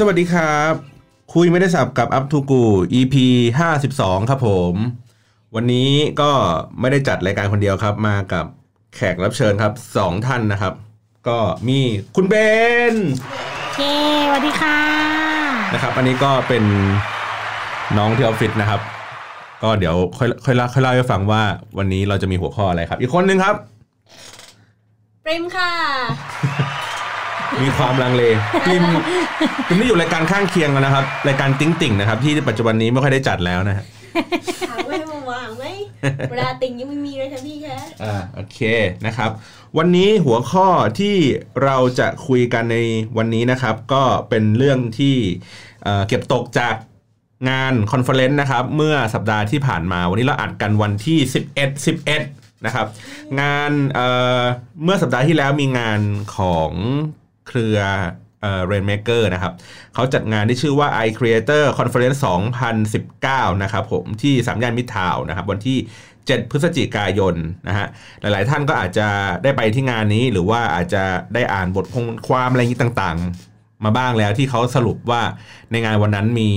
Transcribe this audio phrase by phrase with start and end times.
[0.00, 0.74] สวัสดีครับ
[1.34, 2.62] คุยไม่ได้สับกับ Up to Go
[2.98, 3.16] EP
[3.72, 4.74] 52ครับผม
[5.54, 6.30] วันนี้ก็
[6.80, 8.46] ไม่ได้จัดรายการคนเดียวครับ มากับ
[8.94, 10.74] แขกรับเชิญครับสองท่านนะครับ
[11.28, 11.38] ก็
[11.68, 11.78] มี
[12.16, 12.34] คุณเบ
[12.92, 12.94] น
[13.74, 13.92] เย้
[14.26, 14.78] สวัสดีค่ะ
[15.74, 16.64] นะครับ อันนี้ก็เป็น
[17.98, 18.80] น้องที่ออฟฟิศนะครับ
[19.62, 21.42] ก็เดี๋ยวค่อยค่อยเล่าค่อยเล่าให้ฟังว่า
[21.78, 23.54] วันนี้เราจะมีหัวข้ออะไรครับ อีกคนนึงครับ
[25.24, 25.72] ปริมค่ะ
[27.62, 28.22] มีความลังเล
[28.66, 28.84] พิม
[29.66, 33.84] พิมนี่อยู่รายการข้างเคียงกันนะครับ รายการติ้งติ่งนะครับ ที่ปัจจุบันนี้ไม่ค่อยได้จัดแล้วนะฮะ
[34.70, 35.64] ถามไม่มาวางไหม
[36.30, 38.58] เวลาติงยังไม่มีเลยค่ะพี่คะอ่าโอเค
[39.06, 39.30] นะครับ
[39.78, 40.68] วันนี้หัวข้อ
[40.98, 41.16] ที่
[41.64, 42.76] เราจะคุยกันใน
[43.18, 45.16] วันนี้นะครับ ก็เป็นเรื่องที่
[45.82, 46.74] เอ่อเก็บตกจาก
[47.50, 51.18] งานคอนเฟอเรนซ์นะครับ เมื่อสัปดาห์ที่ผ่านมาวันนี้เราอัดกันวันที่
[51.54, 52.86] 11 11นะครับ
[53.40, 54.06] งานเอ่
[54.40, 54.42] อ
[54.84, 56.00] เมื่อสัปดาห์ที่แล้วมีงาน
[56.36, 56.72] ของ
[57.48, 57.78] เครือ
[58.42, 59.52] เอ่อ Rainmaker นะครับ
[59.94, 62.18] เขาจัดงานที่ชื่อว่า i Creator Conference
[62.90, 65.78] 2019 นะครับผมที่สามย่านมิตรทาวนะครับวันที่
[66.18, 67.34] 7 พฤศจิกายน
[67.68, 67.86] นะฮะ
[68.20, 69.08] หลายๆท่านก็อาจจะ
[69.42, 71.86] ได้ไปที่งานนี้หรือว่าอาจจะได้อ่านบท
[72.28, 75.22] ความอะไรอย่างนี้ต่างๆ มาบ้างแล้วที่เขาสรุปว่า
[75.70, 76.50] ในงานวันนั้นมี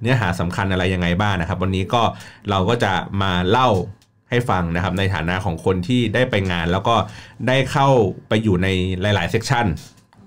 [0.00, 2.02] เนื้อหาสำคัญอะไรยังไงบ้างนะครับ วันนี้ก็
[2.50, 3.68] เราก็จะมาเล่า
[4.30, 6.96] ให้ฟังนะครับในฐานะของคนที่ได้ไปงาน แล้วก็
[7.48, 7.88] ได้เข้า
[8.28, 8.68] ไปอยู่ใน
[9.00, 9.66] หลาย ๆ section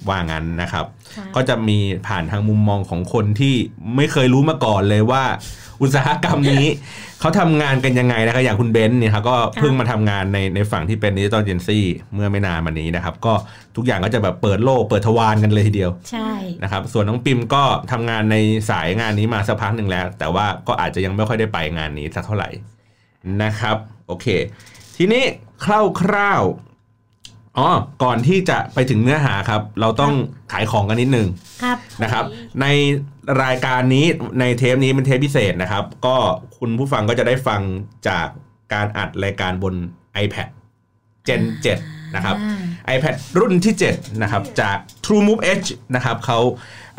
[0.09, 0.85] ว่างั้นนะครับ
[1.15, 3.55] ค่ะก็จะมีผ่านทางมุมมองของคนที่
[3.95, 5.23] ไม่เคยรู้มาก่อนเลยว่า
[5.81, 6.65] อุตสาหกรรมนี้
[7.19, 13.33] เขาทำงานกันยังไงนะครับอย่างคุณเบนซ์เนี่ยครับก็เพิ่งมาทำงานในในฝั่งที่เป็น digital agency เมื่อไม่นานมานี้นะครับ ก็
[13.75, 16.31] ทุกอย่างก็จะแบบเปิดโลกเปิดทวารกันเลยทีเดียว ใช่
[16.63, 18.35] นะครับส่วนน้องปิมก็ทำงานใน
[18.69, 22.49] สายงานนี้มาสักพักหนึ่งแล้ว แต่ว่าก็อาจจะยังไม่ค่อยได้ไปงานนี้สักเท่าไหร่
[23.43, 24.27] นะครับ โอเค
[24.97, 25.23] ทีนี้
[25.65, 25.67] ค
[26.11, 26.70] ร่าวๆ
[27.57, 27.67] อ๋อ
[28.03, 30.13] ก่อนที่จะไปถึงเนื้อหาครับ เราต้อง
[30.51, 31.27] ขายของกันนิดนึง
[31.63, 32.25] ครับนะครับ
[32.61, 32.65] ใน
[33.43, 34.05] รายการนี้
[34.39, 36.15] ในเทปนี้เป็นเทปพิเศษนะครับ ก็
[36.57, 37.61] คุณผู้ฟังก็จะได้ฟัง
[38.07, 38.27] จาก
[38.73, 39.73] การอัดรายการบน
[40.23, 40.49] iPad
[41.27, 41.43] Gen
[41.79, 42.35] 7 นะครับ
[42.87, 46.39] อ่า iPad รุ่นที่ 7 นะครับ จาก TrueMove Edge นะครับเขา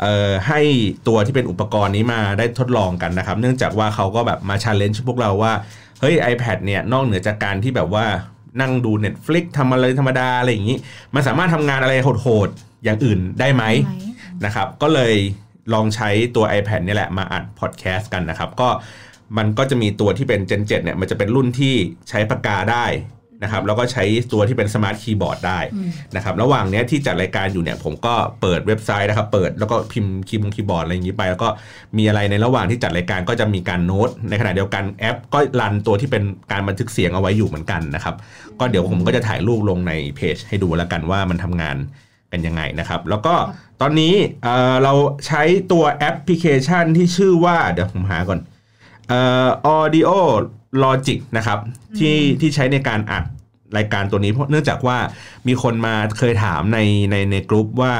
[0.01, 0.61] เอ่อให้
[1.07, 5.53] ตัวที่เป็นอุปกรณ์นี้มาได้ทดลองกันนะครับ เนื่องจากว่าเขาก็แบบมา challenge พวกเราว่า
[6.01, 8.05] เฮ้ย iPad เนี่ยนอกเหนือจากการที่แบบว่า
[8.61, 10.77] นั่งดู Netflix ทำอะไรธรรมดาอะไรอย่างนี้
[11.15, 13.93] มันสามารถทำงานอะไรโหดๆ อย่างอื่นได้ไหมไหม
[14.45, 15.13] นะครับ ก็เลย
[15.73, 18.69] ลองใช้ตัว iPad นี่แหละมาอัดพอดแคสต์กันนะครับ ก็
[19.37, 21.75] มันก็จะมีตัวที่เป็น Gen 7เนี่ยมันจะเป็นรุ่นที่
[22.09, 22.85] ใช้ปากกาได้
[23.43, 31.49] นะครับแล้วก็ใช้ตัวที่เป็น smart keyboard ได้อืมนะครับระหว่างเนี้ยที่จัดรายการอยู่เนี่ยผมก็เปิดเว็บไซต์นะครับเปิดแล้วก็พิมพ์คีย์บงคีย์บอร์ดอะไรอย่างนี้ไป แล้วก็
[31.97, 38.15] มีอะไรในระหว่างที่จัดรายการก็จะมีการโน้ต ในขณะเดียวกันแอป ก็รันตัวที่เป็นการบันทึกเสียงเอาไว้อยู่เหมือนกันนะครับ
[38.59, 41.77] ก็เดี๋ยวผมก็จะถ่ายรูปลงในเพจให้ดูแล้วกันว่ามันทำงาน
[42.31, 43.35] กันยังไงนะครับ แล้วก็
[43.81, 44.93] ตอนนี้เอ่อเรา
[45.27, 48.39] ใช้ตัวแอปพลิเคชันที่ชื่อว่าเดี๋ยวผมหาก่อน
[49.09, 50.09] เอ่อ Audio
[50.83, 51.59] Logic นะครับ
[51.97, 53.23] ที่ที่ใช้ในการอัด
[53.77, 54.97] รายการตัวนี้เพราะเนื่องจากว่า
[55.47, 56.79] มีคนมาเคยถามใน
[57.11, 57.93] ในในกลุ่มว่า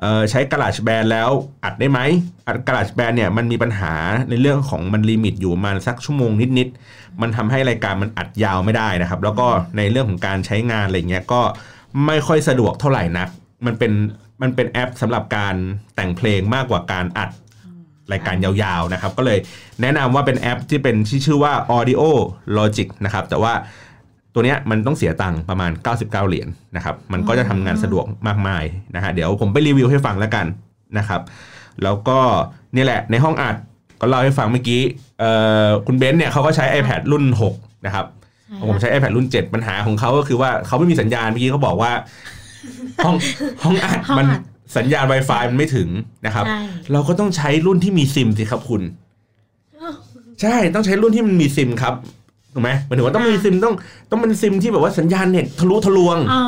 [0.00, 1.30] เอ่อใช้กระ a ชแบนแล้ว
[1.64, 2.00] อัดได้ไหม
[2.46, 3.94] อัดกระ a ชแบนเนี่ยมันมีปัญหา
[4.28, 9.46] ในเรื่องของมันลิมิตอยู่ประมาณสักชั่วโมงนิดๆมันทำให้รายการมันอัดยาวไม่ได้นะครับ แล้วก็
[9.76, 11.40] ในเรื่องของการใช้งานอะไรเงี้ยก็
[12.06, 13.28] ไม่ค่อยสะดวกเท่าไหร่นัก
[13.66, 13.92] มันเป็น
[14.42, 15.54] มันเป็นแอปสำหรับการ
[15.94, 17.30] แต่งเพลงมากกว่าการอัด
[18.12, 19.38] รายการยาวๆนะครับ ก็เลย
[19.82, 22.02] แนะนำว่าเป็นแอปที่เป็นที่ชื่อว่า Audio
[22.58, 23.52] Logic นะครับแต่ว่า
[24.34, 28.64] ตัวเนี้ยมันต้องเสียตังค์ประมาณ 99 เหรียญนะครับ มันก็จะทำงานสะดวกมากมาย
[28.94, 30.46] นะฮะเดี๋ยวผมไปรีวิวให้ฟังแล้วกัน
[30.98, 31.20] นะครับ
[31.82, 32.18] แล้วก็
[32.76, 33.56] นี่แหละในห้องอัด
[34.00, 34.80] ก็เล่าให้ฟังเมื่อกี้
[35.86, 37.24] คุณเบนซ์เนี่ยเขาก็ใช้ iPad รุ่น
[37.56, 38.06] 6 นะครับ
[38.68, 41.92] ผมใช้ iPad รุ่น 7 ปัญหาของเขาก็คือว่าเขาไม่มีสัญญาณเมื่อกี้เขาบอกว่า
[43.04, 43.16] ห้อง
[43.62, 44.26] ห้องอัดห้องอัดมัน
[44.76, 45.88] สัญญาณ Wi-Fi มันไม่ถึง
[46.26, 46.60] นะครับ ใช่
[46.92, 48.82] เราก็ต้องใช้รุ่นที่มีซิมสิครับคุณ
[50.42, 51.94] ใช่ต้องใช้รุ่นที่มันมีซิมครับ
[52.54, 53.74] ถูกไหมหมายถึงว่าต้องมีซิมต้อง
[54.10, 56.42] ต้องเป็นซิมที่แบบว่าสัญญาณเน็ตทะลุทะลวง อ๋อ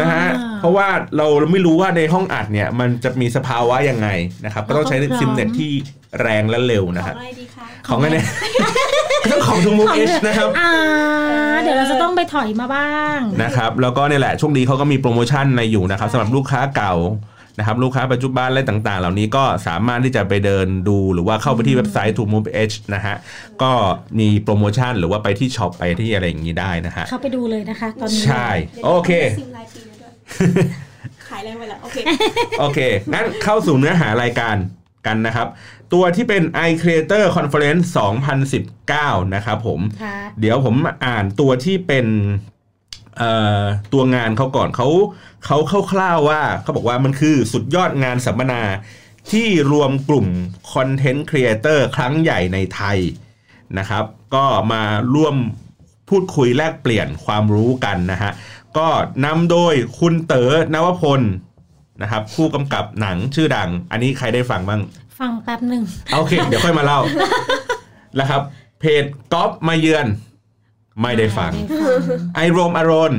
[0.00, 0.26] นะฮะ
[0.60, 4.08] เพราะว่าเราไม่รู้ว่าในห้องอัดเนี่ย มันจะมีสภาวะยังไง
[4.44, 5.72] นะครับ ก็ต้องใช้ซิมเน็ตที่
[6.20, 8.26] แรงและเร็วขนะอคงรับอะไรดีคะของอันเนี้ย
[9.30, 10.70] ต้องของทูมูเอชนะครับอ่า
[11.62, 16.94] เดี๋ยวเราจะต้องไปถอยมาบ้างนะครับแล้วก็เนี่ยแหละช่วงนี้เขาก็มีโปรโมชั่นในอยู่นะครับสำหรับลูกค้าเก่า
[17.58, 23.16] นะครับลูกค้าปัจจุบันอะไรต่างๆ เหล่านี้ก็สามารถที่จะไปเดินดูหรือว่าเข้าไปที่เว็บไซต์ To Move Edge นะฮะ
[23.62, 23.72] ก็
[24.18, 28.48] มีโปรโมชั่นหรือว่าไปที่ช็อปไปที่อะไรอย่างนี้ได้นะฮะเข้าไปดูเลยนะคะตอนนี้ใช่
[28.84, 30.12] โอเคซิมรายปีมาด้วย
[31.28, 31.96] ขายแรงไปแล้วโอเค
[32.60, 32.78] โอเค
[33.12, 34.56] งั้นเข้าสู่เนื้อหารายการ
[35.06, 35.46] กันนะครับ
[35.94, 37.84] ตัวที่เป็น i Creator Conference
[38.60, 40.74] 2019 นะครับผมครับเดี๋ยวผม
[41.06, 42.06] อ่านตัวที่เป็น
[43.18, 43.62] เอ่อ
[43.92, 44.88] ตัวงานเขาก่อนเขา
[45.46, 45.58] เขา
[45.92, 48.62] คร่าวๆว่าเขาบอกว่ามันคือสุดยอดงานสัมมนา
[49.30, 50.26] ที่รวมกลุ่ม
[50.72, 52.98] คอนเทนต์ครีเอเตอร์ครั้งใหญ่ในไทย
[53.78, 54.04] นะครับ
[54.34, 54.82] ก็มา
[55.14, 55.36] ร่วม
[56.08, 58.32] พูดคุยแลกเปลี่ยนความรู้กันนะฮะ
[58.78, 58.88] ก็
[59.24, 61.22] นำโดยคุณเต๋อนวพล
[62.02, 64.80] นะครับผู้กำกับหนังชื่อดัง อันนี้ใครได้ฟังบ้าง
[65.22, 65.82] ฟังแป๊บหนึ่ง
[66.14, 67.00] โอเค เดี๋ยวค่อยมาเล่า
[68.20, 68.42] นะครับ
[68.80, 70.06] เพจก๊อฟมาเยือน
[71.00, 71.52] ไม่ได้ฟัง
[72.34, 73.12] ไอโรมอารอน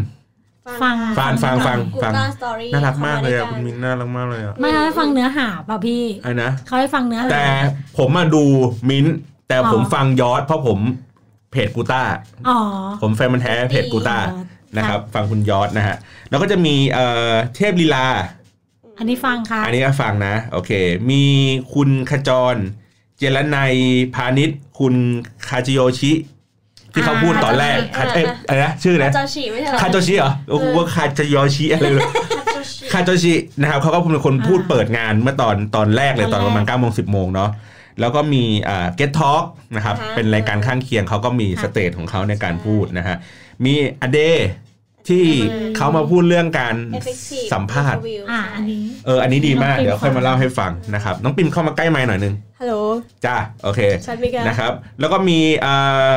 [0.82, 7.46] ฟังฟังฟังฟังกูต้าสตอรี่น่ารักมากเลยอะคุณมินน่ารักมากเลยอะไม่เขาให้ฟังเนื้อหาเปล่าพี่ไอ้นะเขาให้ฟังเนื้อหาแต่
[7.98, 8.44] ผมมาดู
[8.90, 9.16] มิ้นท์
[9.48, 10.80] แต่ผมอ๋อฟังยอดเพราะผม
[11.52, 12.04] เพจกูต้า
[12.50, 12.60] อ๋อ
[13.02, 14.42] ผมแฟนมันธุ์แท้เพจกูต้าอ๋อ
[14.78, 15.98] นะครับ ฟังคุณยอดนะฮะ
[16.30, 18.06] แล้วก็จะมีเอ่อเทพลีลา
[18.98, 20.72] อันนี้ฟังค่ะ อันนี้ก็ฟังนะ โอเค
[21.10, 21.24] มี
[21.74, 22.56] คุณขจร
[23.18, 23.74] เจรนัย
[24.16, 24.96] พาณิชย์ คุณ
[25.48, 26.12] คาจิโยชิ
[26.94, 37.50] ที่เขาพูดตอนแรกคาเอ้ยอะไรนะชื่ออะไรคานะจาชิไม่ใช่เหรอคาโจชิเหรอโอ้โหว่าคาจิโยชิอะไรเลยคาจาชิคาโจชินะครับเขาก็เป็นคนพูดอ่าเปิดงานเมื่อตอนตอนแรกเลยตอนประมาณ9ก้าโมงสิบโมงเนาะ
[38.00, 39.44] แล้วก็มีอ่า Get Talk
[39.76, 43.18] นะครับ เป็นรายการข้างเคียงเขาก็มีสเตจของเขาในการพูดนะฮะ
[43.66, 44.20] มีอเด
[45.10, 45.26] ที่
[45.78, 52.74] เขามาพูดเรื่องการ Effective สัมภาษณ์ interview อ่าอันนี้เอออันนี้ดีมากน้องปิ่มเดี๋ยวค่อยมาเล่าให้ฟังนะครับน้องปิมเข้ามาใกล้ไมค์หน่อยนึงฮัลโหล
[53.26, 56.12] จ้าโอเคชัดมิกานะครับ แล้วก็มีอ่า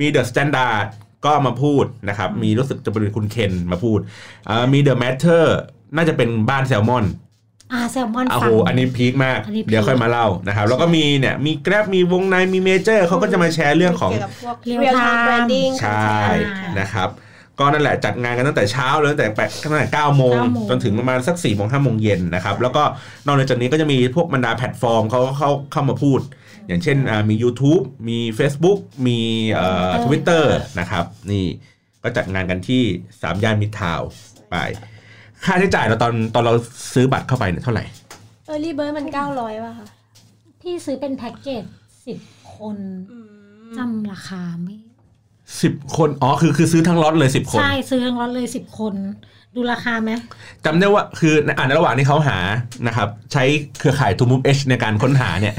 [0.00, 0.86] มี The Standard
[1.26, 3.98] ก็มาพูดนะครับ มีรู้สึกจะเป็นคุณเคนมาพูด
[4.48, 5.58] อ่ามี The MATTER
[5.96, 7.06] น่าจะเป็นบ้านแซลมอน
[7.72, 16.10] อ่าแซลมอนโอ้ฟัโหงอันนี้พีคมากอันนี้พีคเดี๋ยวค่อยมาเล่านะครับ แล้วก็มีเนี่ยมี Grab มีวงในมีเมเจอร์เขาก็จะมาแชร์เรื่องของเกี่ยวกับพวก Real real time time branding ใช่
[16.48, 17.08] อ่านนะครับ
[17.60, 22.82] ก็นั่นแหละจัดงานกันตั้งแต่เช้าเลยตั้งแต่แปดตั้งแต่เก้าโมงเก้าโมงจนถึงประมาณสักสี่โมงห้าโมงเย็นนะครับ แล้วก็
[23.26, 26.20] นอกจากนี้ก็จะมีพวกบรรดาแพลตฟอร์มเขาก็เข้าเข้ามาพูด
[26.66, 29.18] อย่างเช่นอ่ามี YouTube มี Facebook มี
[29.52, 30.44] เอ่อ Twitter
[30.80, 31.44] นะครับ นี่
[32.02, 32.82] ก็จัดงานกันที่
[33.22, 34.08] สามย่านมิตรทาวน์
[34.50, 34.56] ไป
[35.44, 36.54] ค่าใช้จ่ายเราตอนตอนเรา
[36.94, 37.84] ซื้อบัตรเข้าไปเนี่ยเท่าไหร่
[38.46, 39.06] early bird มัน
[39.36, 39.86] 900ป่ะคะ
[40.62, 41.64] พี่ซื้อเป็นแพ็กเกจ
[42.06, 42.18] สิบ
[42.54, 42.76] คน
[43.10, 43.26] อืม
[43.76, 44.76] จำราคาไม่
[45.62, 48.94] สิบคน อ๋อ คือคือซื้อทั้งล็อตเลยสิบคน ใช่ ซื้อทั้งรถเลยสิบคน
[49.56, 50.10] ดูราคาไหม
[50.64, 52.38] จำได้ว่าคือในอ่านในระหว่างที่เขาหา
[52.86, 53.44] นะครับ ใช้
[53.78, 55.54] เครือข่ายทูมูฟเอชในการค้นหาเนี่ย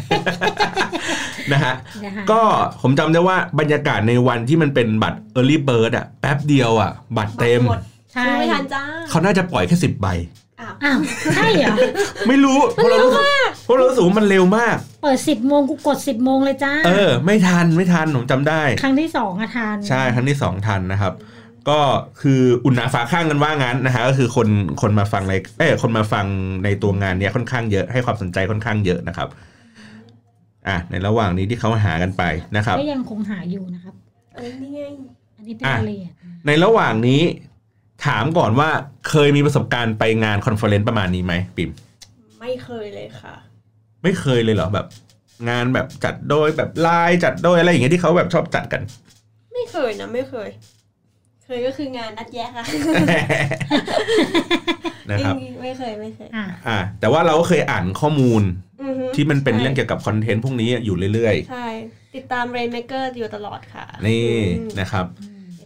[1.54, 2.42] นะฮะเดี๋ยวหาก็
[2.82, 7.82] ผมจำได้ว่าบรรยากาศในวันที่มันเป็นบัตร Early Bird อะแป๊บเดียวอะบัตรเต็มหมด
[8.14, 10.08] ใช่ซื้อไม่ทันจ้าเขาน่าจะปล่อยแค่สิบใบ
[10.62, 11.00] อ้าวอ้าว
[11.36, 11.76] ใช่เหรอ
[12.28, 13.24] ไม่รู้เพราะเรารู้สึก
[13.66, 21.14] เพราะเรารู้สึกว่ามันเร็วมาก เปิดสิบโมงกูกดสิบโมงเลยจ้า เออ ไม่ทันไม่ทันผมจำได้ ครั้งที่สองอะทานใช่ครั้งที่สองทันนะครับ
[21.70, 21.80] ก็
[22.22, 24.48] คืออุ่นหนาฝาข้างกันว่างั้นนะฮะก็คือคน
[24.82, 26.26] คนมาฟังในเอ้ยคนมาฟัง
[26.64, 29.28] ในตัวงานเนี้ยค่อนข้างเยอะให้ความสนใจค่อนข้างเยอะนะครับ
[30.68, 32.24] อะในระหว่างนี้ที่เขาหากันไป
[32.58, 33.94] นะครับก็ยังคงหาอยู่นะครับ
[34.36, 34.82] เอ้ยนี่ไง
[35.38, 36.14] อันนี้เป็นอะรายละเอียด
[36.48, 37.22] ในระหว่างนี้
[38.06, 38.70] ถามก่อนว่า
[39.10, 41.70] เคยมีประสบการณ์ไปงาน conference ประมาณนี้ไหมปิ่ม
[42.42, 43.36] ไม่เคยเลยค่ะ
[44.04, 44.88] ไม่เคยเลยเหรอแบบ
[45.50, 48.82] งานแบบจัดโดยแบบไลน์จัดโดยอะไรอย่างเงี้ยที่เขาแบบชอบจัดกัน
[49.54, 50.50] ไม่เคยนะไม่เคย
[51.46, 52.66] เคยก็คืองานนัดแยกค่ะ
[55.12, 58.44] นะครับไม่เคยไม่เคยอะอะแต่ว่าเราก็เคยอ่านข้อมูล
[58.84, 61.68] อือฮึที่มันเป็นใช่เรื่องเกี่ยวกับคอนเทนต์พวกนี้อยู่เรื่อยใช่
[62.16, 64.28] ติดตาม Rainmaker อยู่ตลอดค่ะๆนี่
[64.60, 65.06] อืมนะครับ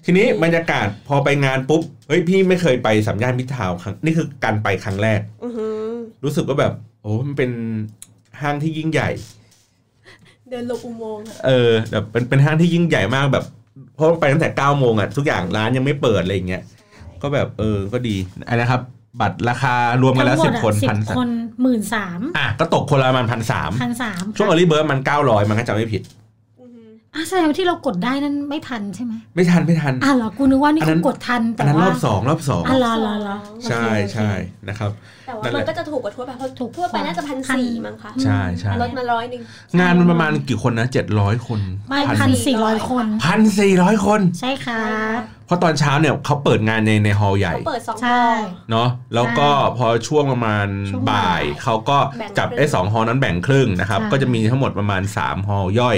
[0.06, 5.68] ทีนี้บรรยากาศพอไปงานปุ๊บเฮ้ยพี่ไม่เคยไปสามย่านมิตรทาวน์ครั้งนี่คือการไปครั้งแรกอือฮึ
[6.24, 7.52] รู้สึกว่าแบบ โอ้มันเป็น
[8.42, 9.10] ห้างที่ยิ่งใหญ่
[10.50, 13.46] เดินลงอุโมงค์อะเออแบบเป็นเป็นห้างที่ยิ่งใหญ่มากแบบ
[13.96, 16.64] เพราะไปตั้งแต่เก้าโมงอะทุกอย่างร้านยังไม่เปิดอะไรอย่างเงี้ย
[17.22, 18.16] ก็แบบเออก็ดี
[18.48, 18.82] อะไรนะครับ
[19.22, 21.30] บัตรราคารวมกันแล้วสิบคนสิพันบคน
[21.62, 26.25] หมื่นสามอะก็ตกคนละประมาณพันสามพันสามช่วงอ r ร y เบิร์มันเก้าร้อยมันก็จะไม่ผิดอือฮึอะ
[27.28, 33.38] แสดงว่าที่เรากดได้นั่นไม่ทันใช่ไหมไม่ทันไม่ทันอะเหรอกูนึกว่านี่อันนั้คืนอกดทันอัแต่นนั้นรว่าอบสองรอบสองอะเหรอเหรอเหรอ
[33.70, 34.32] ใช่โอเคใช่
[34.68, 34.92] นะครับ
[35.26, 39.42] แต่ว่านั่นแหมัละนก็จะถูกกว่าทั่วไปเพราะถูกทั่วไปน่าจะพันพันสี่มั้งคะใช่ใช่ลดมาร้อยหนึ่ง
[39.80, 44.86] งานมันประมาณกี่คนนะเจ็ดร้อยคนไม่พันสี่ร้อยคนพันสี่ร้อยคนใช่ครั
[45.18, 48.28] บเพราะตอนเช้าเนี่ยเขาเปิดงานในในฮอลล์ใหญ่เขาเปิดสองใช่ห้
[48.66, 55.98] อเนาะแล้วก็พอช่วงประมาณช่วงบ่าบ่ายยเขาก็แบ่งจับครึ่งไอ้สองฮอลล์นั้นแบ่งครึ่งนะครับใช่ก็จะมีทั้งหมดประมาณ3ฮอลล์ย่อย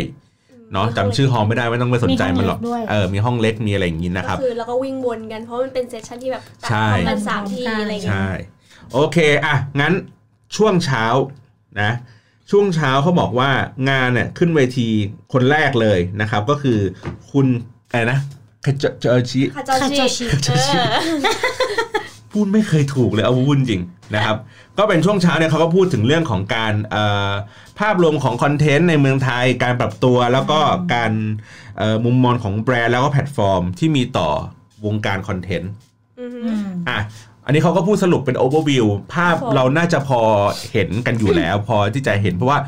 [0.73, 8.29] เนาะจำชื่อฮอลล์ไม่ได้ไม่ต้องไปสนใจมันหรอกมีห้องเล็กด้วยเออมีห้องเล็กมีอะไรอย่างงี้นะครับก็คือเราก็วิ่งวนกันเพราะมันเป็นเซสชั่นที่แบบตัดใช่พร้อมกันสามทีอะไรอย่างเงี้ยใช่
[8.93, 9.93] โอเคอะงั้น
[10.55, 11.05] ช่วงเช้า
[11.81, 11.91] นะ
[12.51, 13.49] ช่วงเช้าเขาบอกว่า
[13.89, 14.87] งานเนี่ยขึ้นเวที
[15.33, 16.79] คนแรกเลยนะครับ ก็คือ
[17.31, 17.47] คุณ
[17.89, 18.19] อะไรนะ
[18.65, 21.66] คาเจเจอชิคาจาคาจาชิชิเออ
[22.37, 23.81] พูดไม่เคยถูกเลยเอาวุ่นจริง
[24.15, 24.37] นะครับ
[24.77, 27.31] ก็เป็นช่วงเช้าเนี่ยเขาก็พูดถึงเรื่องของการเอ่อ
[27.79, 30.59] ภาพรวมของคอนเทนต์ในเมืองไทยการปรับตัวแล้วก็
[30.93, 31.11] การ
[31.77, 34.29] เอ่อมุมมองของแบรนด์แล้วก็แพลตฟอร์มที่มีต่อ
[34.85, 35.71] วงการคอนเทนต์
[36.19, 36.99] อือฮึอืมอะ
[37.45, 40.21] อันนี้เขาก็พูดสรุปเป็นโอเวอร์วิวภาพครับผมเราน่าจะพอ
[40.71, 42.59] เห็นกันอยู่แล้ว พอที่จะเห็นเพราะว่า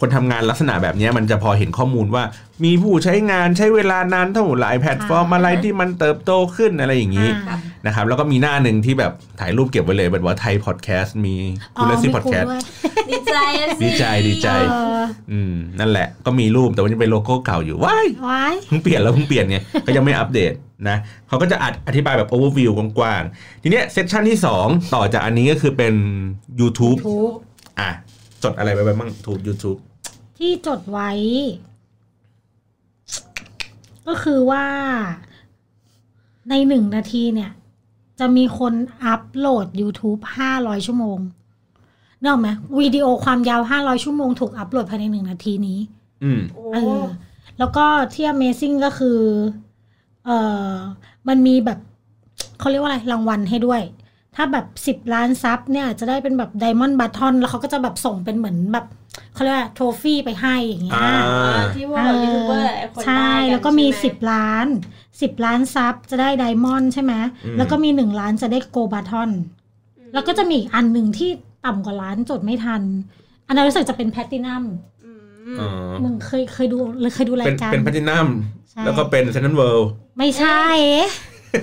[0.00, 2.24] คนทำงานลักษณะแบบเนี้ยมันจะพอเห็นข้อมูลว่า
[2.64, 11.34] มีผู้ใช้งานใช้เวลานานเท่าไหร่แพลตฟอร์มอะไรที่มันเติบโตขึ้นอะไรอย่างนี้อ่านะครับแล้วก็มีหน้าหนึ่งที่แบบถ่ายรูปเก็บไว้เลยแบบว่าไทยพอดแคสต์มี
[11.74, 12.62] คุณเลซี่มีพอดแคสต์ด้วย
[13.10, 20.52] ดีใจอะสิดีใจดีใจเอออืมนั่นแหละก็มีรูปแต่ว่ายังเป็นโลโก้เก่าอยู่ว้ายไว้เพิ่งเปลี่ยนแล้วเพิ่งเปลี่ยนไงก็ยังไม่อัปเดต
[20.88, 20.96] นะ
[21.28, 25.94] เขาก็จะออธิบายแบบโอเวอร์วิวกว้างๆ ทีเนี้ย session ที่ 2 ต่อจากอันนี้ก็คือเป็น
[26.60, 27.32] YouTube ทุก
[27.80, 27.90] อะ
[28.42, 29.89] จดอะไรไปบ้างทูบ YouTube ที่
[30.66, 31.10] จดไว้
[34.06, 34.64] ก็คือว่า
[36.50, 37.50] ในหนึ่งนาทีเนี่ย
[38.20, 40.20] จะมีคนอัพโหลด YouTube
[40.52, 41.18] 500 ชั่วโมง
[42.20, 42.48] นึกออกไหม
[42.80, 45.78] วิดีโอความยาว 500 ชั่วโมงถูกอัพโหลดภายในหนึ่งนาทีนี้
[46.24, 47.04] อืมโอ้เออ
[47.58, 49.18] แล้วก็ที่ Amazing ก็คือ
[50.24, 50.30] เอ
[50.68, 50.70] อ
[51.28, 51.78] มันมีแบบ
[52.58, 53.82] เขาเรียกว่าอะไร รางวัลให้ด้วย
[54.36, 58.86] ถ้าแบบสิบล้าน sub เนี่ย จะได้เป็นแบบ diamond button แล้วเขาก็จะแบบส่งเป็นเหมือนแบบ
[59.34, 64.66] เขาเรียกว่า trophy ไปให้อย่างเงี้ยอ่าที่ว่ายูทูบเบอร์หลายคนใช่ได้นแล้วก็มีใช่ไหสิบล้าน
[65.22, 67.12] สิบล้าน sub จะได้ diamond ใช่ไหม
[67.44, 69.30] อืมแล้วก็มีหนึ่งล้านจะได้ gold button
[70.14, 71.30] แล้วก็จะมีอีกอันหนึ่งที่
[71.66, 72.82] ต่ำกว่าล้านจดไม่ทัน
[73.46, 74.64] อันนั้นรู้สึกจะเป็นแพลตตินัม
[75.04, 75.10] อื
[75.54, 75.68] มอ๋อ
[76.02, 78.26] มึงเคยเคยดูหรือเคยดูราเป็ยนการเป็นแพลตินัม
[78.70, 80.62] ใช่แล้วก็เป็น silverไม่ใช่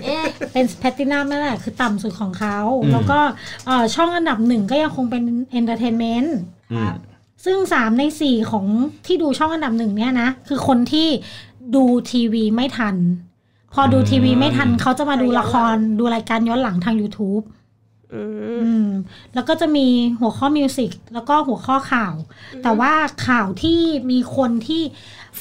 [0.03, 3.19] เอ๊ะเป็นแพลตตินัมนั่นแหละคือต่ำสุดของเขาอืมแล้วก็
[3.65, 6.37] เอ่อช่องอันดับหนึ่งก็ยังคงเป็น entertainment
[6.71, 6.91] อืม
[7.45, 8.65] ซึ่งสามในสี่ของ
[9.05, 11.07] ที่ดูช่องอันดับหนึ่งเนี่ยนะ คือคนที่
[11.75, 12.95] ดูทีวีไม่ทัน
[13.73, 17.43] พอดูทีวีไม่ทันเขาจะมาดูละครดูรายการย้อนหลังทาง YouTube
[18.13, 18.89] อืมอืม
[19.33, 19.87] แล้วก็จะมี
[20.19, 22.13] หัวข้อ music แล้วก็หัวข้อข่าว
[22.63, 22.93] แต่ว่า
[23.27, 23.79] ข่าวที่
[24.11, 24.81] มีคนที่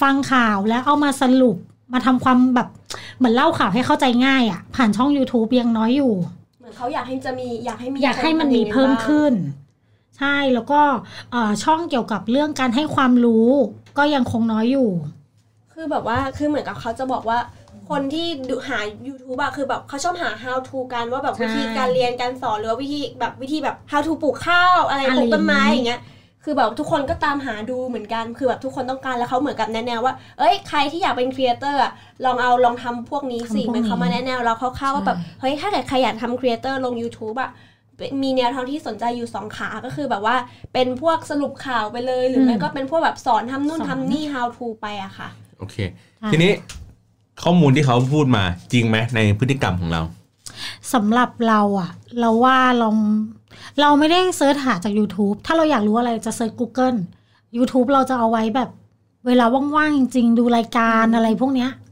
[0.01, 1.57] ฟังข่าวแล้วเอามาสรุป
[1.93, 2.69] มาทำความแบบ
[3.17, 6.15] เหมือนเล่าข่าวให้เข้าใจง่ายอะ่ะ ผ่านช่อง YouTube ยังน้อยอยู่
[6.59, 9.33] เหมือนเขาอยากให้จะมีอยากให้มีอยากให้มันมีเพิ่มขึ้น
[10.19, 10.81] ใช่แล้วก็
[11.33, 13.49] เอ่อช่องเกี่ยวกับเรื่องการให้ความรู้
[13.99, 14.91] ก็ยังคงน้อยอยู่
[15.73, 17.39] คือแบบว่าคือเหมือนกับเขาจะบอกว่า
[17.91, 26.03] คนที่ดูหา YouTube อะคือแบบเขาชอบหา how to กันว่าแบบใช่วิธีการเรียนการสอนหรือว่าวิธีแบบวิธีแบบ how to ปลูกข้าวอะไรอะไรปลูกต้นไม้ออย่าย่างงนี้เงี้ย
[26.45, 31.93] คือแบบทุกคนก็ตามหาดูเหมือนกันคือแบบทุกคนต้องการแล้วเขาเหมือนกับแนะแนวว่า เอ้ยใครที่อยากเป็น creator อะ
[32.25, 37.51] ลองเอาลองทำพวกนี้สิทำพวกนี้เหมันเขามาแนะแนวเราคร่าวๆว่าแบบใช่เฮ้ยถ้าเกิดใครอยากทำ creator ลง YouTube อะ
[38.23, 40.37] มีแนวทางที่สนใจอยู่สองขาก็คือแบบว่า
[40.73, 45.77] เป็นพวกสรุปข่าวไปเลย หรือไม่ก็เป็นพวกแบบสอนทำนู่นสอนทำนี่ how to ไปอะค่ะ โอเค
[46.19, 46.53] ใช่ทีนี้
[47.43, 50.03] ข้อมูลที่เขาพูดมาจริงไหมในพฤติกรรมของเรา
[50.95, 52.89] สำหรับเราอะเราว่าเรา
[53.81, 56.99] เราไม่ได้ search หาจาก YouTube ถ้าเราอยากรู้อะไรจะเซิร์ช Google
[57.57, 58.71] YouTube เราจะเอาไว้แบบ
[59.27, 59.45] เวลา
[59.77, 61.86] ว่างๆจริงๆดูรายการอะไรพวกเนี้ยอืม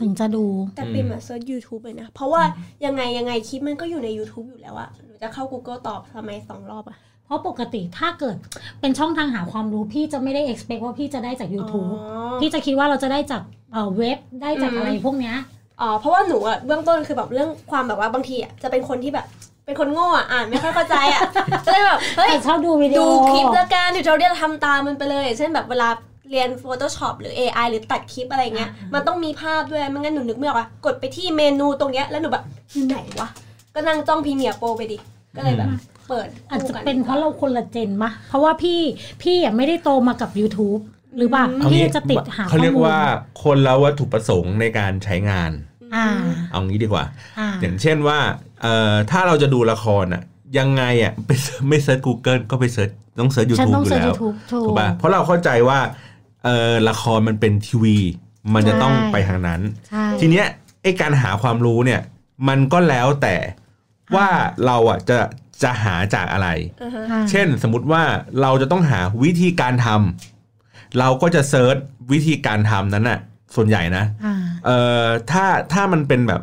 [0.00, 0.44] ถึงจะดู
[0.76, 2.42] แต่ปิมอะ search YouTube เลยนะ เพราะว่า
[2.84, 8.36] ยังไงยังไงคลิปมันก็อยู่ใน YouTube อยู่แล้วอะหนูจะเข้า Google ตอบทำไมสองรอบอะเพราะปกติถ้าเกิด
[8.80, 12.00] เป็นช่องทางหาความรู้พี่จะไม่ได้ expect ว่าพี่จะได้จาก YouTube อ๋
[12.34, 13.42] อพี่จะคิดว่าเราจะได้จาก
[13.72, 15.36] เอ่อเว็บได้จากอืมอะไรพวกเนี้ย
[15.80, 19.26] อ๋อเพราะว่าหนูอะเบื้องต้นคือแบบเรื่องความแบบว่าบางทีอะจะเป็นคนที่แบบ
[19.66, 21.22] เป็นคนโง่อะอ่านไม่ค่อยเข้าใจอะ
[21.66, 25.88] ก็เลยแบบเฮ้ยแต่ชอบดูวิดีดูโอคลิปแล้วกันดิวเรียลทำตามมันไปเลยเช่นแบบเวลา
[26.30, 33.28] เรียน Photoshop หรือ AI หรือตัดคลิปอะไรเงี้ย มันต้องมีภาพด้วย ไม่งั้นหนูนึกไม่ออกอะกดไปที่เมนูตรงเนี้ยแล้วหนูแบบอยู่ไหนวะ
[33.74, 34.98] ก็นั่งจ้องพรีเมียร์โปรไปดิ
[35.36, 35.68] ก็เลยแบบ
[36.08, 38.80] เปิดอาจจะคู่กัเป็นเพราะเราคนละเจนมะ เพราะว่าพี่
[39.22, 40.80] พี่อะไม่ได้โตมากับ YouTube
[41.18, 43.00] หรือเปล่าเอาพี่งี้จะติดหาเขาเรียกข้อมูลว่า
[43.42, 45.52] คนละวัตถุประสงค์ในการใช้งาน
[45.94, 46.06] อ่า
[46.50, 47.04] เอางี้ดีกว่า
[47.38, 48.18] อ่า อย่างเช่นว่า
[48.62, 50.22] เอ่อถ้าเราจะดูละครอะ
[50.58, 55.78] ยังไงอะไปเสิร์ชไม่เซิร์ช Google ก็ไปเซิร์ชต้องเซิร์ชฉัน YouTube ต้องอยู่เซิร์ชแล้วยูทูบถูกถูกป่ะเพราะเราเข้าใจว่า
[56.44, 57.98] เอ่อละครมันเป็นทีวี
[58.54, 60.46] มันจะต้องใช่ไปทางนั้นใช่ทีเนี้ย
[60.82, 62.00] ไอการหาความรู้เนี่ย
[62.48, 63.36] มันก็แล้วแต่
[64.16, 64.28] ว่า
[64.66, 65.18] เราอะจะ
[65.62, 66.48] จะหาจากอะไร
[66.82, 68.02] อ่าฮะอ่าเช่นสมมติว่า
[68.40, 71.76] เราจะต้องหาวิธีการทำเราก็จะ search
[72.12, 73.18] วิธีการทำนั้นน่ะ
[73.54, 74.34] ส่วนใหญ่นะอ่า
[74.66, 76.40] เอ่อถ้าถ้ามันเป็นแบบ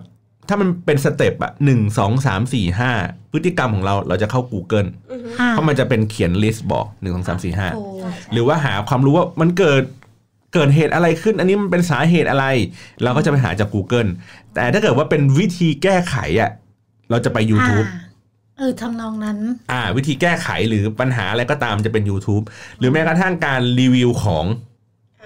[0.48, 2.92] ถ้ามันเป็น step อะหนึ่งสองสามสี่ห้า
[3.32, 9.84] พฤติกรรมของเราเราจะเข้า Google อือฮึอ่าเพราะมันจะเป็นเขียน list บอกหนึ่งสองสามสี่ห้าถูกใช่หรือว่าหาความรู้ว่ามันเกิด
[10.54, 12.46] เกิดเหตุอะไรขึ้น อันนี้มันเป็นสาเหตุอะไร
[13.04, 14.10] เราก็จะไปหาจาก Google
[14.54, 16.52] แต่ถ้าเกิดว่าเป็นวิธีแก้ไขอะ
[17.10, 18.06] เราจะไป YouTube อ่า
[18.58, 19.38] เออทำนองนั้น
[19.72, 22.44] อ่า วิธีแก้ไขหรือปัญหาอะไรก็ตามจะเป็น YouTube
[22.80, 24.46] หรือแม้กระทั่งการรีวิวของ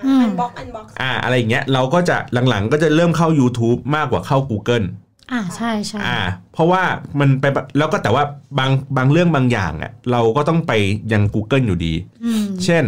[0.06, 2.18] อืมอันบ็อกอันบ็อกอ่าอะไรอย่างเงี้ยเราก็จะ
[2.50, 4.86] หลังๆ ก็จะเริ่มเข้า YouTube มากกว่าเข้า Google
[5.32, 6.20] อ่าใช่ใช่อ่า
[6.54, 6.82] เพราะว่า
[7.20, 7.46] มันไป
[7.78, 8.24] แล้วก็แต่ว่า
[8.60, 10.72] บางบางเรื่องบางอย่างอะเราก็ต้องไป
[11.14, 11.94] ยัง Google อยู่ดี
[12.26, 12.84] อืมเช่น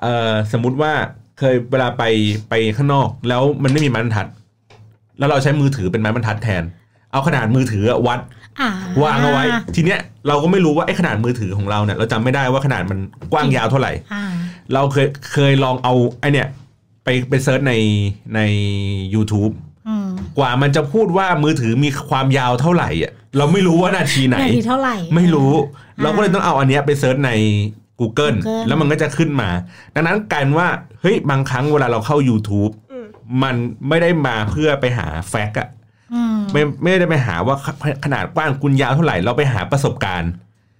[0.00, 0.92] เอ่อสมมุติว่า
[1.38, 2.04] เคยเวลาไป
[2.50, 4.26] ไปข้างนอก แล้วมันไม่มีไม้บรรทัด
[5.18, 6.62] แล้วเราใช้มือถือเป็นไม้บรรทัดแทน
[7.12, 8.20] เอาขนาดมือถืออะวัด
[8.60, 8.70] อ่า
[9.02, 9.44] วางเอาไว้
[9.74, 12.98] ทีเนี้ยเราก็ไม่รู้ว่าไอ้ขนาดมือถือของเราเนี่ย เราจำไม่ได้ว่าขนาดมัน
[13.32, 14.24] กว้างยาวเท่าไหร่อ่า
[14.74, 16.48] เราเคยเคยลองเอาไอเนี่ย
[17.04, 17.74] ไปไป search ใน
[18.34, 18.40] ใน
[19.14, 19.73] YouTube อืม
[20.38, 25.52] กว่ามันจะพูดว่ามือถือมีความยาวเท่าไหร่อะเราไม่รู้ว่านาทีไหน นาทีเท่าไหร่ ไม่รู้
[25.96, 27.32] อ่าเราก็เลยต้องเอาอันเนี้ยไปเซิร์ชใน
[28.00, 29.50] Google, Google แล้วมันก็จะขึ้นมา
[29.94, 30.68] ดังนั้นกลารว่า
[31.00, 33.06] เฮ้ยบางครั้งเวลาเราเข้า YouTube อืม
[33.42, 33.54] มัน
[33.88, 35.68] ไม่ได้มาเพื่อไปหาแฟกต์อะ
[36.14, 37.56] อืมไม่ไม่ได้ไปหาว่า
[38.04, 40.30] ขนาดกว้างคุณยาวเท่าไหร่เราไปหาประสบการณ์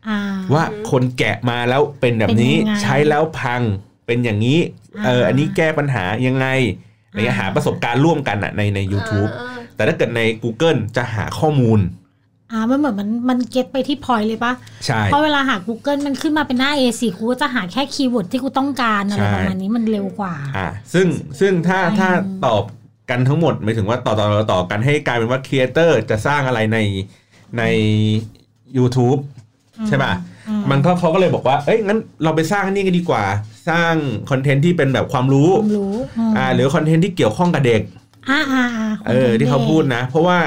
[0.09, 0.19] อ่า
[0.55, 3.63] ว่าคนแกะมาแล้วเป็นแบบนี้เป็นยังไงใช้แล้วพัง
[4.07, 4.59] เป็นอย่างนี้
[4.99, 11.81] อ่าเอออันนี้แก้ปัญหายังไงอะไร เงี้ยอ่าหาประสบการณ์ร่วมกันอะในใน YouTube อ่าแต่ถ้าเกิดใน Google จะหาข้อมูล
[12.53, 14.53] อ่ามันเหมือนมันมัน get ไปที่ point เลยปะ
[14.87, 21.07] ใช่เพราะเวลาหา Google มันขึ้นมาเป็นหน้า A4 กูก็จะหาแค่ keyword ที่กูต้องการอะไรใช่ประมาณนี้มันเร็วกว่าอ่าซึ่ง
[21.41, 22.11] ซึ่งถ้าอืมถ้า
[22.47, 22.63] ตอบ
[23.11, 26.79] กันทั้งหมดหมายถึงว่าต่อต่อต่อต่อกันให้กลายเป็นว่าครีเอเตอร์จะสร้างอะไรใน
[27.59, 27.63] ใน
[28.77, 29.21] YouTube
[29.89, 30.34] ใช่ป่ะอื
[30.71, 33.25] มันก็เขาก็เลยบอกว่า เอ้ยงั้นเราไปสร้างอันนี่กันดีกว่า
[33.69, 33.95] สร้าง
[34.31, 37.83] คอนเทนต์ที่เป็นแบบความรู้ความรู้มอ่าหรือคอนเทนต์ที่เกี่ยวข้องกับเด็ก
[38.31, 40.39] อ่าอ่าอ่าเออที่เขาพูดนะ เพราะว่า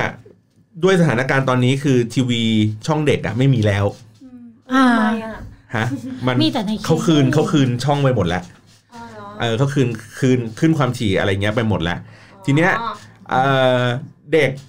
[0.84, 2.44] ด้วยสถานการณ์ตอนนี้คือทีวี
[2.88, 3.86] ช่องเด็กอะไม่มีแล้ว
[4.74, 5.36] อ่าทำไมอะ
[5.76, 5.86] ฮะ
[6.28, 8.44] มันมีแต่ในเขาคืนเขาคืนช่องไปหมดแล้ว
[8.94, 9.88] อ๋อเหรอเออเขาคืน
[10.20, 12.00] คืนขึ้นความถี่อะไรเงี้ยไปหมดแล้ว
[12.46, 12.94] ทีเนี้ยอ๋อ
[13.30, 13.44] เอ่
[13.80, 13.84] อ
[14.34, 14.67] เด็กห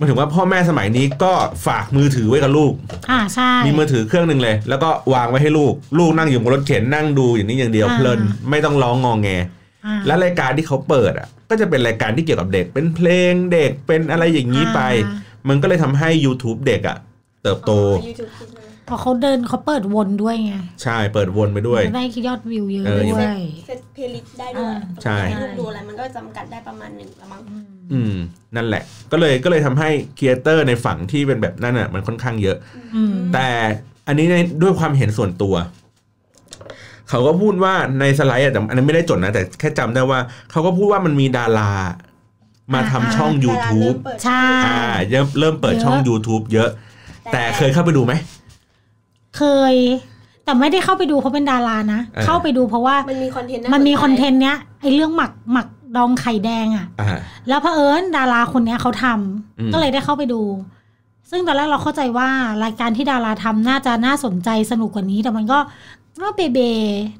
[0.00, 1.32] มายถึงว่าพ่อแม่สมัยนี้ก็
[1.66, 2.72] ฝากมือถือไว้กับลูก
[3.10, 9.28] อ่าใช่ มีมือถือเครื่องหนึ่งเลย แล้วก็วางไว้ให้ลูก ลูกนั่งอยู่บนรถเข็นนั่งดูอย่างนี้อย่างเดียวอ่า เพลินไม่ต้องร้องงองแง
[9.86, 16.96] อ่า และรายการที่เขาเปิดอะ ก็จะเป็นรายการที่เกี่ยวกับเด็ก เป็นเพลงเด็กเป็นอะไรอย่างนี้ไป อ่า มันก็เลยทำให้ YouTube เด็กอะ
[17.42, 27.40] เติบโต อ๋อ YouTube คิดเลยเพราะเขาเดินเขาเปิดวนด้วยไง ใช่เปิดวนไปด้วยได้ยอดวิวเยอะเออด้วย set playlist ได้ด้วยอ่าใช่ห้ลูกดูอะไรมันก็จำกัดได้ประมาณหนึ่งละมั้ง
[27.92, 28.14] อืม
[28.56, 32.56] นั่นแหละ ก็เลยก็เลยทำให้ครีเอเตอร์ในฝั่งที่เป็นแบบนั้นอะมันค่อนข้างเยอะ
[32.96, 33.48] อืมแต่
[34.06, 35.54] อันนี้ในด้วยความเห็นส่วนตัว
[37.08, 41.72] เขาก็พูดว่าในสไลด์อะแต่อันนี้ไม่ได้จดนะ แต่แค่จำได้ว่า เขาก็พูดว่ามันมีดารา
[42.74, 46.70] มาทำช่อง YouTube เวลาเริ่มเปิดใช่อ่าเริ่มเริ่มเปิดช่องเยอะ YouTube เยอะ
[47.32, 48.12] แต่เคยเข้าไปดูไหม
[49.36, 49.74] เคย
[50.44, 60.42] แต่ไม่ได้เข้าไปดูเพราะเป็นดารานะเออเข้าไปดูเพราะว่ามันมีคอนเทนต์มันมีคอนเทนต์เนี้ยไอเรื่องหมักหมักดองไข่แดงอะอ่าแล้วเผอิญดาราคนเนี้ยเขาทำอืมก็เลยได้เข้าไปดู
[61.30, 62.28] ซึ่งตอนแรกเราเข้าใจว่า
[62.64, 65.58] รายการที่ดาราทำน่าจะน่าสนใจสนุกกว่านี้ แต่มันก็
[66.22, 66.58] ก็เบเบ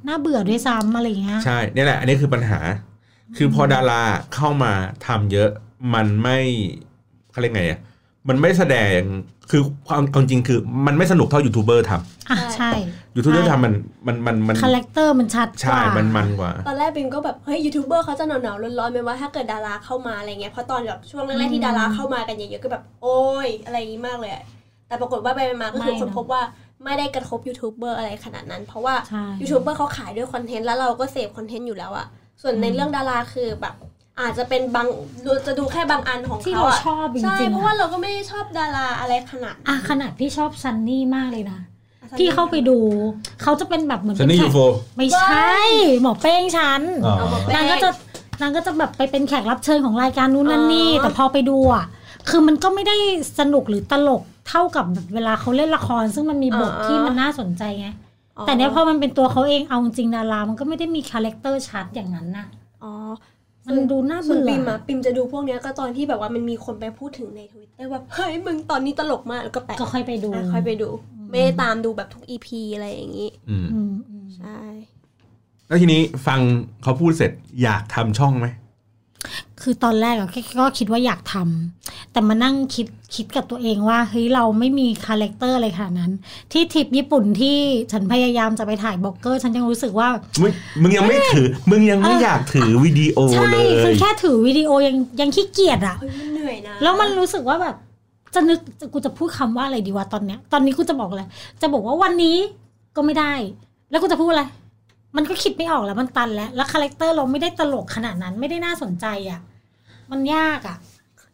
[0.07, 2.59] น่าเบื่อด้วยซ้ำอะไรอย่างเงี้ย ใช่นี่แหละ อันนี้คือปัญหา
[3.37, 4.03] คือพอดารา
[4.35, 4.73] เข้ามา
[5.07, 5.51] ทำเยอะ
[5.95, 6.39] มันไม่
[7.31, 7.81] เขาเรียกไงอะ
[8.29, 8.99] มันไม่แสดง
[9.51, 12.03] คือความเอาจริงคือ มันไม่สนุกเท่ายูทูบเบอร์ทำอะ
[12.57, 13.75] ใช่ำยูทูบเบอร์ทำมัน
[14.07, 24.43] มันมันมันคาแรคเตอร์มันชัดกใช่ว่ามันมันกว่า ตอนแรกบิมก็แบบเฮ้ยยูทูบเบอร์เขาจะหนาวๆร้อนๆไหมว่าถ้าเกิดดาราเข้ามาอะไรเงี้ยเพราะตอนแบบช่วงแรกๆที่ดาราเข้ามากันเยอะๆก็แบบ โอ้ยอะไรอย่างงี้มากเลยอะ
[24.89, 26.43] แต่ปรากฏว่าไปๆมาก็คือคนพบว่า
[26.85, 32.07] ไม่ได้กระทบยูทูบเบอร์อะไรขนาดนั้น เพราะว่าใช่ยูทูบเบอร์เขาขายด้วยคอนเทนต์แล้วเราก็เสพคอนเทนต์อยู่แล้วอะ
[32.43, 33.75] ส่วนในเรื่องดาราคือแบบ
[34.23, 34.87] อาจจะเป็นบาง
[35.25, 41.59] ดูจะดูแค่บางอันของที่เขาเราอะชอบจใช่ริงเพๆราะอะว่าเราก็ไม่ได้ชอบดาราอะไรขนาดอะขนาดพี่ชอบซันนี่มากเลยนะ
[42.19, 42.79] พี่เข้าไปดู
[43.43, 45.55] เขาจะเป็นแบบเหมือนซันนี่เป็ยูแขโฟกไม่ใช่
[46.03, 47.91] หมอเป้งฉันอ๋อเอามาแปลนางก็จะ
[48.41, 51.85] นางก็จะแบบไปเป็นแขกรับเชิญของรายการนู้นนั่นนี่อ๋อแต่พอไปดูอะ
[52.29, 52.97] คือมันก็ไม่ได้
[53.39, 57.89] สนุกหรือตลกเท่ากับแบบเวลาเขาเล่นละคร ซึ่งมันมีบทที่มันน่าสนใจไง
[58.47, 62.47] แต่เนี้ยพอมันเป็นตัวเขาเองเอาจริงๆดารามันก็ไม่ได้มีคาแรคเตอร์ชัดอย่างนั้นนะ
[62.83, 62.93] อ๋อ
[63.69, 70.89] มันดูน่าส่วนเบื่อปิมอะปิมจะดูพวกเนี้ยก็ตอนที่แบบว่ามันมีคนไปพูดถึงในทวิตเตอร์แบบเฮ้ยมึงตอนนี้ตลกมากแล้วก็แปะก็ค่อยไปดูอะค่อยไปดู
[71.31, 74.59] ไม่ได้ตามดูแบบทุก EP อะไรอย่างนี้อืมอืมอืมใช่
[75.69, 76.41] แล้วทีนี้ฟัง
[76.83, 78.47] เขาพูดเสร็จอยากทำช่องไหม
[79.63, 86.13] คือตอนแรกอะก็ก็คิดว่าอยากทำแต่มานั่งคิดคิดกับตัวเองว่าเฮ้ยเราไม่มีคาแรคเตอร์อะไรขนาดนั้น
[86.53, 87.57] ที่ทริปญี่ปุ่นที่
[87.93, 90.09] ฉันพยายามจะไปถ่าย vlogger ฉันยังรู้สึกว่า
[90.43, 90.53] มึง
[90.83, 97.77] มึงยังไม่ถือ มึงยังไม่อยากถือวิดีโอใช่เลคือยแค่ถือวิดีโอยังยังขี้เกียจอะเฮ้ยมันเหนื่อยนะแล้วมันรู้สึกว่าแบบ
[98.35, 98.59] จะนึก
[98.93, 101.23] กูจะพูดคำว่าอะไรดีวะตอนเนี้ย ตอนนี้กูจะบอกอะไร
[101.61, 102.37] จะบอกว่าวันนี้
[102.97, 103.33] ก็ไม่ได้
[103.91, 104.45] แล้วกูจะพูดอะไร
[105.17, 109.41] มันก็คิดไม่ออกแล้วมันตันแล้ว แล้วคาแรคเตอร์เราไม่ได้ตลกขนาดนั้นไม่ได้น่าสนใจอะ
[110.11, 110.77] มันยากอะ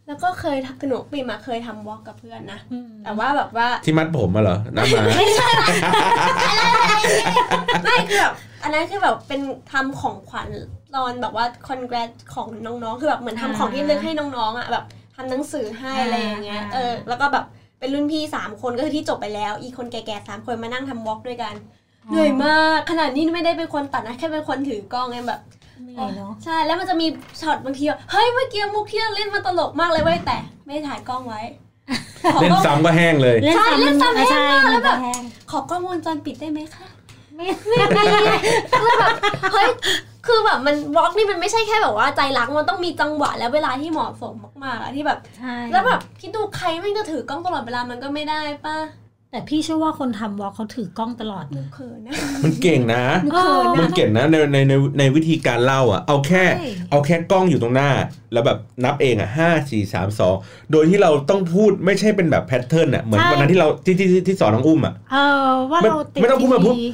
[0.07, 5.49] แล้วก็เคยทำหนูปิมอะเคยทำ vlog กับเพื่อนนะอืมแต่ว่าแบบว่าที่มัดผมมาเหรอน้ำมาไม่ใช่
[7.85, 9.41] ไม่คือแบบอันนั้นคือแบบเป็น
[9.73, 10.49] ทำของขวัญ
[10.95, 14.85] ตอนแบบว่า congrats ของน้องๆ คือแบบเหมือนทำของที่ระลึกให้น้องๆอะแบบ
[15.17, 17.45] ทำหนังสือให้อะไรอย่างเงี้ยเออแล้วก็แบบ
[17.79, 21.55] เป็นรุ่นพี่สามคนก็คือที่จบไปแล้ว อีกคนแก่ๆสามคนมานั่งทำวอล์กด้วยกัน
[22.11, 25.41] เหนื่อยมากขนาดนี้ไม่ได้เป็นคนตัดนะแค่เป็นคนถือกล้องเองแบบ
[25.85, 27.07] เหนื่อยเนาะใช่แล้วมันจะมี
[27.41, 31.43] ช็อตบางทีแบบเฮ้ยเมื่อกี้มุกที่เราเล่นมาตลกมากเลยเว้ยแต่ไม่ได้ถ่ายกล้องไว้
[32.35, 36.87] ขอเล่นกล้องซ้ำก็แห้งเลยเล่นใช่ซ้ำเล่นซ้ำมันแห้งมากใช่แล้วแบบมันห้งขอกล้องวงจรปิดได้ไหมคะ
[37.37, 38.03] ไม่ไม่มี
[38.73, 39.11] คือแบบ
[39.53, 39.69] เฮ้ย
[40.27, 48.77] คือแบบมันวอล์กนี่มันไม่ใช่แค่แบบว่าใจรักมันต้องมีจังหวะและเวลาที่เหมาะสมมากๆอะที่แบบใช่แล้วแบบคิดดูใครไม่งจะถือกล้องตลอดเวลามันก็ไม่ได้ป่ะ
[49.37, 52.13] แต่พี่เชื่อว่าคนทำวอล์กเขาถือกล้องตลอดหนูเขินนะ
[52.45, 57.91] มันเก่งนะหนูเขินมันนะเก่งนะในในในในวิธีการเล่าอะ เอาแค่ใช่เอาแค่กล้องอยู่ตรงหน้า
[58.33, 60.35] แล้วแบบนับเองอะห้าสี่สามสอง
[60.73, 66.89] โดยที่เราต้องพูดไม่ใช่เป็นแบบแพทเทิร์นอะเหมือนวันนั้นที่เราที่ที่ที่ที่สอนน้องอุ้มอะเออว่าไม่เราติดไม่ต้องพูดมาพูดทีวี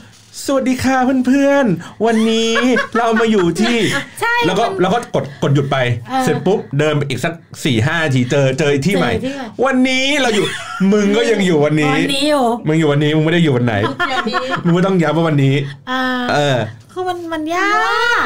[0.46, 2.52] สวัสดีค่ะเพื่อนๆ วันนี้
[2.96, 3.76] เรามาอยู่ที่
[4.20, 5.76] ใช่ แล้วก็มันแล้วก็กดกดหยุดไป
[6.08, 7.32] เออเสร็จปุ๊บเดินไปอีกสัก
[7.64, 10.46] สี่ห้าทีเจอเจอที่ใหม่เจอที่ใหม่ วันนี้เราอยู่
[10.92, 13.74] มึงก็ยังอยู่วันนี้ วันนี้อยู่มึงอยู่วันนี้มึงไม่ได้อยู่วันไหน
[14.08, 15.54] อย่างนี้มึงไม่ต้องย้ำว่าวันนี้
[15.90, 16.58] อ่าเออ
[16.92, 17.70] คือมันมันยา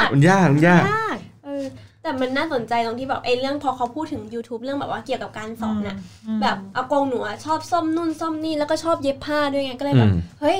[0.03, 1.64] ก มันยากมันยากยากเออ
[2.03, 10.59] แต่มันน่าสนใจตรงที่แบบไอ้เรื่องพอเขาพูดถึง YouTube เรื่องแบบว่าเกี่ยวกับการสอนน่ะอืมแบบอากงหนูอะชอบซ่อมนู่นซ่อมนี่แล้วก็ชอบเย็บผ้าด้วยไงก็เลยแบอืบมเฮ้ย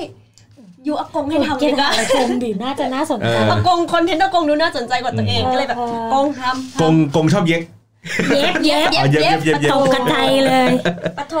[0.87, 7.61] ยูอากงให้ทำเกดีณฑ์กว่าอะไรคงดีน่าจะน่าสนใจเอออากงคอนเทนต์อากงดูน่าสนใจกว่าตัวเองอืมก็เลยแบบเออกงทำกงกงชอบเย็ก
[8.33, 10.69] เย็บเย็บอ๋อเย็บเย็บเย็บเย็บตรงกันใจเลย
[11.17, 11.35] ปะโถ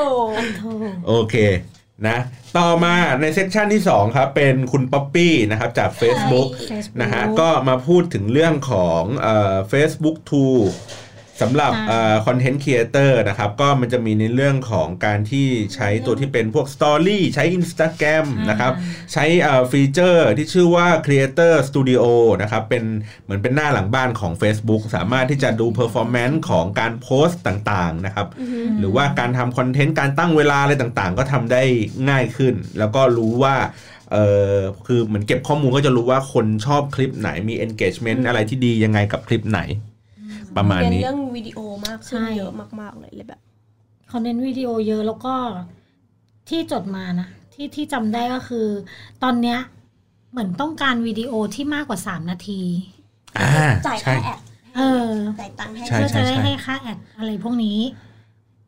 [0.57, 0.71] โธ่
[1.07, 1.35] โอเค
[2.07, 2.17] นะ
[2.57, 6.47] ต่อมาในเซสชันที่2ครับเป็นคุณป๊อปปี้นะครับจาก Facebook
[7.01, 10.61] นะฮะก็มาพูดถึงเรื่องของเอ่อ Facebook Tool
[11.41, 18.73] สำหรับอ่าคอนเทนต์ครีเอเตอร์นะครับ ก็มันจะมีในเรื่องของการที่ใช้ตัวที่เป็นพวก Story ใช้ Instagram นะครับ
[19.13, 19.25] ใช้
[19.71, 22.03] ฟีเจอร์ที่ชื่อว่า Creator Studio
[22.41, 22.83] นะครับ เป็น
[23.23, 28.27] เหมือนเป็นหน้าหลังบ้านของ Facebook สามารถที่จะดู Performance ของการโพสต์ต่างๆนะครับ
[28.79, 31.63] หรือว่าการทำคอนเทนต์การตั้งเวลาอะไรต่างๆ ก็ทำได้
[32.09, 33.55] ง่ายขึ้น แล้วก็รู้ว่า
[34.11, 34.17] เอ
[34.55, 39.61] อคือเหมือนเก็บข้อมูลก็จะรู้ว่าคนชอบคลิปไหนมี engagement อะไรที่ดียังไงกับคลิปไหน
[40.57, 43.41] ประมาณเรียนนี้เรื่องวิดีโอมากขึ้นใช่เยอะมากๆเลยเลยแบบ
[44.07, 45.33] เขาเน้นวิดีโอเยอะแล้วก็
[46.49, 48.67] ที่จดมานะที่ที่จำได้ก็คือ
[49.23, 49.59] ตอนเนี้ย
[50.31, 52.61] เหมือนต้องการวิดีโอที่มากกว่า3นาที
[53.37, 53.49] อ่า
[53.87, 54.39] จ่ายใช่ค่าแอด
[54.77, 55.07] เออ
[55.39, 57.79] จ่ายตังค์ให้ใช่เพื่อจะได้ใช่ให้ค่าแอดอะไรพวกนี้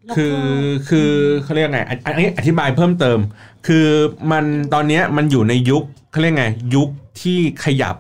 [0.06, 0.44] แล้วคืก็อ
[0.90, 1.12] คือ
[1.44, 3.20] เขาเรียกไงอันอันนี้อธิบายเพิ่มเติม
[3.68, 3.88] คือ
[4.32, 6.90] มันตอนเนี้ยมันอยู่ในยุคเขาเรียกไงยุค
[7.22, 7.96] ที่ขยับ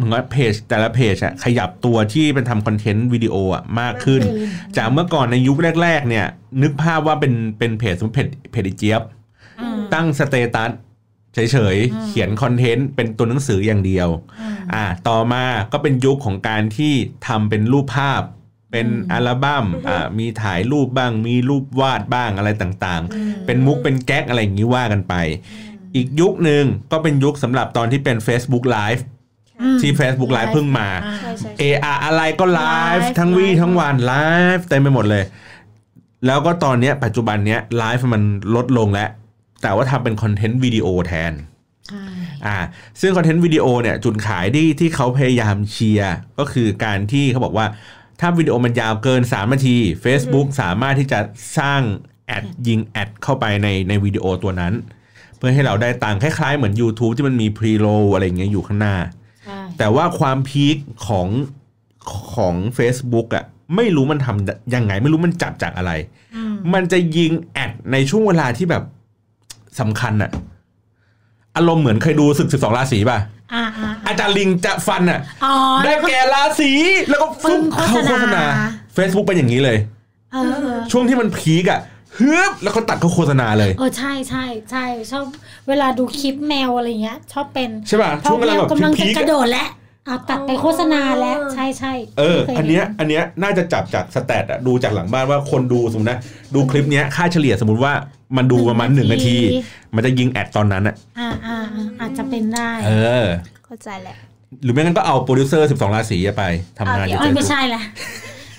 [0.00, 4.22] เหมือนว่าเพจแต่ละเพจอะขยับตัวที่เป็นทำคอนเทนต์วิดีโออะมากขึ้น
[4.76, 6.26] จากเมื่อก่อนในยุคแรก ๆ เนี่ย
[6.62, 9.02] นึกภาพว่าเป็นเป็นเพจสมมติเพจเพจอีเจี๊ยบ
[9.60, 10.70] อืมตั้งสเตตัส
[11.34, 14.08] เฉยอืมๆเขียนคอนเทนต์เป็นตัวหนังสืออย่างเดียว
[14.40, 16.94] อืมอ่า ต่อมาก็เป็นยุคของการที่
[17.26, 18.22] ทำเป็นรูปภาพ
[18.72, 25.14] เป็นอืมอัลบั้ม อ่า มีถ่ายรูปบ้าง มีรูปวาดบ้างอะไรต่างอืมๆเป็นมุกเป็นแก๊กอะไรอย่างนี้ว่ากันไป
[25.96, 29.02] อีกยุคหนึ่งก็เป็นยุคสำหรับตอนที่เป็น Facebook Live
[29.62, 32.62] อืมที่ Facebook Live เพิ่งมาอ่าใช่ใช่เอออะไรก็ไล
[32.98, 34.14] ฟ์ไลฟ์ทั้งวีไลฟ์ทั้งวันไล
[34.56, 35.24] ฟ์เต็มไปหมดเลย
[36.26, 38.22] แล้วก็ตอนเนี้ยปัจจุบันเนี้ยไลฟ์มัน
[38.54, 39.10] ลดลงแล้ว
[39.62, 41.32] แต่ว่าทำเป็นคอนเทนต์วิดีโอแทน
[41.88, 42.04] ใช่
[42.46, 42.56] อ่า
[43.00, 47.66] ซึ่งคอนเทนต์วิดีโอเนี่ยจุดขายที่ที่เขาพยายามเชียร์ก็คือการที่เขาบอกว่า
[48.20, 51.18] ถ้าวิดีโอมันยาวเกิน 3 นาที Facebook สามารถที่จะ
[51.58, 51.80] สร้าง
[52.26, 54.72] แอดยิงแอดเข้าไปในในวิดีโอตัวนั้น
[55.36, 59.19] เพื่อให้เราได้ตังค์คล้ายๆเหมือน YouTube ที่มันมีพรีโ l อะไรอย่างเงี้ยอยู่ข้างหน้าใช่
[59.78, 61.28] แต่ว่าความพีคของ
[62.34, 63.44] ของ Facebook อะ
[63.76, 65.92] ไม่รู้มันทำยังไง ไม่รู้มันจับจากอะไร
[66.36, 68.82] อืมมันจะยิงแอดในช่วงเวลาที่แบบ
[69.80, 70.30] สำคัญอะ
[71.56, 73.18] อารมณ์เหมือนเคยดูศึกสิบสองราศีป่ะ
[73.54, 76.72] อ่าอ่าอาจารย์ลิงจะฟันอะอ๋อได้แก่ราศี
[77.08, 78.42] แล้วก็ฟึ่ปึ้งโฆษณาเข้าโฆษณา
[78.96, 79.78] Facebook เป็นอย่างนี้เลย
[80.32, 81.80] เออเออช่วงที่มันพีคอะ
[82.20, 85.24] ฮึบแล้วก็ตัดเข้าโฆษณาเลย เออใช่ใช่ใช่ชอบ
[85.68, 89.68] เวลาดูคลิปแมวอะไรเงี้ย ชอบเป็นใช่ป่ะพช่อวงแมเวลาวแบบกำลังจะพีคกๆระอะโดดแล้ว
[90.06, 96.18] เอาตัดไปโฆษณาแล้วใช่ใช่เออคยอันเนี้ยอันเนี้ยน่าจะจับจากสแตทอะดูจากหลังบ้านว่าคนดูสมมตินะ
[96.54, 97.92] ดูคลิปเนี้ยค่าเฉลี่ยสมมติว่า
[98.36, 99.36] มันดูประมาณหนึ่งนาที
[99.94, 102.90] มันจะยิงแอดตอนนั้นอะอ่าอ่าอ่าอาจจะเป็นได้ เอ
[103.24, 103.26] อ
[103.64, 104.16] เข้าใจแหละ
[104.62, 106.44] หรือไม่งั้นก็เอาโปรดิวเซอร์ 12 ราศีไป
[106.78, 107.82] ทำงานอยู่เอาเอ้ยเฟซไม่บุ๊กใช่ละ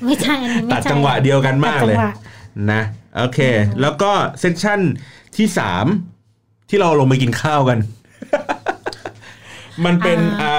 [0.06, 2.14] ไม่ใช่อันนี้ไม่ตัดใช่จังหวะเดียวกันมากเลยตัดจังหวะ
[2.72, 2.82] นะ
[3.18, 3.40] โอเค
[3.82, 4.80] แล้วก็ session
[5.38, 5.48] ที่
[6.08, 7.80] 3ที่เราลงไปกินข้าวกัน
[9.86, 10.52] มันเป็นอ่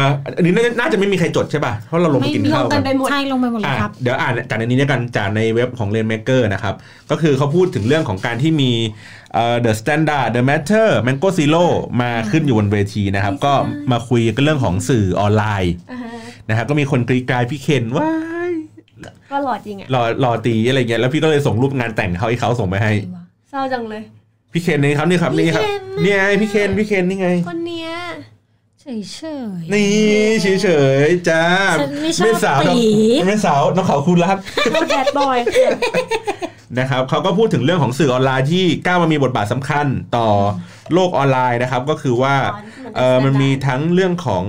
[0.00, 0.02] า
[0.36, 6.74] อันนี้น่าจะน่าจะไม่มีใครจดใช่ป่ะ เพราะเราลงไปกินข้าวลงกักันนไปหมดใช่ลงไปหมดเลยอะครับ เดี๋ยวอ่านจากในนี้แล้วกันจากในเว็บของ r a i n m a k e r นะครับ
[7.10, 8.70] ก็คือเขาพูดถึงเรื่องของการที่มี
[9.34, 11.64] เอ่อ The Standard The Matter Mango Zero
[12.02, 13.52] มาขึ้นอยู่บนเวทีนะครับ ก็
[13.92, 16.10] มาคุยกันเรื่องของสื่อออนไลน์อ่าฮะ
[16.48, 18.08] นะครับก็มีคนกรีดกรายพี่เคนว้า
[19.10, 22.92] ยก็หลอดจริงอะรอรอตีอะไรเงี้ยแล้วพี่ก็เลยส่งรูปงานแต่งเขาให้เขาส่งไปให้
[23.50, 24.02] เศร้าจังเลย
[24.52, 27.90] พี่เคนนี่ครับนี่ครับนี่ครับพี่เคนน่ะนี่ไงพี่เคนพี่เคนนี่ไง คนเนี้ย
[28.80, 29.20] เฉยเฉ
[29.60, 29.88] ยนี่
[30.62, 30.68] เฉ
[31.06, 31.44] ยๆจ้า
[31.80, 32.88] ฉันไม่ชอบสาวน้องตี
[33.26, 34.36] ไม่สาวน้องเขาคุณรัก
[34.88, 35.38] แบดบอย
[36.78, 39.86] นะครับเขาก็พูดถึงเรื่องของสื่อออนไลน์ที่ก้าวมามีบทบาทสำคัญ
[40.16, 40.28] ต่อ
[40.94, 44.44] โลกออนไลน์นะครับ ก็คือว่าอ๋อที่มันเป็นเออมันมี standard ทั้งเรื่องของ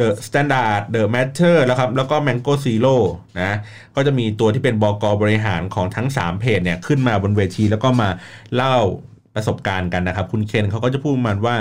[0.00, 2.96] The Standard The Matter แล้วครับแล้วก็ Mango Zero
[3.40, 3.56] นะ
[3.96, 8.08] ก็จะมีตัวที่เป็นบกบริหารของทั้ง 3 เพจเนี่ยขึ้นมาบนเวทีแล้วก็มา
[8.54, 8.76] เล่า
[9.34, 11.56] ประสบการณ์กันนะครับ คุณเคนเขาก็จะพูดประมันว่า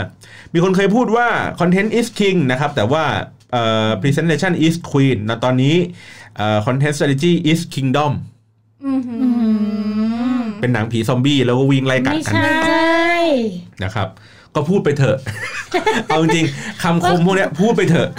[0.53, 1.27] มีคนเคยพูดว่า
[1.59, 3.03] Content is King นะครับ แต่ว่า
[3.51, 5.75] เอ่อ Presentation is Queen นะตอนนี้
[6.37, 8.11] เอ่อ Content Strategy is Kingdom
[8.85, 9.23] อือหือ
[10.41, 13.17] มเป็นหนังผีซอมบี้แล้วก็วิ่งไล่กัดไม่กันใช่
[13.83, 14.07] นะครับ
[14.55, 15.17] ก็พูดไปเถอะ
[16.07, 18.09] เอาจริงๆคำคมพวกเนี้ยพูดไปเถอะ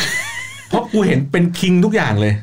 [0.69, 2.35] เพราะกูเห็นเป็นคิงทุกอย่างเลย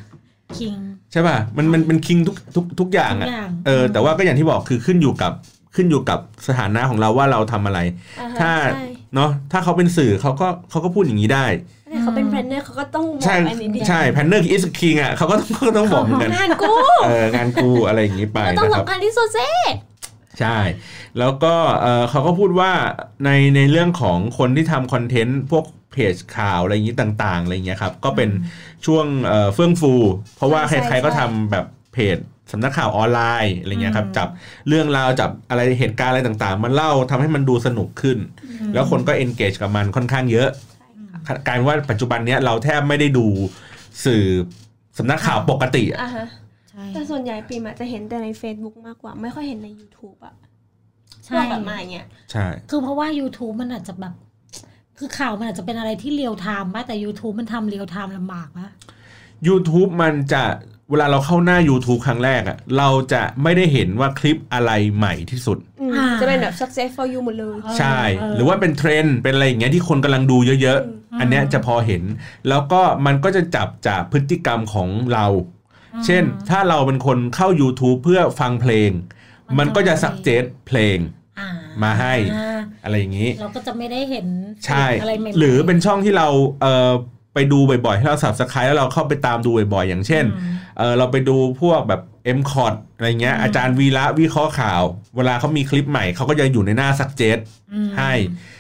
[0.60, 0.76] คิง
[1.12, 5.34] ใช่ป่ะ มันมันเป็นคิงทุกทุกทุกอย่างทุอะกอย่างเออ แต่ว่าก็อย่างที่บอกคือขึ้นอยู่กับ
[5.76, 7.80] ขึ้นอยู่กับสถานะของเราว่าเราทำอะไร
[8.20, 11.46] อ่ฮะถ้าใช่เนาะถ้าเขาเป็นสื่อเขาก็เขาก็พูดอย่างนี้ได้
[11.92, 16.74] แต่เขาเป็น planner เขาก็ต้องบอกใช่อันนี้ดิใช่ planner is king อะเขาก็ต้องเขาก็ต้องบอกเหมือนกันงานกู
[17.06, 19.50] เอองานกูอะไรอย่างนี้ไปก็ต้องนะครับสำคัญที่สุดเซ่
[20.40, 20.58] ใช่
[21.20, 22.72] แล้วก็เอ่อเขาก็พูดว่า
[23.26, 28.30] ในในเรื่องของคนที่ทำ content พวกเพจข่าวอะไรอย่างนี้ต่างๆอะไรอย่างเงี้ยครับก็เป็น
[28.86, 29.94] ช่วงเอ่อเฟื่องฟู
[30.36, 32.18] เพราะว่าใครๆก็ทำแบบเพจ
[32.52, 34.28] สำนักข่าวออนไลน์อะไรเงี้ยครับจับ
[34.68, 38.18] เรื่องราวจับอะไรเหตุการณ์อะไรต่างๆ มันเล่าทำให้มันดูสนุกขึ้น
[38.74, 40.50] แล้วคนก็ engage กับมันค่อนข้างเยอะ
[41.48, 43.26] กลายเป็นว่าปัจจุบันเนี้ยเราแทบไม่ได้ดู
[44.06, 44.24] สื่อ
[44.98, 46.47] สำนักข่าวปกติอะอะฮะใช่
[46.94, 50.36] แต่ส่วนใหญ่ปีมอาจจะเห็นแต่ใน Facebook มากกว่า ไม่ค่อยเห็นใน YouTube อะ
[51.28, 54.14] พใช่วกแบบมาอย่างเงี้ยใช่ คือเพราะว่า YouTube มันอาจจะแบบ
[54.98, 58.68] คือข่าวมันอาจจะเป็นอะไรที่ real time ป่ะแต่ YouTube มันทำ real time ลำบากปะ
[59.48, 60.44] YouTube มันจะ
[60.90, 72.04] เวลาเราเข้าหน้า YouTube ครั้งแรกอะเราจะไม่ได้เห็นว่าคลิปอะไรใหม่ที่สุดอืมจะเป็นแบบ success for you หมดเลย ใช่เออหรือว่าเป็นเทรนด์เป็นอะไรอย่างเงี้ยที่คนกำลังดูเยอะๆ อันเนี้ยจะพอเห็น
[72.50, 75.26] แล้วก็มันก็จะจับจากพฤติกรรมของเรา
[76.06, 78.92] เช่น ถ้าเราเป็นคนเข้า YouTube เพื่อฟังเพลง
[79.60, 80.98] มันก็จะสักเจตเพลง
[81.40, 81.50] อ่า
[81.84, 84.28] มาให้อ่าอะไรอย่างนี้ เราก็จะไม่ได้เห็น
[84.66, 86.28] ใช่อะไรใหม่ๆหรือเป็นช่องที่เรา
[86.62, 86.92] เอ่อ
[87.34, 92.02] ไปดูบ่อยๆให้เราสับสไครแล้วเราเข้าไปตามดูบ่อยๆอย่างเช่นอืมเออเราไปดูพวกแบบ
[92.38, 94.82] m c o t อะไรเงี้ยอืมอาจารย์วีระวิเคราะห์ข่าว
[95.16, 97.38] เวลาเขามีคลิปใหม่เขาก็จะอยู่ในหน้าซักเจต
[97.74, 98.14] อืมให้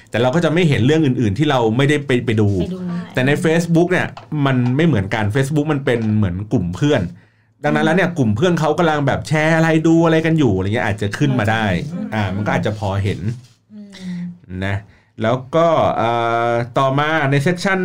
[0.09, 2.79] แต่เราก็จะไม่เห็นเรื่องอื่นๆ ที่เราไม่ได้ไปไปดูไปดู
[3.13, 4.07] แต่ใน Facebook เนี่ย
[4.45, 7.01] มันไม่เหมือนกัน Facebook มันเป็นเหมือนกลุ่มเพื่อน
[7.63, 11.65] ดังนั้นแล้วเนี่ยกลุ่มเพื่อนเขากำลังแบบแชร์อะไรดูอะไรกันอยู่อะไรเงี้ยอาจจะขึ้นมาได้
[12.13, 13.19] อ่า มันก็อาจจะพอเห็น
[13.73, 13.79] อื
[14.17, 14.19] ม
[14.65, 14.75] นะ
[15.21, 15.67] แล้วก็
[15.97, 16.09] เอ่
[16.49, 17.79] อต่อมาใน session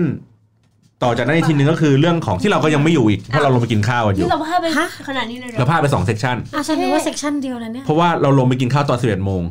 [1.03, 9.43] ต่อจากนั้นอีกทีหนึงก็คือเรื่องของที่เราก็ยังไม่อยู่อีกเพราะเราลงไปกินข้าวกันอนี่ยู่เราพลาดไปฮะขนาดนี้เลยเหรเราอพลาดไปสอง session อะฉันนึกว่า session เดียวนะเนี่ยเพราะว่าเราลงไปกินข้าวตอน11โมง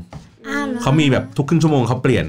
[0.47, 2.25] อ้าวหรอเขามีแบบทุกครึ่งชั่วโมงเขาเปลี่ยน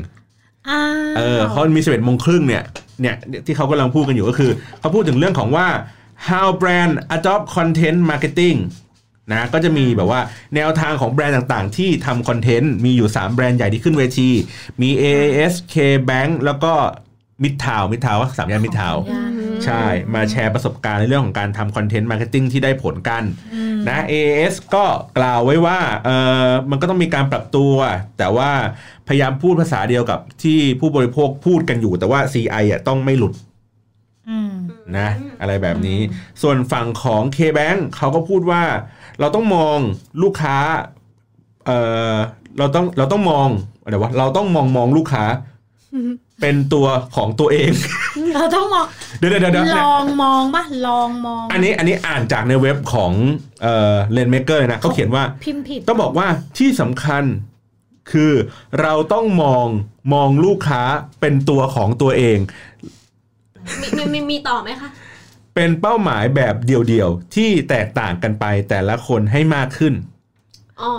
[0.68, 0.80] อ้า
[1.12, 2.62] วเออเขามี11โมงครึ่งเนี่ย
[3.00, 3.14] เนี่ย
[3.46, 4.50] ที่เขากำลังพูดกันอยู่ก็คือ
[4.80, 5.66] เขาพูดถึงเรื่องของว่า
[6.28, 8.58] how brand adopt content marketing
[9.30, 10.20] นะก็จะมีแบบว่า
[10.54, 14.30] แนวทางของแบรนด์ต่างๆ ที่ทำ content มีอยู่ 3 แบรนด์ใหญ่ที่ขึ้นเวที
[14.82, 16.72] มี AIS KBank แล้วก็
[17.42, 19.32] Mid Town Mid Town สามย่าน Mid Town ย่าน
[19.64, 23.22] ใช่ มาแชร์ประสบการณ์ในเรื่องของการทำ content marketing ที่ได้ผลกัน
[23.88, 24.84] นะ AIS ก็
[25.18, 26.10] กล่าวไว้ว่าเอ
[26.48, 27.74] อมันก็ต้องมีการปรับตัว
[28.18, 28.50] แต่ว่า
[29.08, 33.32] พยายามพูดภาษาเดียวกับที่ผู้บริโภคพูดกันอยู่ แต่ว่า CI อะต้องไม่หลุด
[34.28, 34.52] อืม
[34.98, 35.08] นะ
[35.40, 36.00] อะไรแบบนี้
[36.42, 38.62] ส่วนฝั่งของ KBank เขาก็พูดว่า
[39.20, 39.78] เราต้องมอง
[40.22, 40.56] ลูกค้า
[41.66, 41.70] เอ
[42.14, 42.16] อ
[42.58, 43.48] เราต้องเราต้องมอง
[43.82, 45.24] อะไรวะเราต้องมองมองลูกค้า
[46.40, 47.72] เป็นตัวของตัวเอง
[48.34, 48.84] เราต้องมอง
[49.18, 53.12] เดี๋ยวเดี๋ยวเดี๋ยวลเนี่ยองมองปะลองมอง อันนี้อันนี้อ่านจากในเว็บของ
[53.62, 56.26] เอ่อเลนเมเกอร์นะเขาเขียนว่าพิมพ์ผิดต้องบอกว่า
[56.58, 57.24] ที่สำคัญ
[58.12, 58.32] คือ
[58.80, 59.66] เราต้องมอง
[60.14, 60.82] มองลูกค้า
[61.20, 62.38] เป็นตัวของตัวเอง
[63.80, 64.90] มีมีมีมีต่อไหมคะ
[65.54, 69.94] เป็นเป้าหมายแบบเดียวๆ ที่แตกต่างกันไปแต่ละคนให้มากขึ้น
[70.82, 70.92] อ๋อ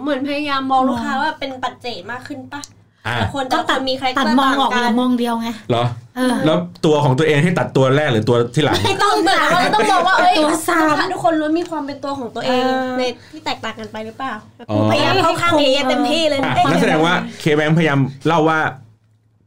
[0.00, 2.62] เหมือนพยายามมองลูกค้าว่าเป็นปัจเจกมากขึ้นปะ
[3.06, 5.84] อ่าแต่คนแต่ละคนมีใครตัดก็มองต่างออกเหกัรืนอมองเดียวไง เหรอ
[6.16, 18.58] เออ แล้วตัวของตัวเองให้ตัดตัวแรกหรือตัวที่หลัง ไม่ต้องเหมือนว่าเราต้องมองว่าเอ้ยตัวซ้ำลูกค้าทุกคนล้วนมีความเป็นตัวของตัวเองเออในที่แตกต่างกันไปหรือเปล่าแบบอ๋อ พยายามเข้าข้างเอเต็มที่เลยอะเอ้ย นั่นแสดงว่าเคแบงพยายามเล่าว่า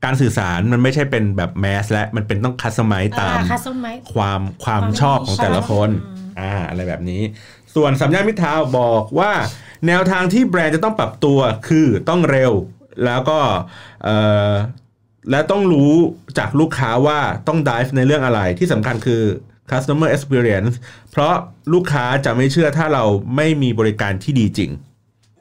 [0.03, 7.21] การสื่อสารมันไม่ใช่เป็นแบบแมสและมันเป็นต้องคัสตอมไมตามคัสตอมไมความความความชอบของแต่ละคนอืมอ่าอะไรแบบนี้
[7.75, 9.31] ส่วนสัญญาณมิตรทาวน์บอกว่า
[9.87, 12.51] แนวทางที่แบรนด์จะต้องปรับตัวคือต้องเร็ว
[13.05, 13.39] แล้วก็
[14.03, 14.17] เอ่
[14.49, 14.51] อ
[15.31, 15.93] และต้องรู้
[16.37, 19.21] จากลูกค้าว่าต้อง dive ในเรื่องอะไรที่สำคัญคือ
[19.71, 20.73] customer experience
[21.11, 21.33] เพราะ
[21.73, 23.03] ลูกค้าจะไม่เชื่อถ้าเรา
[23.35, 24.71] ไม่มีบริการที่ดีจริง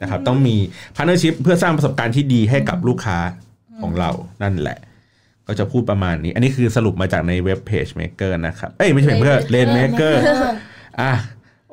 [0.02, 0.56] นะครับต้องมี
[0.96, 3.18] partnership เพื่อสร้างประสบการณ์ที่ดีให้กับลูกค้า
[3.82, 4.10] ของเรา
[4.42, 4.78] นั่นแหละ
[5.46, 10.14] ก็จะพูดประมาณนี้ อันนี้คือสรุปมาจากในเว็บเพจ Maker นะครับ เอ้ยไม่ใช่ Maker เลน Maker
[11.00, 11.12] อะ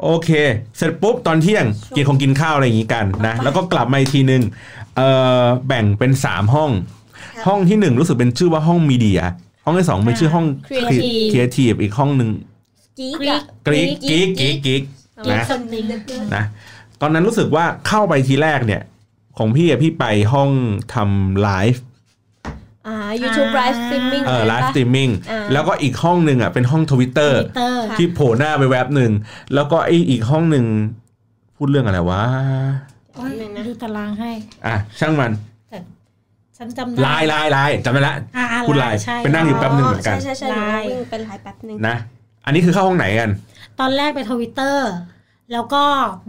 [0.03, 0.29] โอเค
[0.77, 4.41] เสร็จปุ๊บตอนเที่ยงกินคงกินข้าวอะไรอย่างงี้กันนะ แล้วก็กลับมาอีกทีหนึ่ง
[4.95, 5.09] เอ่
[5.43, 6.71] อแบ่งเป็นสามห้อง
[7.35, 9.21] ครับห้องที่หนึ่งรู้สึกเป็นชื่อว่าห้องมีเดีย
[9.65, 12.29] ห้องที่สองเป็นชื่อห้อง Creative ครีเอทีฟอีกห้องหนึ่ง
[12.99, 14.81] กิ๊กกรี๊อะดกรี๊กกรี๊กกรี๊กกรี๊กกิ๊ก
[15.31, 15.83] นะสตรีม
[16.35, 16.43] นะ
[17.01, 18.81] ตอนนั้นรู้สึกว่าเข้าไปทีแรกเนี่ย
[19.37, 20.49] ของพี่อะพี่ไปห้อง
[20.93, 21.83] ทำไลฟ์
[22.87, 29.11] อ่า YouTube Live Streaming เออไลใช่ฟ์ปะสตรีมมิ่งอ่าแล้วก็อีกห้องหนึ่งอะเป็นห้องทวิตเตอร์ทวิตเตอร์ค่ะที่โผล่หน้าไปแวบหนึ่ง
[29.53, 30.65] แล้วก็ไออีกห้องหนึ่ง
[31.55, 32.23] พูดเรื่องอะไรวะ
[33.15, 33.31] โอ้ย
[33.67, 34.31] ดูตารางให้
[34.65, 35.31] อะ ช่างมัน
[36.57, 41.95] ฉันจำได้ไลน์ไลน์ไลน์จำได้ละอ่าอ่าพูดไลน์ใช่ไปนั่งอยู่แป๊บหนึ่งเหมือนกันใช่ใช่ใช่หนูไลน์วิ่งเป็นไลน์แป๊บหนึ่งนะ
[42.45, 43.29] อันนี้คือเข้าห้องไหนกัน
[43.79, 44.89] ตอนแรกไปทวิตเตอร์
[45.53, 45.83] แล้วก็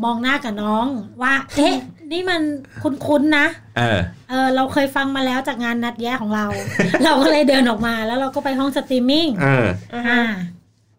[0.05, 0.87] มองหน้ากับน้อง
[1.23, 1.75] ว่าเอ๊ะ
[2.13, 2.43] นี่มัน
[2.83, 3.47] คุ้นๆนะ
[3.79, 6.47] เออ เออ เราเคยฟังมาแล้วจากงานนัดแย้ของเรา
[7.05, 10.23] เราก็เลยเดินออกมาแล้วเราก็ไปห้องสตรีมมิ่งเอออ่าอ่าฮะ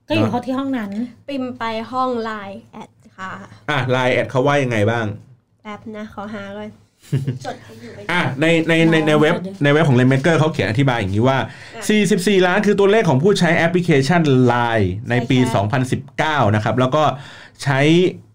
[0.07, 0.91] ก็อยู่เนอะเขาที่ห้องนั้น
[1.27, 3.31] ปิมไปห้องไลน์แอดค่ะ
[3.69, 5.05] อะไลน์ ad เขาว่ายังไงบ้าง
[5.61, 6.69] แป๊บนะขอหาก่อน
[7.45, 11.37] จดไปอยู่ไปอะในในในในเว็บในเว็บของ Rainmaker เขาเขียนอธิบายอย่างนี้ว่า
[11.91, 14.21] 44 ล้านคือตัวเลขของผู้ใช้แอปพลิเคชัน
[14.51, 15.37] Line ในปี
[15.97, 17.03] 2019 นะครับ แล้วก็
[17.63, 17.79] ใช้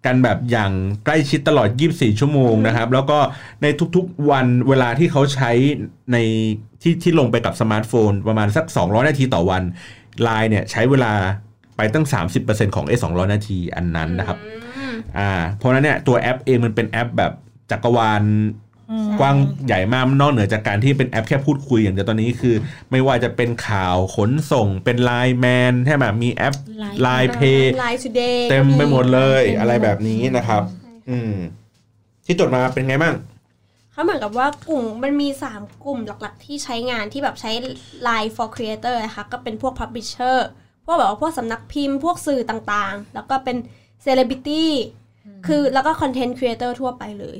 [0.04, 0.72] กันแบบอย่าง
[1.04, 3.18] ใกล้ชิดตลอด 24 ชั่วโมงนะครับ แล้วก็
[3.62, 5.50] ในทุกๆวันเวลาที่เขาใช้
[6.12, 6.16] ใน
[6.82, 9.62] ที่ที่ลงไปกับสมาร์ทโฟน ประมาณสัก 200 นาทีต่อวัน
[10.26, 11.12] Line เนี่ยใช้เวลา
[11.76, 12.06] ไปตั้ง
[12.40, 14.38] 30%ของไอ้200 นาทีอันนั้นนะครับ
[14.78, 17.32] อืมอ่าเพราะฉะนั้นเนี่ยตัวแอปเองมันเป็นแอปแบบ
[17.70, 18.48] จักรวาลอืม
[19.20, 22.54] กว้างใหญ่มากนอกเหนือจากการที่เป็นแอปแค่พูดคุยอย่างเดียวตอนนี้คือ
[22.90, 30.62] ไม่ว่าจะเป็นข่าวขนส่งเป็นไลน์แมนใช่ไหมมีแอป Line ไลน์เพย์ไลน์ Today เต็มไปหมดเลยเต็มไปหมดอะไรแบบนี้นะครับ
[31.10, 31.32] อืม
[32.26, 33.14] ที่จดมาเป็นไงบ้าง
[33.92, 37.50] เขาเหมือนกับว่ากลุ่มมันมี 3 กลุ่มหลักๆ ที่ใช้งานที่แบบใช้
[38.06, 40.38] Line for Creator นะคะก็เป็นพวก Publisher
[40.84, 43.56] พวกแบบว่าพวกสำนักพิมพ์พวกสื่อต่างๆ แล้วก็เป็น
[44.04, 44.64] Celebrity
[45.46, 47.38] คือแล้วก็ Content Creator ทั่วไปเลย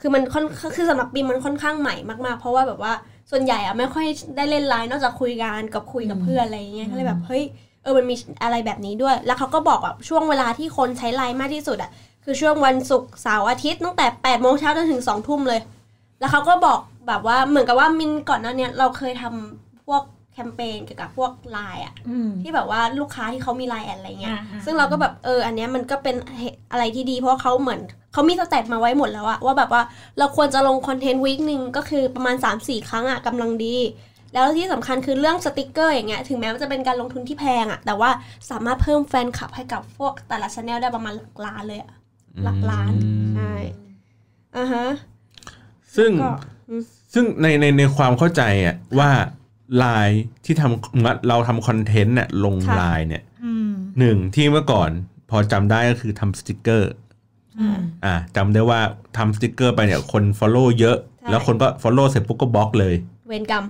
[0.00, 0.44] คือมันค่อน
[0.76, 1.94] คือสำหรับปิมมันค่อนข้างใหม่
[2.26, 2.92] มากๆ เพราะว่าแบบว่า
[3.30, 7.42] ส่วนใหญ่อะไม่ค่อยได้เล่นไลน์นอกจากคุยกันกับคุยกับเพื่อนอะไรอย่างเงี้ยก็เลยแบบเฮ้ย
[7.82, 11.90] เออมันมีอะไรแบบนี้ด้วย แล้วเขาก็บอกแบบช่วงเวลาที่คนใช้ไลน์มากที่สุดอะ
[12.24, 15.60] คือช่วงวันศุกร์เสาร์อาทิตย์ตั้งแต่8ปดโมงเช้าจนถึง2องทุ่มเลย
[16.20, 27.80] แล้วเขาก็บอกแบบว่าเหมือนกับว่ามินก่อนหน้านี้เราเคยทำพวก แคมเปญเกี่ยวกับพวกไลน์อะอืมที่แบบว่าลูกค้าที่เขามีไลน์ ad อะไรเงี้ยอ่าอ่าซึ่งเราก็แบบเอออันเนี้ยมันก็เป็นเหตุอะไรที่ดีเพราะว่าเขาเหมือน
[28.12, 29.82] เขามี stat มาไว้หมดแล้วอะว่าแบบว่า
[30.18, 33.76] เราควรจะลง content week หนึ่งก็คือประมาณ 3-4 ครั้งอะกำลังดี
[34.34, 38.10] แล้วที่สำคัญคือเรื่องสติกเกอร์อย่างเงี้ยถึงแม้ว่าจะเป็นการลงทุนที่แพงอะแต่ว่า
[38.50, 41.90] สามารถเพิ่มแฟนคลับให้กับพวกแต่ละ channel ได้ประมาณหลักล้านเลยอะ
[42.44, 42.92] หลักล้าน
[43.36, 43.54] ใช่
[44.56, 44.86] อ่าฮะ
[45.96, 46.30] ซึ่งก็
[46.70, 46.82] อืม
[47.14, 49.10] ซึ่งในในในความเข้าใจอะว่า
[49.78, 54.90] ไลน์ที่ทำเราทำ content เนี่ยลงค่ะไลน์เนี่ยอืมหนึ่งที่เมื่อก่อน
[55.30, 56.90] พอจำได้ก็คือทำสติกเกอร์
[57.58, 58.80] อืมอ่าจำได้ว่า
[59.16, 62.94] ทำสติกเกอร์ไปเนี่ยคน Follow เยอะใช่แล้วคนก็ Follow เสร็จปุ๊บก็บล็อกเลย
[63.28, 63.64] เวรกรรม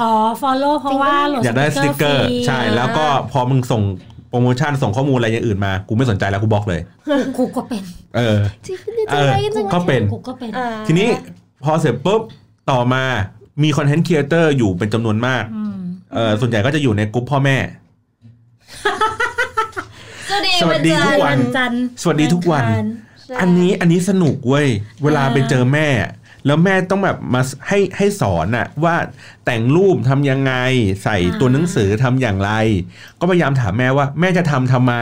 [0.00, 0.10] อ๋อ
[0.42, 3.82] follow เพราะว่าโหลดอยากได้สติกเกอร์ฟใช่ แล้วก็พอมึงส่ง
[4.28, 6.80] โปรโมชั่นส่งข้อมูลอะไรอย่างอื่นมา กูไม่สนใจแล้วกูบล็อกเลย
[7.36, 7.82] กูก็เป็น
[8.16, 8.76] เออจริง
[9.10, 11.08] เออจังก็เป็นกูก็เป็นอ่าทีนี้
[11.64, 12.20] พอเสร็จปุ๊บ
[12.70, 13.04] ต่อมา
[13.62, 15.76] มี content creator อยู่เป็นจำนวนมากอืม
[16.14, 17.56] เออส่วนใหญ่ก็จะอยู่ในกลุ่มพ่อแม่
[20.30, 22.86] สวัสดีสวัสดีทุกวันจันทร์สวัสดีทุกวันอังคาร
[23.26, 24.68] ใช่อันนี้อันนี้สนุกเว้ย
[25.02, 25.88] เวลาไปเจอแม่
[26.46, 28.96] แล้วแม่ต้องแบบมาให้ให้สอนอะว่า
[29.44, 30.54] แต่งรูปทำยังไง
[31.04, 32.52] ใส่ตัวหนังสือทำอย่างไร
[33.20, 34.94] ก็พยายามถามแม่ว่าแม่จะทำทำไม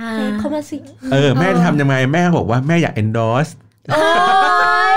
[0.00, 0.76] อ่าเฮ้ยเข้ามาสิ
[1.12, 3.52] เออ แม่จะทำยังไงแม่ก็บอกว่าแม่อยาก endorse
[3.90, 4.02] โอ้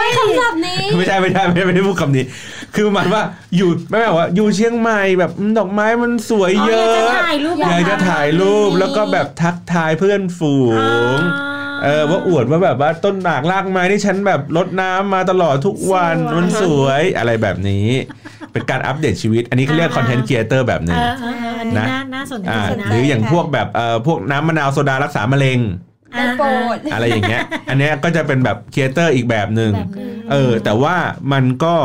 [0.05, 2.23] ยคำศัพท์นี้ ไม่ใช่ไม่ใช่ไม่ได้ไม่ได้พูดคำนี้
[2.75, 3.23] คือหมายว่า
[3.57, 10.55] อยู่แม่บอกว่า อยู่เชียงใหม่แบบอืมดอกไม้มันสวยเยอ๋ออะอยากจะถ่ายรูปอยากจะถ่ายรูปแล้วก็แบบทักทายเพื่อนฝู
[11.17, 11.19] ง
[11.83, 17.87] เออว่าอวดว่าแบบว่าต้นหมากรากไม้ที่ฉันแบบรดน้ำมาตลอดทุกวันสวยมันสวยอะไรแบบนี้
[18.51, 25.59] เป็นการอัปเดตชีวิต อันนี้เขาเรียก content creator แบบหนึ่งเออเออเอออันนี้นะน่าน่าสนใจอ่านะหรืออย่างพวกแบบเอ่อพวกน้ำมะนาวโซดารักษามะเร็ง
[26.11, 30.95] ได้โปรดอะไรอย่างเงี้ย อันเนี้ยก็จะเป็นแบบ creator อีกแบบหนึ่งแบบนึงเออแต่ว่า
[31.31, 31.75] มันก็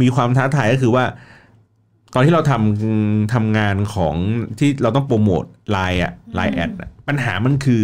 [0.00, 1.04] มีความท้าทายก็คือว่า
[2.14, 4.14] ตอนที่เราทำทำงานของ
[4.58, 6.70] ที่เราต้องโปรโมทไลน์อะไลน์ Ad
[7.08, 7.82] ปัญหามันคือ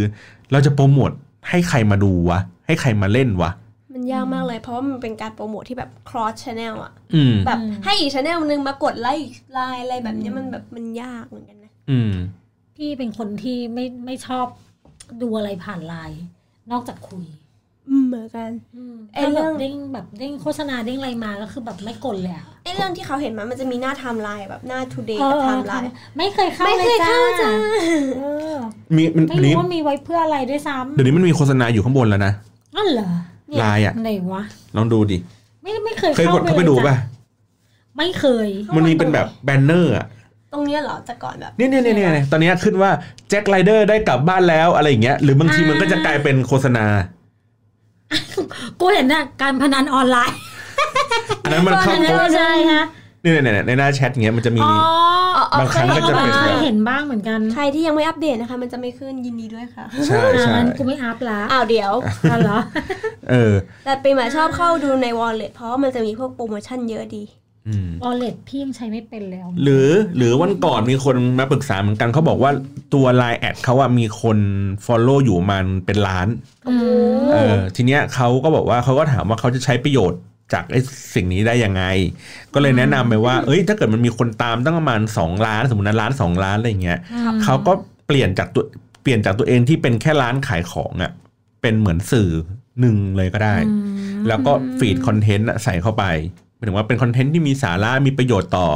[0.52, 1.11] เราจะโปรโมท
[1.48, 3.50] ให้ใครมาดูวะ ให้ใครมาเล่นวะ
[3.92, 12.12] มันยากมากเลยเพราะว่ามันเป็นการโปรโมทที่แบบ cross channel อะอืมแบบให้อีก channel นึงมากดไลค์ไลน์อะไรแบบเนี้ยมันแบบมันยากเหมือนกันนะอืม
[12.76, 14.46] พี่เป็นคนที่ไม่ไม่ชอบ
[15.22, 16.20] ดูอะไรผ่านไลน์
[16.72, 17.45] นอกจากคุยอืม
[18.07, 18.51] เหมือนกัน
[19.14, 27.51] ไอ้เรื่องถ้าแบบเด้งแบบเด้งโฆษณาเด้งอะไรมาก็คือแบบไม่กดเลยอะไอ้เรื่องที่เขาเห็นมามันจะมีหน้าไทม์ไลน์แบบหน้า today เออกับอไทม์ไลน์ไม่เคยเข้าเลยจ้าไม่เคยเข้าจ้า
[28.18, 28.24] เอ
[28.55, 28.57] อ
[28.97, 32.32] มันมีไม่รู้เดี๋ยวรู้นี้ว่ามีไว้เพื่ออะไรด้วยซ้ำเดี๋ยวนี้มันมีโฆษณาอยู่ข้างบนแล้วนะ
[32.76, 33.09] อ๋อเหรอ
[33.49, 34.43] เนี่ยลายอะไหนวะ
[34.76, 35.18] ลองดูดิ
[35.62, 36.97] ไม่ไม่เคยเคยกดเข้าไปดูป่ะ
[37.97, 40.07] ไม่เคย มันมีเป็นแบบ banner อะ
[40.53, 42.91] ตรงเนี้ยเหรอแต่ก่อนแบบเนี่ยเนี่ยเนี่ยเนี่ยตอนเนี้ยขึ้นว่า
[43.28, 46.87] แจ็คไรเดอร์ได้กลับบ้านแล้วอะไรอย่างเงี้ยหรือบางทีมันก็จะกลายเป็นโฆษณา
[48.80, 50.38] กูเห็นน่ะการพนันออนไลน์
[51.44, 52.84] อันนั้นมันเข้าอันนั้นไม่ใช่ฮะ
[53.22, 54.72] เนี่ยเนี่ยเนี่ยในหน้าแชทเงี้ยมันจะมีอ๋อ
[55.36, 61.92] อ๋ออ๋อบางครั้งก็จะเป็นเคยเห็นบ้างเหมือนกันใครที่ยังไม่อัปเดตนะคะ มันจะไม่ขึ้นยินดีด้วยค่ะใช่อ่าใช่งั้นกูไม่อัพละอ้าวเดี๋ยว
[62.30, 62.59] อ๋อเหรอ
[63.30, 63.52] เออ
[63.84, 67.45] แต่ปีใหม่ชอบเข้าดูใน wallet เพราะว่ามันจะมีพวกโปรโมชั่นเยอะดีอืม
[68.04, 72.50] วอลเล็ตพี่ยังใช้ไม่เป็นแล้ว หรือหรือวันก่อนมีคนมาปรึกษาเหมือนกันเขาบอกว่า
[72.94, 74.38] ตัว Line แอดเขาอะมีคน
[74.86, 76.28] Follow อยู่มันเป็นล้าน
[76.68, 76.74] อื
[77.18, 80.20] มเออทีเนี้ยเขาก็บอกว่าเขาก็ถามว่าเขาจะใช้ประโยชน์
[80.52, 80.80] จากไอ้
[81.14, 81.82] สิ่งนี้ได้ยังไง
[82.54, 86.98] ก็เลยแนะนำไปว่า เอ้ย ถ้าเกิดมันมีคนตามตั้งประมาณ2ล้าน สมมตินะล้าน2ล้านอะไรเงี้ย
[87.44, 87.72] เขาก็
[88.06, 88.64] เปลี่ยนจากตัว
[89.02, 91.12] เปลี่ยนจากตัวเองที่เป็นแค่ร้านขายของอะ
[91.62, 92.30] เป็นเหมือนสื่อ
[92.80, 96.04] หนึ่งเลยก็ได้อืมแล้วก็ feed content อะใส่เข้าไป
[96.57, 98.68] หมายถึงว่าเป็น content ที่มีสาระมีประโยชน์ต่อ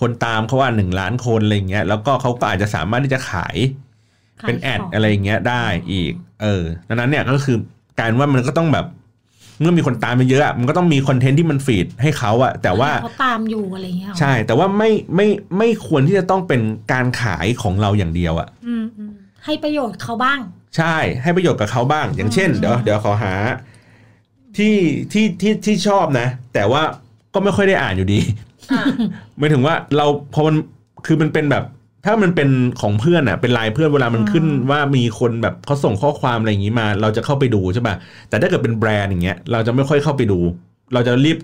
[0.00, 3.56] คนตามเขาว่าหนึ่งล้านคนอะไรเงี้ยแล้วก็เขาก็อาจจะสามารถที่จะขาย
[4.42, 6.12] ขายเป็น Ad ของอะไรอย่างเงี้ยได้อีก
[6.42, 7.56] เออดังนั้นเนี่ยก็คือ
[8.00, 8.86] การว่ามันก็ต้องแบบ
[9.60, 15.28] เมื่อมีคนตามไปเยอะอะมันก็ต้องมีคอนเทนต์ที่มันฟีดให้เขาอะแต่ว่าเขาตามอยู่อะไรเงี้ยหรอใช่ แต่ว่าไม่ไม่
[15.58, 16.60] ไม่ควรที่จะต้องเป็น
[16.92, 19.12] การขายของเราอย่างเดียวอะอืมอืม
[19.44, 20.38] ให้ประโยชน์เขาบ้าง
[20.76, 23.34] ใช่ ให้ประโยชน์กับเขาบ้าง อย่างเช่น เดี๋ยวเดี๋ยวขอหา
[24.56, 24.76] ที่
[25.12, 26.82] ที่ที่ที่ชอบนะ แต่ว่า
[27.34, 28.20] ก็ไม่ค่อยได้อ่านอยู่ดี
[28.72, 28.84] อะ
[29.38, 30.56] หมายถึงว่าเราพอมัน
[31.06, 31.64] คือมันเป็นแบบ
[32.06, 32.48] ถ้ามันเป็น
[32.80, 37.94] ของเพื่อนอะ เป็นไลน์เพื่อนเวลามันขึ้นว่ามีคนแบบเขาส่งข้อความอะไรอย่างนี้มา เราจะเข้าไปดูใช่ป่ะ
[38.28, 40.38] แต่ถ้าเกิดเป็นแบรนด์อย่างเงี้ยเราจะไม่ค่อยเข้าไปดู
[40.94, 41.38] เราจะรีบ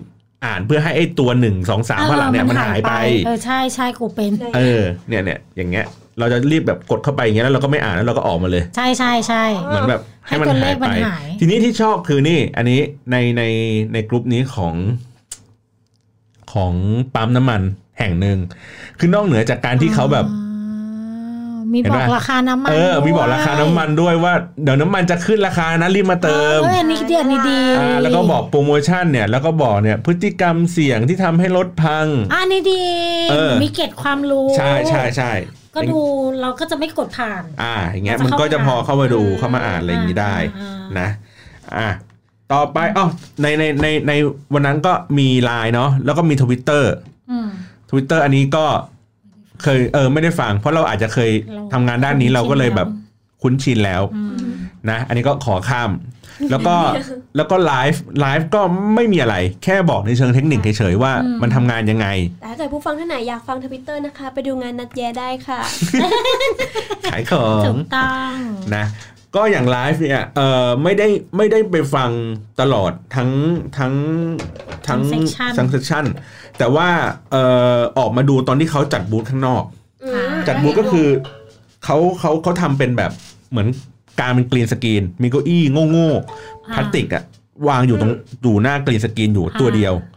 [0.45, 2.93] อ่านเพื่อให้ไอ้ตัวหนึ่งสองสามข้างหลังเนี่ยมันหายไป
[3.25, 5.85] เออใช่ใช่กูเป็น เออเนี่ยเนี่ยอย่างเงี้ย
[6.19, 12.79] เราจะรีบแบบกดเข้าไปอย่างเงี้ยแล้วเราก็ไม่อ่านแล้วเราก็ออกมาเลย ใช่ใช่ใช่เหมือนแบบให้มันให้ตัวเลหายขมันไปหายทีนี้ที่ชอบคือนี่ อันนี้
[13.11, 13.43] ในใน
[13.93, 14.73] ในกลุ่มนี้ของ
[16.53, 16.73] ของ
[17.15, 17.61] ปั๊มน้ำมัน
[17.99, 18.37] แห่งหนึ่ง
[18.99, 24.33] คือนอกเหนือจากการที่เขาแบบอ๋อมีเห็นบอปะกราคาน้ำมันเออ มีบอกด้วยราคาน้ำมันด้วยว่า
[24.63, 32.83] เดี๋ยวน้ำมันจะขึ้นราคานะรีบมาเติมเอออันนี้เดียวนี่ดีอ่าแล้วก็บอกโปรโมชั่นเนี่ยแล้วก็บอกเนี่ยพฤติกรรมเสี่ยงที่ทำให้รถพังอันนี้ดี
[33.31, 35.31] เออมีเกร็ดความรู้ ใช่ใช่ใช่
[35.75, 35.99] ก็ดู
[36.41, 41.09] เราก็จะไม่กดผ่าน อ่าอย่างเงี้ยเราจะมันก็จะพอเข้ามาดูเข้ามาอ่านเข้ามาอ่านอะไรอย่างนี้ได้อ่านะ
[41.77, 41.89] อะ
[42.53, 43.05] ต่อไปอ๋อ
[43.41, 44.13] ในในในใน
[44.53, 46.91] วันนั้นก็มีไลน์เนาะแล้วก็มีทวิตเตอร์
[47.31, 47.47] อืม
[47.89, 48.65] ทวิตเตอร์อันนี้ก็
[49.63, 52.87] เคยเออไม่ได้ฟัง เพราะเราอาจจะเคยเราทำงานด้านนี้เราก็เลยแบบ
[53.41, 54.35] คุ้นชินแล้วอืม
[54.89, 55.91] นะอันนี้ก็ขอข้าม
[56.51, 56.75] แล้วก็
[57.35, 58.61] แล้วก็ live live ก็
[58.95, 62.07] ไม่มีอะไร แค่บอกในเชิงเทคนิคเฉยๆว่ามันทำงานยังไง
[62.41, 65.59] แต่ถ้าเกิดผู้ฟังท่านไหนอยากฟังทวิตเตอร์นะคะ ไปดูงานนัดแย้ได้ค่ะ
[67.11, 68.33] ขายของถูกต้อง
[68.75, 68.85] นะ
[69.37, 71.07] ก็อย่างไลฟ์เนี่ยเออไม่ได้
[71.37, 72.09] ไม่ได้ไปฟัง
[72.61, 73.29] ตลอดทั้ง
[73.77, 73.93] ทั้ง
[74.87, 76.05] ทั้งทั้ง section ทั้ง session
[76.57, 76.87] แต่ว่า
[77.31, 77.35] เอ
[77.77, 79.63] อออกมาดูตอนที่เขาจัดบูธข้างนอก
[80.03, 81.07] อืมจัดบูธก็คือ
[81.83, 83.11] เขาเขาเขาทำเป็นแบบ
[83.49, 83.67] เหมือน
[84.21, 87.23] การเป็น green screen มีเก้าอี้โง่ๆพลาสติกอะ
[87.67, 88.11] วางอยู่ตรง
[88.43, 90.16] อยู่หน้า green screen อยู่ตัวเดียวอ่า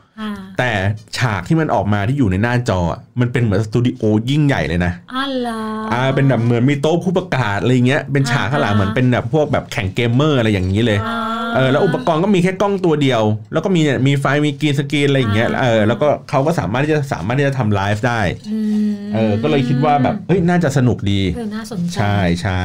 [0.58, 0.70] แต่
[1.18, 5.60] ฉากที่มันออกมาที่อยู่ในหน้าจออะมันเป็นเหมือนสตูดิโอยิ่งใหญ่เลยนะอ๋อเหรอ
[5.92, 11.16] อ่าเป็นแบบเหมือนมีโต๊ะผู้ประกาศอะไรเงี้ยเป็นฉากข้างหลังอ่าเหมือนเป็นแบบพวกแบบแข่งเกมเมอร์อะไรอย่างนี้เลยอ๋อ
[11.56, 18.58] เออแล้วอุปกรณ์ก็มีแค่กล้องตัวเดียว แล้วก็มีเนี่ยมีไฟมี green screen อะไรอย่างเงี้ยอ่าเออแล้วก็เขาก็สามารถที่จะสามารถที่จะทำไลฟ์ได้อื
[18.88, 22.62] มเออก็เลยคิดว่าแบบเฮ้ยน่าจะสนุกดีเออน่าสนใจใช่ใช่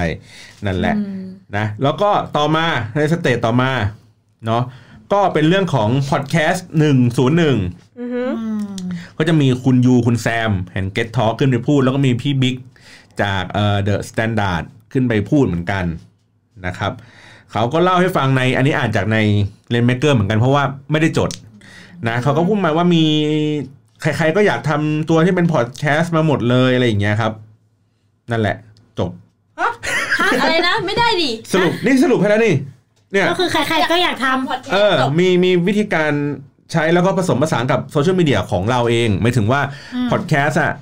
[0.65, 1.23] นั่นแหละอืม
[1.57, 2.65] นะแล้วก็ต่อมา
[2.97, 3.71] ใน stage ต่อมา
[4.45, 4.63] เนาะ
[5.13, 6.79] ก็เป็นเรื่องของพอดแคสต์101
[7.99, 8.65] อือฮึอืม
[9.17, 12.55] ก็จะมีคุณยูคุณแซมแห่ง Get Talk ขึ้นไปพูด แล้วก็มีพี่บิ๊ก
[13.21, 15.85] จากเอ่อ The Standard ขึ้นไปพูดเหมือนกัน
[16.65, 16.91] นะครับ
[17.51, 19.17] เขาก็เล่าให้ฟังในอันนี้อ่านจากใน
[19.69, 21.29] เลน m ม k เกอร์เหมือนกันเพราะว่าไม่ได้จด
[22.07, 23.03] นะเขาก็พูดมาว่ามี
[24.01, 27.33] ใครๆก็อยากทำตัวที่เป็นพอดแคสต์มาหมดเลยอะไรอย่างเงี้ยครับ
[28.31, 28.55] นั่นแหละ
[28.99, 29.11] จบ
[29.59, 29.71] ฮะ
[30.41, 32.53] อะไรนะ ไม่ได้ดิ สรุปนี่สรุปให้แล้วนี่
[33.15, 36.11] เนี่ยก็คือใครๆก็อยากทำพอดแคเออจบมีมีวิธีการ
[36.71, 39.61] ใช้แล้วก็ผสมผสานกับ social media ของเราเองหมายถึงว่า
[39.95, 40.73] อืมพอดแคสต์อะ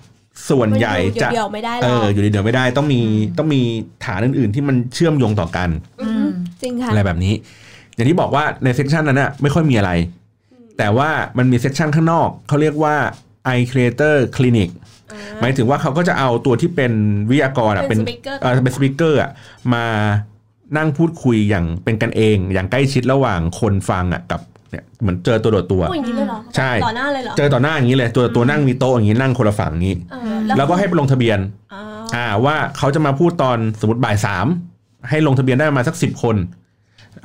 [0.50, 3.02] ส่วนใหญ่จะเดี่ยวๆไม่ได้หรอกเอออยู่เดียวๆไม่ได้ต้องมี
[3.38, 3.62] ต้องมี
[4.06, 5.70] ฐานอื่น ๆ ที่มันเชื่อมโยงต่อกัน
[6.02, 6.24] อือฮึ
[6.62, 7.34] จริงค่ะอะไรแบบนี้
[7.96, 9.92] อย่างที่บอกว่าใน session นั้นน่ะไม่ค่อยมีอะไร
[10.78, 12.96] แต่ว่ามันมี session ข้างนอกเขาเรียกว่า
[13.56, 14.70] i creator clinic
[15.12, 16.94] อ่าหมายถึงว่าเขาก็จะเอาตัวที่เป็น
[17.30, 19.32] วิทยากรอะเป็เป็นน speaker เออเป็น speaker อะ
[19.74, 19.86] มา
[20.78, 24.42] นั่งพูดคุยอย่างเป็นกันเอง อย่างใกล้ชิดระหว่างคนฟังอะกับ
[24.72, 31.40] เนี่ยเหมือนเจอตัวต่อตัวพูดอย่างนี้เลยเหรอใช่ต่อหน้าเลยเหรอเจอต่อหน้าอย่างนี้เลยตัวต่อตัวนั่งมีโต๊ะอย่างนี้นั่งคนละฝั่งอย่างนี้เออแล้วก็ให้ไปลงทะเบียน
[31.74, 31.82] อ๋อ
[32.16, 34.46] อ่าว่าเขาจะมาพูดตอนสมมติบ่ายสาม
[35.10, 36.36] ให้ลงทะเบียนได้ประมาณสักสิบคน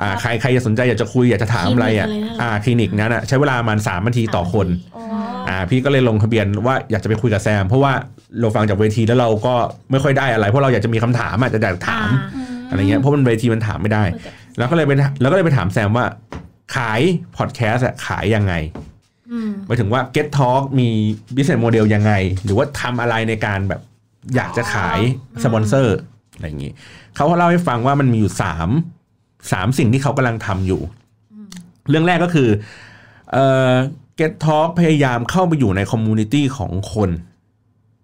[0.01, 4.66] อ่าใครใครจะสนใจอยากจะคุยอยากจะถามอะไรอะคลินิกอะไรนั่นเหรออ่อ่าคลินิกนั้นอะใช้เวลาประมาณสามนาทีต่อคน
[4.97, 5.05] อ๋อ
[5.49, 7.93] อ่าพี่ก็เลยลงทะเบียนว่าอยากจะไปคุยกับแซม เพราะว่า
[8.41, 9.55] เราฟังจากเวทีแล้วเราก็
[9.91, 12.09] ไม่ค่อยได้อะไร เพราะเราอยากจะมีคำถามอาจจะอยากถาม
[12.69, 14.05] อ่อะไรเงี้ยเพราะมันเวทีมันถามไม่ได้
[14.57, 16.07] แล้วก็เลยไปแล้วก็เลยไปถามแซมว่า
[16.75, 17.01] ขาย
[17.37, 18.55] พอดแคสต์อะขายยังไง
[19.31, 20.89] อืมหมายถึงว่า Get Talk มี
[21.35, 22.12] business model ยังไง
[22.45, 23.81] หรือว่าทำอะไรในการแบบ
[24.35, 24.99] อยากจะขาย
[25.45, 25.97] สปอนเซอร์
[26.35, 26.73] อะไรอย่างนี้
[27.16, 28.69] เขาก็เล่าให้ฟังว่ามันมีอยู่สาม
[29.53, 30.81] สามสิ่งที่เขากำลังทำอยู่
[31.89, 32.49] เรื่องแรกก็คือ
[33.33, 33.75] เอ่อ
[34.19, 37.11] Get Talk พยายามเข้าไปอยู่ใน community ของคน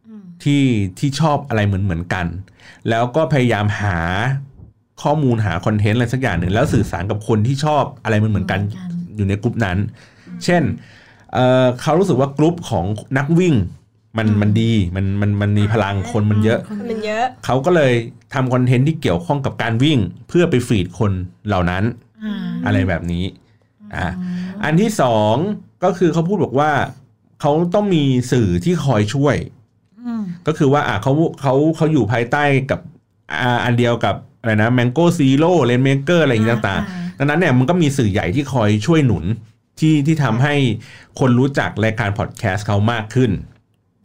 [0.07, 0.63] อืมที่
[0.99, 2.27] ที่ชอบอะไรเหมือนเหมือนกัน
[2.89, 3.99] แล้วก็พยายามหา
[5.03, 9.79] ข้อมูลหา content อะไรสักอย่างหนึ่งแล้วสื่อสารกับคนที่ชอบอะไรเหมือนเหมือนกันเหมือนกันอยู่ในกลุ่มนั้น
[10.45, 10.63] เช่น
[11.33, 12.85] เอ่อเขารู้สึกว่ากลุ่มของ
[13.19, 13.55] นักวิ่ง
[14.19, 17.93] มันมันดีมันมันมันมีพลังคนมันเยอะมันเยอะเขาก็เลย
[18.35, 21.13] ทำ content ที่เกี่ยวข้องกับการวิ่งเพื่อไป feed คน
[21.47, 21.85] เหล่านั้น
[22.25, 22.35] อ่า
[22.67, 23.25] อะไรแบบนี้
[23.95, 24.07] อ่า
[24.65, 25.35] อันที่สอง
[25.85, 26.71] ก็คือเขาพูดบอกว่า
[27.41, 29.37] เขาต้องมีสื่อที่คอยช่วย
[30.07, 32.81] อืมก็คือว่าอะเขาเขาเขาอยู่ภายใต้กับ
[33.43, 39.25] อ่าอันเดียวกับ อะไรนะ Mango Zero Rainmaker อะไรอย่างนี้ต่างๆดังนั้นเนี่ยมันก็มีสื่อใหญ่ที่คอยช่วยหนุน
[39.81, 40.55] ที่ที่ทำให้
[41.21, 43.33] คนรู้จักรายการพอดแคสต์เขามากขึ้น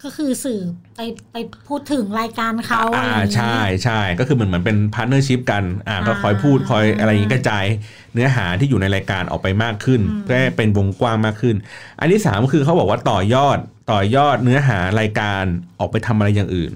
[0.03, 0.59] ก็คือสื่อ
[0.95, 0.99] ไป
[1.31, 1.35] ไป
[1.67, 7.65] พูดถึงรายการเขาอะไรอ่าอย่างนี้ใใช่ใช่ก็คือเหมือนเหมือนเป็นพาร์ n เนอร์ชิพกันอ่าก็อ่าคอยพูดคอยอะไรอย่างนี้กระจาย
[8.13, 11.55] เนื้อหาที่อยู่ในรายการออกไปมากขึ้นอืมเพื่อให้เป็นวงกว้างมากขึ้น
[11.99, 13.57] อันที่สามคือเขาบอกว่าต่อยอด
[13.91, 15.43] ต่อยอดเนื้อหารายการ
[15.79, 16.71] ออกไปทำอะไรอย่างอื่น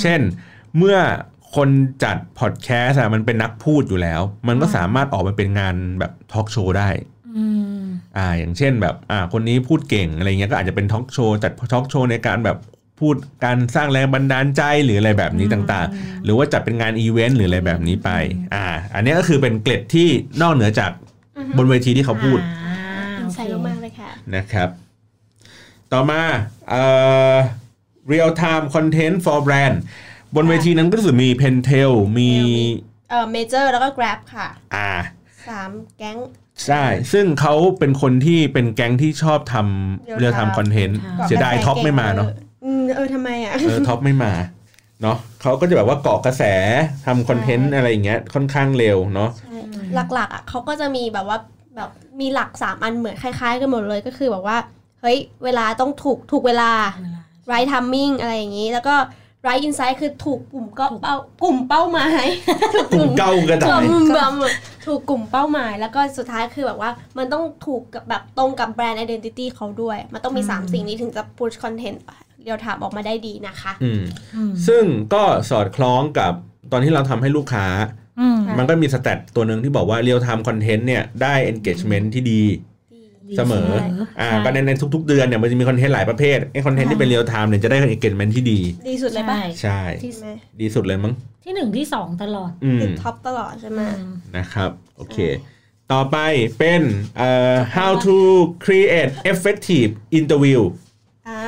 [0.00, 0.20] เช่น
[0.76, 0.96] เมื่อ
[1.56, 1.68] คน
[2.04, 6.88] จัดพอดแคสต์อะมันเป็นนักพูดอยู่แล้ว มันก็สามารถออกมาเป็นงานแบบ talk show ได้
[7.36, 7.46] อื
[7.78, 7.80] ม
[8.16, 12.58] อ่า อย่างเช่นแบบ อ่า คนนี้พูดเก่งอะไรเงี้ยก็อาจจะเป็น talk show จัด talk show ในการแบบ
[13.00, 18.10] พูดการสร้างแรงบันดาลใจหรืออะไรแบบนี้ต่างๆ หรือว่าจัดเป็นงานอีเวนต์หรืออะไรแบบนี้ไป
[18.54, 20.08] อ่า อันนี้ก็คือเป็นเกร็ดที่
[20.42, 20.90] นอกเหนือจาก
[21.58, 22.74] บนเวทีที่เขาพูดอ่า
[23.18, 24.68] insight มากๆเลยค่ะนะครับ
[25.92, 26.20] ต่อมา
[26.68, 26.82] เอ่
[27.32, 27.34] อ
[28.12, 29.76] real time content for brand
[30.36, 32.30] บนเวทีนั้นก็รู้สึกมี Pentel มี
[33.10, 34.90] เอ่อเมเจอร์แล้วก็ Grab ค่ะ อ่า
[35.48, 36.18] สามแก๊ง
[36.66, 42.28] ใช่ ซึ่งเขาเป็นคนที่เป็นแก๊งที่ชอบทำ real time real time content ค่ะเสียดายท็อปไม่มาเนาะ
[42.64, 44.32] อืมเออทำไมอะเออท็อปไม่มา
[45.02, 46.42] เนาะเขาก็จะแบบว่าเกาะกระแส
[47.06, 49.56] ทำคอนเทนต์อะไรอย่างเงี้ยค่อนข้างเร็วเนาะใช่
[50.14, 51.38] หลักๆอะเขาก็จะมีแบบว่า
[51.76, 54.56] แบบมีหลักสามอันเหมือนคล้าย ๆ กันหมดเลยก็คือแบบว่า
[55.00, 57.22] เฮ้ยเวลาต้องถูกถูกเวลาเวลา
[57.52, 58.96] right timing อะไรอย่างนี้ แล้วก็
[59.46, 62.24] right insight คือถูกกลุ่มก็เป้ากลุ่มเป้าหมาย
[62.74, 64.54] ถูกกลุ่มเก้ากระกดาลุ่ยมแบบ
[64.86, 71.98] ถูกกลุ่มเป้าหมาย แล้วก็สุดท้ายคือแบบว่ามันต้องถูกกับแบบตรงกับแบรนด์ identity เขาด้วย มันต้องมี 3 สิ่งนี้ถึงจะ push content
[72.42, 74.02] เรียวถามออกมาได้ดีนะคะอืม
[74.34, 74.84] อืมซึ่ง
[75.14, 76.32] ก็สอดคล้องกับ
[76.72, 77.66] ตอนที่เราทำให้ลูกค้า
[78.20, 82.42] อืมมันก็มี stat ตัวหนึ่งที่บอกว่า real time content เนี่ยได้ engagement ที่ดี
[83.36, 83.68] เสมอ
[84.20, 90.28] อ่าก็ในในทุก ๆ เดือนเนี่ยมันจะมี content หลายประเภทไอ้ content ที่เป็น real time เนี่ยจะได้ engagement ที่ดี ดีสุดเลยปะใช่ใช่ใช่ไหม
[90.60, 91.12] ดีสุดเลยมั้ง
[91.44, 95.18] ที่หนึ่งที่สองตลอดอืมติด top ตลอดใช่ไหมอืมนะครับ โอเค
[95.92, 96.16] ต่อไป
[96.58, 96.82] เป็น
[97.16, 98.16] เอ่อ how to
[98.64, 100.62] create effective interview
[101.28, 101.40] อ่า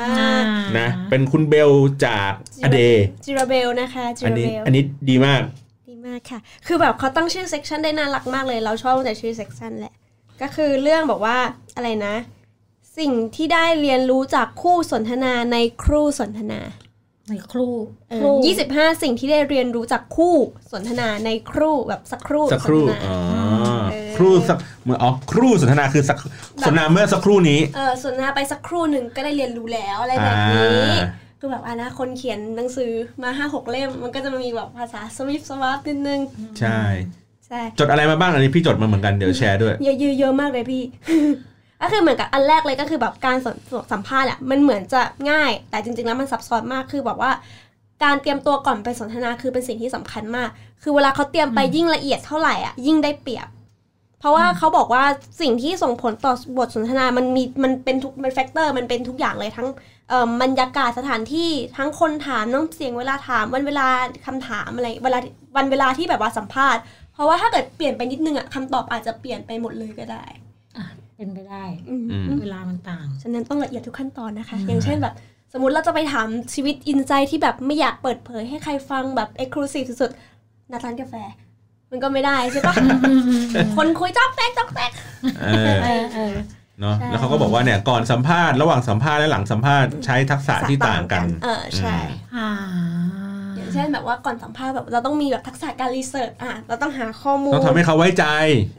[0.79, 1.71] นะเป็นคุณเบล
[2.07, 2.33] จาก
[2.65, 2.81] a day
[3.25, 5.43] จิราเบลนะคะจิอันรานี้เบลอันนี้ดีมาก
[5.91, 9.95] ดีมากค่ะ คือแบบเขาตั้งชื่อ section ได้น่ารักมากเลย เราชอบตั้งแต่ชื่อ section แหละ
[10.43, 11.39] ก็คือเรื่องบอกว่า
[11.77, 12.15] อะไรนะ
[12.99, 16.61] สิ่งที่ได้เรียนรู้จากคู่สนทนาในครู่สนทนา
[17.31, 17.69] ในครู
[18.11, 20.37] เอครูอ25สิ่งที่ได้เรียนรู้จากคู่
[20.73, 23.17] สนทนาในครู่แบบสักครู่สักครู่สนทนาอ๋อ
[23.93, 26.19] เออครู่สักเหมือนอ๋อครู่สนทนาคือสัก
[26.67, 31.03] สนทนาเมื่อสักครู่นี้เออสนทนาไปสักครู่หนึ่งก็ได้เรียนรู้แล้วอะไรแบบนี้อ่า
[31.39, 36.21] คือแบบอะนะคนเขียนหนังสือมาห้าหกเล่ม มันก็จะมีแบบภาษาสวิฟสวับนิดนึง
[36.61, 36.81] ใช่
[37.51, 40.83] ใช่จดอะไรมาบ้างอันนี้พี่จดมาเหมือนกันเดี๋ยวแชร์ด้วยเยอะๆเยอะมากเลยพี่
[41.83, 43.57] ก็คือเหมือนกับอันแรกเลยก็คือแบบการสน
[43.93, 47.33] สัมภาษณ์อะมันเหมือนจะง่าย แต่จริง ๆ แล้วมันซับซ้อนมากคือแบบว่า
[48.05, 50.49] การเตรียมตัวก่อนไปสนทนาคือเป็นสิ่งที่สำคัญมาก
[50.83, 53.49] คือเวลาเขาเตรียมไปยิ่งละเอียดเท่าไหร่อะยิ่งได้เปรียบ
[54.21, 55.05] เพราะว่าเขาบอกว่า
[55.41, 59.69] สิ่งที่ส่งผลต่อบทสนทนา มันมีมันเป็นทุกมันแฟกเตอร์ มันเป็นทุกอย่างเลยทั้ง
[60.09, 63.87] เอ่อบรรยากาศสถานที่ทั้งคนถามน้ำเสียงเวลาถามวันเวลา
[64.27, 65.19] คำถามอะไรเวลา
[65.57, 70.25] วันเวลาที่แบบว่าสัมภาษณ์เพ ราะว่าถ้าเกิดเปลี่ยนไปนิดนึงอะคำตอบอาจจะเปลี่ยนไปหมดเลยก็ได้
[70.77, 70.85] อะ
[71.17, 75.15] เป็นไปได้อืมอืมเวลามันต่าง ฉะนั้นต้องละเอียดทุกขั้นตอนนะคะอืมอย่างเช่นแบบ
[75.53, 81.15] สมมติเราจะไปถามชีวิตอินไซต์ที่แบบไม่อยากเปิดเผยให้ใครฟังแบบเอ็กซ์คลูซีฟสุดๆนัดร้านกาแฟ
[81.91, 84.91] มันก็ไม่ได้ใช่ปะอืมอืมอืมคนคุยจอกแตกจอกแตก
[85.43, 86.35] เออเออเออ
[86.81, 91.97] เนาะใช่แล้วเขาก็บอกว่าเนี่ยก่อนสัมภาษณ์ระหว่างสัมภาษณ์และหลังสัมภาษณ์ใช้ทักษะที่ต่างกัน เออใช่
[93.71, 98.25] อ่าอย่างเช่นแบบว่าก่อนสัมภาษณ์แบบเราต้องมีแบบทักษะการรีเสิร์ชอะเราต้องหาข้อมูลต้องทำให้เขาไว้ใจ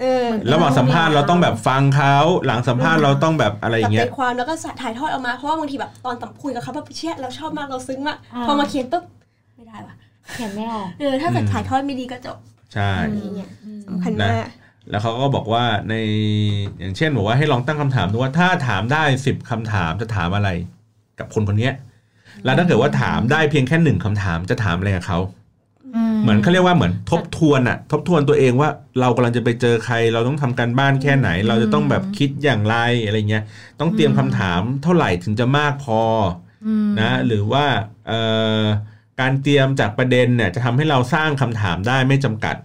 [0.02, 2.16] เออระหว่างสัมภาษณ์เราต้องแบบฟังเขา
[2.46, 8.18] หลังสัมภาษณ์เราต้องแบบอะไรอจับย่างเงี้ใจยความแล้วก็ถ่ายทอดออกมาเพราะว่าบางทีแบบตอนสัมคุยกับเขาแบบเชี่ยเราชอบมากเราซึ้งมาก
[8.48, 9.04] พอมาเขียนปุ๊บ
[9.56, 9.96] ไม่ได้ว่ะ
[10.34, 12.38] เขียนไม่ออกเออถ้าเกิดถ่ายทอดไม่ดีก็จบ
[12.74, 13.50] ใช่นี่เนี่ย
[13.88, 14.46] สำคัญมาก
[14.90, 15.94] แล้วเขาก็บอกว่าใน
[16.80, 20.50] อย่างเช่นบอกว่าให้ลองตั้งคำถามดูว่าถ้าถามได้สิบคำถามจะถามอะไร
[21.20, 21.74] กับคนคนเนี้ย
[22.46, 25.20] แล้วถ้าเกิดว่าถามได้เพียงแค่หนึ่งคำถามจะถามอะไรกับเขา
[26.22, 28.70] เหมือนเขาเรียกว่าเหมือนทบทวนอะทบทวนตัวเองว่า
[29.00, 32.76] เรากำลังจะไปเจอใคร เราต้องทำการบ้านแค่ไหน เราจะต้องแบบคิดอย่างไร
[33.06, 33.44] อะไรเงี้ย
[33.80, 36.02] ต้องเตรียมคำถามเท่าไหร่ถึงจะมากพอ
[36.68, 37.66] อืมนะ หรือว่า
[38.08, 38.22] เอ่
[38.62, 38.62] อ
[39.22, 42.56] การเตรียมจากประเด็นเนี่ยจะทำให้เราสร้างคำถามได้ไม่จำกัด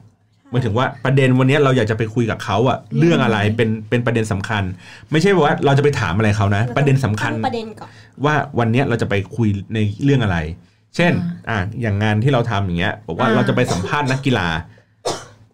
[0.51, 4.63] หมายถึงว่าประเด็นวันนี้เราอยากจะไปคุยกับเขาอะเรื่องอะไรเป็นเป็นประเด็นสำคัญ
[5.11, 7.91] ไม่ใช่ว่าเราจะไปถามอะไรเขานะ ประเด็นสำคัญตั้งประเด็นก่อน
[8.25, 10.39] ว่าวันเนี้ยเราจะไปคุยในเรื่องอะไร
[10.97, 11.13] เช่น
[11.51, 14.49] อะอย่างงานที่เราทำอย่างเงี้ยบอกว่าเราจะไปสัมภาษณ์นักกีฬา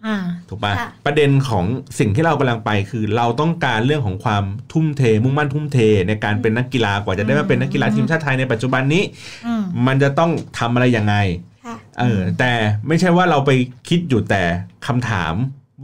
[0.06, 0.16] อ่า
[0.48, 0.72] ถูกปะ
[1.06, 1.64] ประเด็นของ
[1.98, 5.78] สิ่งที่เรากำลังไปคือเราต้องการเรื่องของความทุ่มเท มุ่งมั่นทุ่มเท
[6.08, 9.02] ในการเป็นนักกีฬากว่าจะได้มาเป็นนักกีฬาทีมชาติไทยในปัจจุบันนี้
[9.46, 11.51] อืมมันจะต้องทำอะไรยังไงค่ะ
[12.00, 12.52] เออแต่
[12.88, 13.50] ไม่ใช่ว่าเราไป
[13.88, 14.42] คิดอยู่แต่
[14.86, 15.34] คำถาม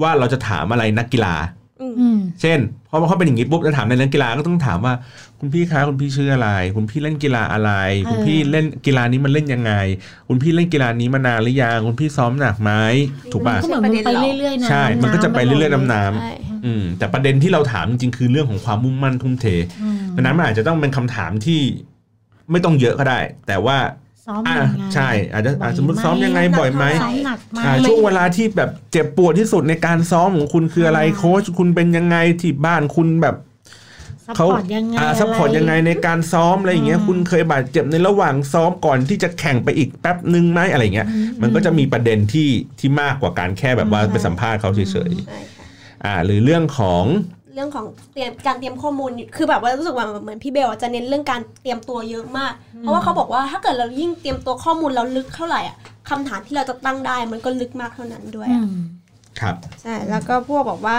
[0.03, 1.37] ว่าเราจะถามอะไรนักกีฬา
[1.81, 2.59] อืมอืมเช่น
[2.91, 4.95] พอเขาเป็นอย่างนี้ปุ๊บจะถามในนักกีฬาก็ต้องถามว่า
[5.39, 7.73] คุณพี่คะคุณพี่ชื่ออะไร คุณพี่เล่นกีฬาอะไร
[8.11, 9.73] คุณพี่เล่นกีฬานี้มันเล่นยังไง
[10.29, 12.73] คุณพี่เล่นกีฬานี้มานานหรือยังคุณพี่ซ้อมหนักไหม
[13.33, 19.47] ถูกป่ะก็เหมือนมันไปเรื่อยๆนะใช่ มันก็จะไปเรื่อยๆน้ำน้ใช่ำอืมแต่ประเด็นที่เราถามจริงๆคือเรื่องของความมุ่งมั่นทุ่มเท
[19.83, 21.61] อืมดังนั้นมันอาจจะต้องเป็นคำถามที่
[22.51, 23.77] ไม่ต้องเยอะก็ได้ แต่ว่า
[24.29, 33.37] ซ้อมอะยังไงใช่อาจจะอาจจะสมมติซ้อมยังไงบ่อยไหมซ้อมหนักไหมอ่าช่วงเวลาที่แบบเจ็บปวดที่สุดในการซ้อมของคุณคืออะไรอ่าโค้ชคุณเป็นยังไงที่บ้านคุณแบบ
[34.27, 42.49] เขา support ยังไงอ่า support ยังไงในการซ้อมอะไรอย่างเงี้ยอืมคุณเคยบาดเจ็บในระหว่างซ้อมก่อนที่จะแข่งไปอีกแป๊บหนึ่งไหมอะไรเงี้ยอืมมันก็จะมีประเด็นที่
[42.79, 47.05] ที่มากกว่าการแค่แบบว่าอืมไปสัมภาษณ์เขาเฉยใช่ค่ะๆอ่าหรือเรื่องของ
[47.38, 55.77] เรื่องของเตรียมการเตรียมข้อมูลคือแบบว่ารู้สึกว่าเหมือนพี่เบลอะจะเน้นเรื่องการเตรียมตัวเยอะมาก เพราะว่าเขาบอกว่าถ้าเกิดเรายิ่งเตรียมตัวข้อมูลเราลึกเท่าไหร่อะ
[56.09, 58.79] คำถามที่เราจะตั้งได้มันก็ลึกมากเท่านั้นด้วยอือะม
[59.41, 60.99] ครับใช่แล้วก็พวกบอกว่า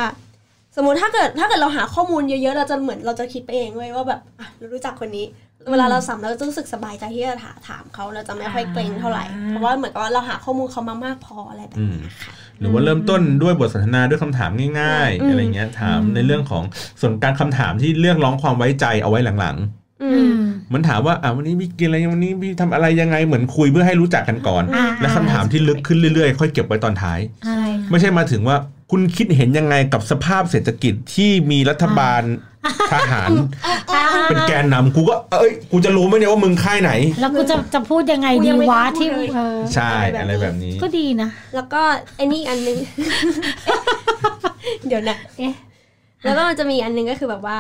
[0.76, 5.26] สมมติถ้าเกิดถ้าเกิดเราหาข้อมูลเยอะๆเราจะเหมือนเราจะคิดไปเองเว้ยว่าแบบอะเรารู้จักคนนี้
[5.72, 16.64] เวลาเราสัมเราจะรู้สึกสบายใจที่จะถามถามเขาเราจะไม่ค่อยเกรงเท่าไหร่เพราะว่าเหมือนกับว่าเราหาข้อมูลเขามามากพออะไรแบบนี้ค่ะ หรือว่าเริ่มต้นด้วยบทสนทนาด้วยคำถามง่ายอืๆมอะไรเงี้ยถามในเรื่องของ
[17.02, 19.58] ส่วนการคำถามที่เรียกร้องความไว้ใจเอาไว้หลัง
[20.04, 28.58] อือืมมๆเหมือนถามว่าอ่าวันนี้พี่กินอะไรวันนี้พี่ทำอะไรยังไงเหมือนคุยเพื่อให้รู้จักกันก่อนอ่าและคำถามที่ลึกขึ้นเรื่อยๆ ค่อยเก็บไว้ตอนท้ายใช่ไม่ใช่มาถึงว่า
[28.92, 32.22] คุณคิดเห็นยังไงกับสภาพเศรษฐกิจที่มีรัฐบาล
[32.94, 33.30] ทหาร
[34.30, 36.92] เป็นแกนนำกูก็เอ้ยกูจะรู้ไหมเนี่ยว่ามึงค่ายไหน
[37.22, 41.82] แล้วกูจะจะพูดยังไงกูดียังไม่วะกล้าพูดที่เลยเออใช่อะอะไรไรแบแบบบนี้นี้ ก็ดีนะ แล้วก็
[42.18, 42.78] ไอ้นี่อีกอันนึง
[44.88, 45.54] เดี๋ยวนะเอ๊ะ
[46.24, 47.58] แล้วก็มันจะมีอันนึงก็คือแบบว่า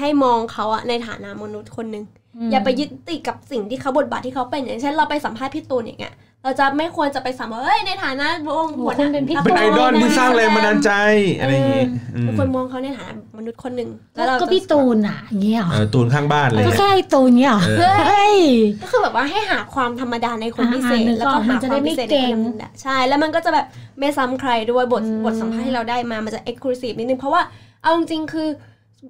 [0.00, 2.04] ให้มองเขาอะในฐานะมนุษย์คนหนึ่ง
[2.46, 6.14] มอย่าไปยึดติดกับสิ่งที่เขาบทบาทที่เขาเป็นอย่างเช่นเราไปสัมภาษณ์พี่ตูนอย่างเงี้ย
[6.46, 10.90] เราจะไม่ควรจะไปสัมภาษณ์ว่าเอ้ยในฐานะโอ้คุณเป็นหัวหน้าวงพี่ตูนเป็นไอดอลที่สร้างแรงบันดาลใจ
[11.38, 11.84] อะไรอย่างงี้
[12.14, 18.36] อืมทุกคนมองเขาในฐานะมนุษย์คนหนึ่งแล้วเราก็จะพี่ตูนอะอย่างเงี้ยเหรอเออตูนข้างบ้านเลยก็แค่ไอ้ตูนเงี้ยเหรอเออเฮ้ย
[18.82, 23.66] ก็คือแบบว่าให้หาความธรรมดาในคนพิเศษอ่านึกออกแล้วก็มันจะได้วามไม่พิเศษในคนเก่งคนนั้นอะใช่แล้วมันก็จะแบบ
[23.98, 27.42] ไม่ซ้ำใครด้วยบทอืมบทสัมภาษณ์ที่เราได้มามันจะ exclusive นิดนึงเพราะว่า
[27.82, 28.48] เอาจริงๆคือ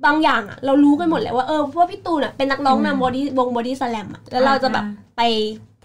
[0.07, 4.85] บางอย่างอะเรารู้กันหมดแล้วว่าเออว่าพี่ตูนอะเป็นนักร้องนำบอดี้วงบอดี้สแลมอะแล้วเราจะแบบ
[5.17, 5.23] ไป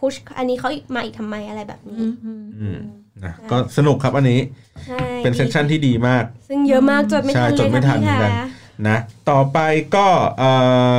[0.02, 2.80] พุชอันนี้เขาอีกมาอีกทำไมอะไรแบบนี้อืมอืมอืม
[3.24, 4.40] นะก็สนุกครับอันนี้
[4.88, 8.48] ใช่เป็นเซสชั่นที่ดีมาก ซึ่งเยอะมากจดไม่ใช่ทันจเลดยไม่ทัค่ะนพี่เหมือนกัค่ะ
[8.86, 8.98] นนะ
[9.30, 9.60] ต่อไป
[9.96, 10.52] ก็เอ่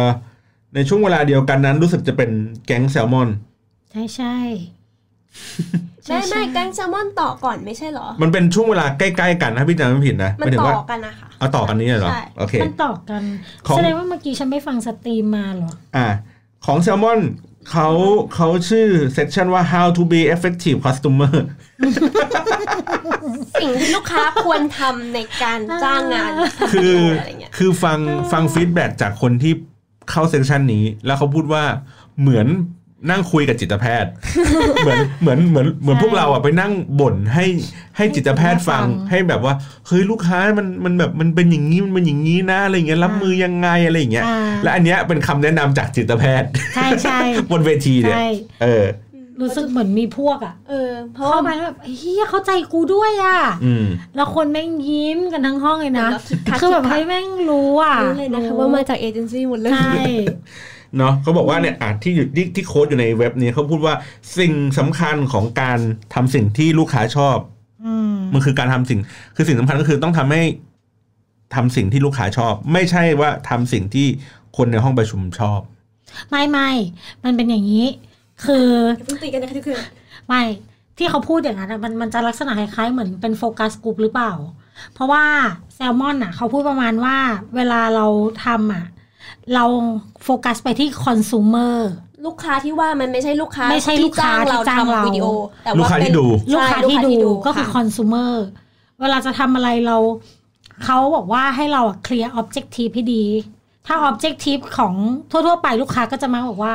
[0.02, 0.04] อ
[0.74, 2.30] ในช่วงเวลาเดียวกันนั้นรู้สึกจะเป็น
[2.66, 3.28] แก๊งแซลมอน
[3.90, 4.36] ใช่ใช่
[6.06, 13.22] ไม่ไม่แกงแซลมอนต่อก่อนไม่ใช่เหรอ มันเป็นช่วงเวลาใกล้ๆกันนะพี่จำไม่ผิดนะมันไม่ถึงต่ว่าอกันนะคะเอาต่อกันนี้เหรอใช่โอเคมันต่อกัน
[13.66, 16.06] ของแสดงว่าเมื่อกี้ฉันไม่ฟังสตรีมมาเหรออ่า
[16.66, 17.20] ของแซลมอน
[17.70, 17.88] เขา
[18.34, 21.34] เขาชื่อเซสชันว่า how to be effective customer
[23.60, 26.32] สิ่งที่ลูกค้าควรทำในการจ้างงาน
[26.72, 27.98] คืออะไรเงี้ยคือฟัง
[28.32, 29.52] ฟังฟีดแบ็จากคนที่
[30.10, 31.64] เข้าเซสชันนี้ แล้วเขาพูดว่า
[32.20, 32.46] เหมือน
[33.10, 34.10] นั่งคุยกับจิตแพทย์
[34.82, 37.44] เหมือนเหมือนเหมือนเหมือนใช่พวกเราอะไปนั่งบ่นให้
[37.96, 39.54] ให้จิตแพทย์ฟังฟังให้แบบว่า
[39.86, 47.18] เฮ้ยลูกค้ามันมันแบบมันเป็นอย่างนี้มันเป็นอย่างนี้นะอะไรอย่างเงี้ยรับมือยังไงอะไรอย่างเงี้ยอ่าและอันเนี้ยเป็นคำแนะนำจากจิตแพทย์ใช่ใช่
[47.50, 48.26] บนเวทีเนี่ยใช่
[48.62, 48.86] เออ
[49.40, 53.86] รู้สึกเหมือนมีพวกอะ เออ เพราะเข้าว่าไปแล้วแบบเฮียเข้าใจกูด้วยอะอืม
[54.16, 59.92] แล้วคนแม่งยิ้มกันทั้งห้องเลยนะแล้วคิดคักคือแบบคิดคักให้แม่งรู้อะรู้เลยนะคะว่ามาจากเอเจนซี่หมดเลยใช่
[60.98, 63.94] เนาะเขาบอกว่าเนี่ยอะที่อยู่ที่ที่โค้ดอยู่ในเว็บนี้เขาพูดว่า
[64.38, 65.78] สิ่งสำคัญของการ
[66.14, 67.38] ทำสิ่งที่ลูกค้าชอบ
[67.84, 69.00] อืมมันคือการทำสิ่ง
[69.36, 70.42] คือสิ่งสำคัญก็คือต้องทำให้
[71.54, 74.06] ทำสิ่งที่ลูกค้าชอบ ไม่ใช่ว่าทำสิ่งที่
[74.56, 75.60] คนในห้องประชุมชอบ
[76.30, 76.70] ไม่ไม่
[77.24, 77.86] มันเป็นอย่างนี้
[78.44, 79.80] คืออย่าเพิ่งตีกันนะคะทุกคน
[80.28, 80.42] ไม่
[80.98, 84.32] ที่เขาพูดอย่างนั้นอะมันมันจะลักษณะคล้ายๆเหมือนเป็นโฟกัสกลุ่มหรือเปล่า
[84.94, 85.24] เพราะว่า
[85.74, 87.16] แซลมอนอะ เขาพูดประมาณว่า
[87.56, 88.06] เวลาเรา
[88.44, 88.84] ทำอะ
[89.54, 89.64] เรา
[90.24, 91.76] โฟกัสไปที่คอน sumer
[92.26, 95.26] ลูกค้าที่ว่ามันไม่ใช่ลูกค้าไม่ใช่ลูกค้าที่ที่จ้างเราทำวิดีโอ
[95.64, 98.32] แต่ลูกว่าค้าเป็นที่ดูลูกค้าที่ใช่ดูก็คือค่ะคอน sumer
[99.00, 99.96] เวลาจะทำอะไรเรา
[100.84, 103.24] เขาบอกว่าให้เราเคลียร์ objective ให้ดี
[103.86, 104.94] ถ้า objective ของ
[105.30, 106.74] ทั่ว ๆ ไปลูกค้าก็จะมาบอกว่า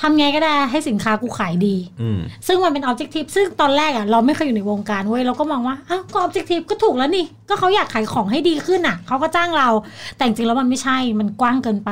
[0.00, 9.68] ทำไงก็ได้ให้สินค้ากูขายดีอืมซึ่งมันเป็น objective ซึ่งตอนแรกอะเราไม่เคยอยู่ในวงการเว้ยเราก็มองว่าอ้าวก็ objective ก็ถูกแล้วนี่ ก็เขาอยากขายของให้ดีขึ้นอะเขาก็จ้างเรา
[10.16, 11.90] แต่จริงๆแล้วมันไม่ใช่มันกว้างเกินไป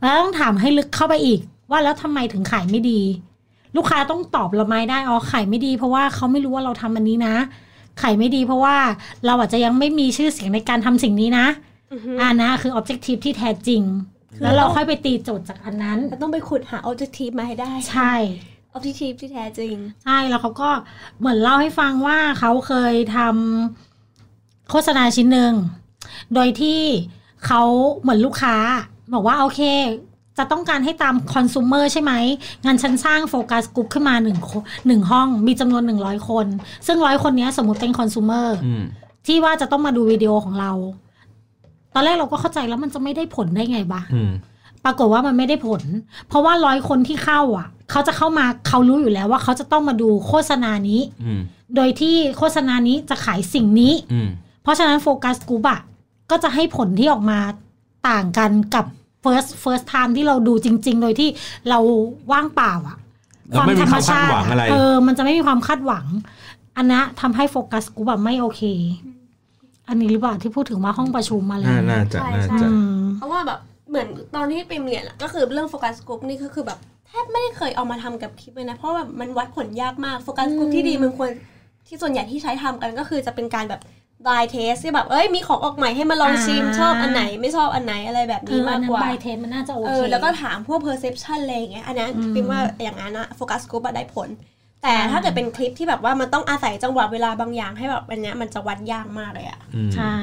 [0.00, 3.00] แล้วต้องถามให้ลึกเข้าไปอีก ว่าแล้วทำไมถึงขายไม่ดี
[3.76, 7.34] ลูกค้าต้องตอบเราไม่ได้อ๋อขายไม่ดี เพราะว่าเขาไม่รู้ว่าเราทำอันนี้นะ
[8.02, 8.76] ขายไม่ดี เพราะว่า
[9.26, 11.46] เราอาจจะยังไม่มีชื่อเสียงในการทำสิ่งนี้นะ
[11.92, 13.82] อือฮึอ่านะคือ objective ที่แท้จริง
[14.42, 18.14] แล้วเราค่อยไปตีโจทย์จากอันนั้นเราต้องไปขุดหา objective มาให้ได้ ใช่
[18.74, 20.70] objective ที่แท้จริง ใช่แล้วเขาก็
[21.18, 25.52] เหมือนเล่าให้ฟังว่าเขาเคยทำโฆษณาชิ้นหนึ่ง
[26.34, 26.80] โดยที่
[27.46, 27.62] เขา
[28.00, 28.56] เหมือนลูกค้า
[29.14, 29.60] บอกว่าโอเค
[30.38, 32.12] จะต้องการให้ตามคอน sumer ใช่ไหม
[32.64, 34.38] งั้นฉันสร้างโฟกัสกลุ่มขึ้นมาหนึ่ง
[34.86, 36.46] หนึ่งห้องมีจำนวนหนึ่งร้อยคน
[36.86, 38.84] ซึ่งร้อยคนเนี้ยสมมติเป็นคอน sumer อืม
[39.26, 40.72] ที่ว่าจะต้องมาดูวิดีโอของเรา
[41.94, 44.32] ตอนแรกเราก็เข้าใจแล้วมันจะไม่ได้ผลได้ไงบะอืม
[44.84, 45.82] ปรากฏว่ามันไม่ได้ผล
[46.28, 51.40] เพราะว่าร้อยคนที่เข้าอะ เขาจะเข้ามาเขารู้อยู่แล้วว่าเขาจะต้องมาดูโฆษณานี้อืม
[51.76, 54.28] โดยที่โฆษณานี้จะขายสิ่งนี้อืม
[54.62, 55.80] เพราะฉะนั้นโฟกัสกลุ่มอะ
[56.30, 57.38] ก็จะให้ผลที่ออกมา
[58.08, 58.84] ต่างกันกับ
[59.24, 61.28] first first time ที่เราดูจริง ๆ โดยที่
[61.68, 61.78] เรา
[62.32, 62.96] ว่างเปล่าอะ
[63.50, 66.06] เราไม่มีความคาดหวังอะไรเออ มันจะไม่มีความคาดหวัง
[66.76, 68.62] อันนะทำให้โฟกัสกลุ่มแบบไม่โอเค
[69.88, 73.60] อันนี้หรือเปล่าที่พูดถึงว่าห้องประชุมอะไรน่าน่าจะใช่น่าใช่จะอืมเพราะว่าแบบ
[73.90, 81.30] เหมือนตอนที่ปิมเรียนอะก็คือเรื่องโฟกัสกลุ่มนี่ก็คือแบบแทบไม่ได้เคยเอามาทำกับคลิปเลยนะ เพราะแบบมันวัดผลยากมาก focus group ที่ดีมันควร
[81.86, 83.80] ที่ส่วนใหญ่ที่ใช้ทำกันก็คือจะเป็นการแบบ
[84.24, 94.28] blind test ที่แบบเอ้ยมีของออกใหม่ให้มาลองชิมอ่าชอบอันไหนไม่ชอบอันไหนอะไรแบบเอนี้ออันนั้กกว่า blind testมันน่าจะโอเคเออแล้วก็ถามพวก perception อะไรอย่างเงี้ยอันนั้นอืมปิมว่าอย่างนั้นนะ focus group ได้ผล
[94.82, 100.16] แต่ถ้าเกิดเป็นคลิปที่แบบว่ามันต้องอาศัยจังหวะเวลาบางอย่างให้แบบอันเนี้ยมันจะวัดยากมากเลยอะอืมใช่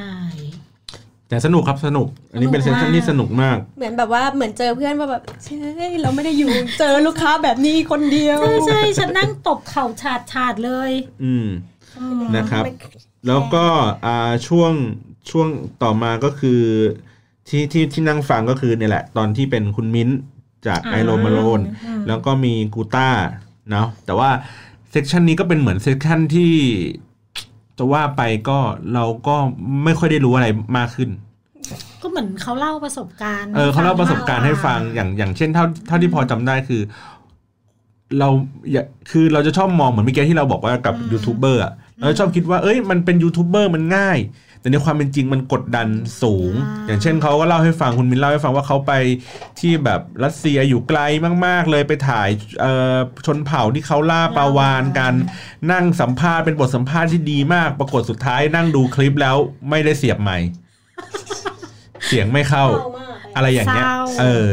[1.29, 5.55] แต่สนุกครับสนุก อันนี้เป็น section ที่สนุกมากสนุกมาก เหมือนแบบว่าเหมือนเจอเพื่อนว่าแบบเฮ้
[5.89, 10.91] ยเราไม่ได้อยู่เจอลูกค้าแบบนี้คนเดียว ใช่ใช่ฉันนั่งตบเข่าฉาดฉาดๆเลย
[11.23, 11.47] อืม
[11.99, 12.63] อืมนะครับ
[13.27, 13.65] แล้วก็
[14.05, 14.73] อ่าช่วง
[15.29, 15.47] ช่วง
[15.83, 16.61] ต่อมาก็คือ
[17.49, 20.17] ที่ที่ที่นั่งฟังก็คือเนี่ยแหละ ตอนที่เป็นคุณมิ้นท์
[20.67, 23.09] จาก I Roam Alone อืมแล้วก็มีกูต้า
[23.71, 24.29] เนาะแต่ว่า
[24.91, 26.53] section นี้ก็เป็นเหมือน section ที่
[27.77, 28.59] จะว่าไปก็
[28.93, 29.35] เราก็
[29.83, 30.47] ไม่ค่อยได้รู้อะไร
[30.77, 31.09] มากขึ้น
[32.01, 36.81] ก็เหมือนเขาเล่าประสบการณ์เออเขาเล่าประสบการณ์ให้ฟังอย่างอย่างเช่นเท่าเท่าที่พอจำได้คือ
[38.19, 38.29] เรา
[38.71, 44.17] อย่าคือเราจะชอบมองเหมือนเมื่อกี้ที่เราบอกว่ากับยูทูบเบอร์อะเราจะชอบคิดว่าเอ้ยมันเป็นยูทูบเบอร์มันง่าย
[44.61, 45.87] แต่ในความเป็นจริงมันกดดัน
[46.21, 46.53] สูง
[46.87, 48.93] อย่างเช่นเขาก็เล่าให้ฟังคุณมินเล่าให้ฟังว่าเขาไป
[49.59, 50.99] ที่แบบรัสเซียอยู่ไกล
[51.45, 52.29] มาก ๆ เลยไปถ่าย
[52.61, 55.13] เอ่อชนเผ่าที่เขาล่าปลาวานกัน
[55.71, 59.35] นั่งสัมภาษณ์เป็นบทสัมภาษณ์ที่ดีมาก ปรากฏสุดท้ายนั่งดูคลิปแล้ว
[59.69, 60.47] ไม่ได้เสียบไมค์
[62.07, 64.47] เสียงไม่เข้าเศร้ามากเลยอะไรอย่างเงี้ยเศร้าเออ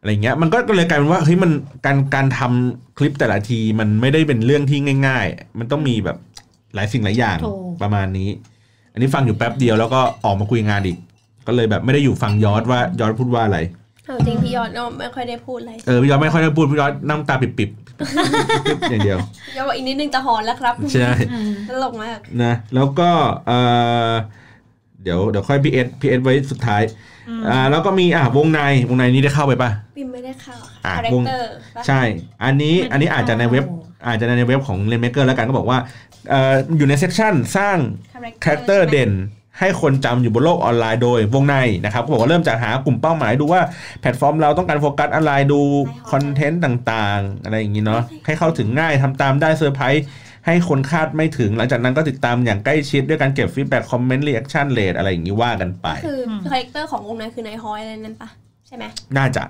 [0.00, 1.50] อะไรเงี้ยมันก็เลยกลายเป็นว่าเฮ้ยมัน
[1.86, 6.16] การการทำคลิปแต่ละทีมันไม่ได้เป็นเรื่องที่ง่าย ๆ มันต้องมีแบบ
[6.74, 8.59] หลายสิ่งหลายอย่างถูกประมาณนี้อั
[9.00, 10.96] นนี้ฟังอยู่แป๊บเดียวแล้วก็ออกมาคุยงานอีก
[11.46, 13.58] ก็เลยแบบไม่ได้อยู่ฟังยอดว่ายอดพูดว่าอะไร
[14.06, 17.70] เอาจริงพี่ยอดก็ไม่ค่อยได้พูดอะไรเออพี่ยอดไม่ค่อยได้พูดพี่ยอดนั่งตาปิบๆปิ๊บ
[18.90, 19.18] อย่างเดียว
[19.56, 23.10] ยอดบอกอีกนิดนึงจะหอนแล้วครับใช่อืมตลกมากนะแล้วก็
[23.46, 23.52] เอ
[24.10, 24.12] อ
[25.02, 26.82] เดี๋ยวเดี๋ยวค่อย PS PS ไว้สุดท้าย
[27.50, 31.50] อ่าแล้วก็มีอะวงในวงในนี้ได้เข้าไปปะปิมไม่ได้เข้าอะค่ะคาแรวคงเตอร์
[31.86, 32.00] ใช่
[32.44, 33.64] อันนี้อันนี้อาจจะในเว็บ
[34.06, 35.78] อาจจะในเว็บของ RAiNMaker แล้วกันก็บอกว่า
[36.30, 37.78] เอ่ออยู่ใน section สร้าง
[38.12, 39.12] character เด่น
[39.58, 43.60] ให้คนจำอยู่บนโลกออนไลน์โดยวงในนะครับก็บอกว่าเริ่มจากหากลุ่มเป้าหมายดูว่า
[44.00, 45.60] แพลตฟอร์มเราต้องการโฟกัสอะไรดู
[46.12, 50.04] content ต่างๆ อะไรอย่างนี้เนาะให้เข้าถึงง่ายทำตามได้เซอร์ไพรส์
[50.46, 58.28] ให้คนคาดไม่ถึง หลังจากนั้นก็ติดตามอย่างใกล้ชิดด้วยการเก็บ feedback คอมเมนต์ reaction rate อะไรอย่างนี้ว่ากันไป คือ character ของวงนั้นคือนายฮอยอะไรนั่นปะ
[58.66, 58.84] ใช่ไหม
[59.16, 59.42] น่าจะ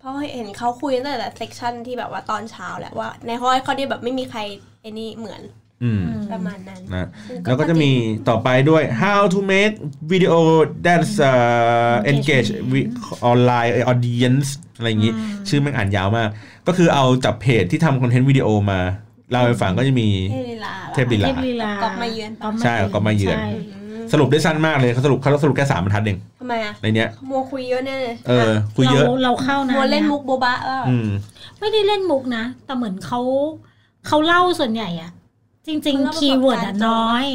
[0.00, 4.40] เพราะเห็นเขาคุยตั้งแต่ section ที่แบบว่าตอนเช้าแหละว่า นายฮอยเขาที่แบบไม่มีใคร
[4.80, 5.42] ไอ้นี่เหมือน
[5.82, 7.08] อืมประมาณนั้นนะ
[7.44, 7.90] แล้วก็จะมี
[8.28, 9.74] ต่อไปด้วย how to make
[10.12, 10.36] video
[10.84, 12.90] that's uh, engage with
[13.30, 15.12] online audience อะไรอย่างงี้
[15.48, 16.28] ชื่อมันอ่านยาวมาก
[16.66, 18.80] ก็คือเอาจับเพจที่ทำคอนเทนต์วิดีโอมา
[19.30, 23.48] เล่าให้ฟังก็จะมีเทพลีลาเทพลีลาเทพลีลาก๊อฟมาเยือนปะใช่ก๊อฟมาเยือนใช่
[24.12, 31.08] สรุปได้สั้นมากเลยเขาสรุปเขาสรุปแค่สามบรรทัดเองทำไมอะในเนี้ยมัวคุยเยอะแน่เลยเออคุยเยอะราเราเข้านะมัวเล่นยมุกโบบะว่าอืม
[31.58, 33.20] ไม่ได้เล่นมุกนะ แต่เหมือนเขา
[34.06, 35.10] เขาเล่าส่วนใหญ่อะ
[35.66, 37.26] จริง ๆ keyword อะน้อย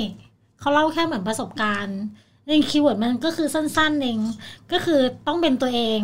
[0.59, 1.99] เขาเล่าแค่เหมือนประสบการณ์
[2.49, 4.19] จริง keyword มันก็คือสั้นๆเอง
[4.71, 5.99] ก็คือต้องเป็นตัวเอง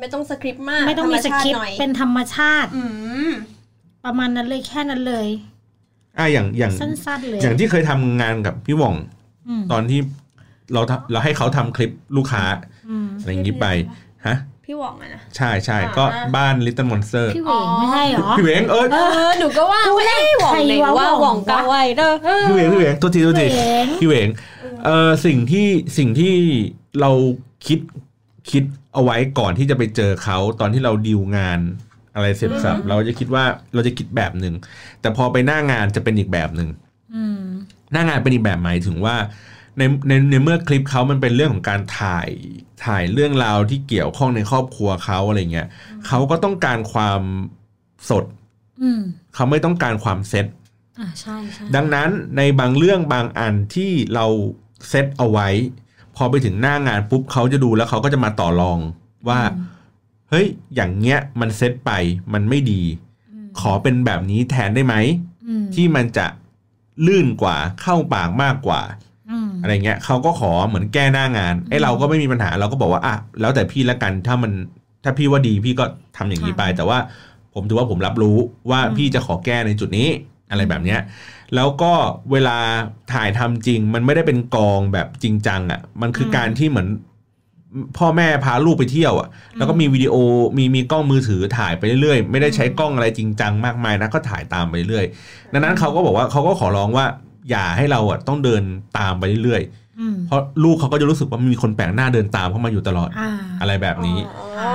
[0.00, 2.84] ไม่ต้องสคริปต์มาก ไม่ต้องมีสคริปต์ธรรต์ชาติหน่อยเป็นธรรมชาติอื
[3.28, 3.30] ม
[4.04, 5.28] ประมาณนั้นเลยแค่นั้นเลย
[6.18, 9.19] อะอย่างอย่างสั้นๆเลยอย่างที่เคยทำงานกับพี่หว่องอืม
[9.72, 10.00] ตอนที่
[10.74, 12.44] เราทำเราให้เขาทำคลิปลูกค้า
[12.90, 13.66] อืมอะไรอย่างนี้ไป
[14.26, 16.04] ฮะพี่หว่องอะนะใช่ใช่อ่าก็
[16.36, 18.98] บ้าน Little Monster พี่เหวงไม่ใช่เหรอพี่เหวงเอ้ยเอ
[19.28, 22.10] อหนูก็ว่ากูไม่เล่ได้นหว่องใครไหนวะว่าหหว่ว่อองงกาไวเด้อ
[22.48, 24.28] พี่เหวงพี่เหวงตัวทีตัวทีเหวงพี่เหวง
[24.84, 25.66] เออสิ่งที่
[25.98, 26.34] สิ่งที่
[27.00, 27.10] เรา
[27.66, 27.78] คิด
[28.50, 31.60] คิดเอาไว้ก่อนที่จะไปเจอเขาตอนที่เราดีลงาน
[32.14, 33.44] อะไรเสร็จสับเราจะคิดว่า
[33.74, 34.54] เราจะคิดแบบหนึ่ง
[35.00, 36.89] แต่พอไปหน้างานจะเป็นอีกแบบหนึ่งอืม
[37.92, 39.16] หน้างานเป็นอีกแบบหมายถึงว่า
[39.78, 42.28] ในในในเมื่อคลิปเขามันเป็นเรื่องของการถ่าย
[42.84, 45.68] ถ่ายเรื่องราวที่เกี่ยวข้องในครอบครัวเขาอะไรเงี้ย
[46.06, 47.22] เขาก็ต้องการความ
[48.10, 48.24] สด
[48.82, 49.00] อืม
[49.34, 50.46] เขาไม่ต้องการความเซต
[50.98, 54.26] อ่าใช่ใช่ดังนั้นในบางเรื่องบางอันที่เรา
[54.88, 55.48] เซตเอาไว้
[56.16, 58.78] พอไปถึงหน้างานปุ๊บเขาจะดูแล้วเขาก็จะมาต่อรอง
[59.28, 59.40] ว่า
[60.30, 61.90] เฮ้ยอย่างเงี้ยมันเซตไป
[62.32, 62.82] มันไม่ดี
[63.60, 64.94] ขอเป็นแบบนี้แทนได้ไหม
[65.48, 66.26] อืมที่มันจะ
[67.06, 68.80] ลื่นกว่าเข้าปากมากกว่า
[69.30, 74.52] อืมอะไรเงี้ยเขาก็ขอเหมือนแก้หน้างานไอ้เราก็ไม่มีปัญหาเราก็บอกว่าอะแล้วแต่พี่ละกันถ้ามัน
[75.04, 75.84] ถ้าพี่ว่าดีพี่ก็
[76.16, 76.98] ทำอย่างนี้ไป แต่ว่า
[77.54, 78.36] ผมถือว่าผมรับรู้
[78.70, 80.08] ว่าพี่จะขอแก้ในจุดนี้
[80.50, 81.00] อะไรแบบเนี้ย
[81.54, 81.92] แล้วก็
[82.32, 82.58] เวลา
[83.12, 86.88] ถ่ายทำจริงมันไม่ได้เป็นกองแบบจริงจังอะ มันคือการที่เหมือน
[87.98, 90.14] พ่อแม่พาลูกไปเที่ยวอะ แล้วก็มีวิดีโอ
[90.58, 95.04] มีมีกล้องมือถือถ่ายไปเรื่อยๆ ไม่ได้ใช้กล้องอะไรจริงจังมากมายนะก็ถ่ายตามไปเรื่อย
[95.52, 97.06] ดังนั้นเขาก็บอกว่าเขาก็ขอร้องว่า
[97.50, 98.62] อย่าให้เราอะต้องเดิน
[98.98, 99.62] ตามไปเรื่อย
[100.00, 104.18] อืมๆเพราะลูกเขาก็จะรู้สึกว่ามีคนแปลกหน้าเดินตามเข้ามาอยู่ตลอดอ่าอะไรแบบนี้
[104.60, 104.72] อ๋อ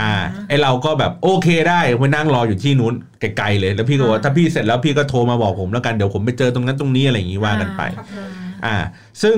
[0.00, 0.12] อ่า
[0.48, 7.82] ไอเราก็แบบโอเคได้ไปนั่งรออยู่ที่นู้นไกลๆเลย แล้วพี่ก็บอกว่าถ้าพี่เสร็จแล้วพี่ก็โทรมาบอกผมแล้วกันเดี๋ยวผมไปเจอตรงนั้นตรงนี้อะไรอย่างนี้ว่ากันไป
[8.16, 8.26] อ่า
[8.66, 8.76] อ่า
[9.22, 9.36] ซึ่ง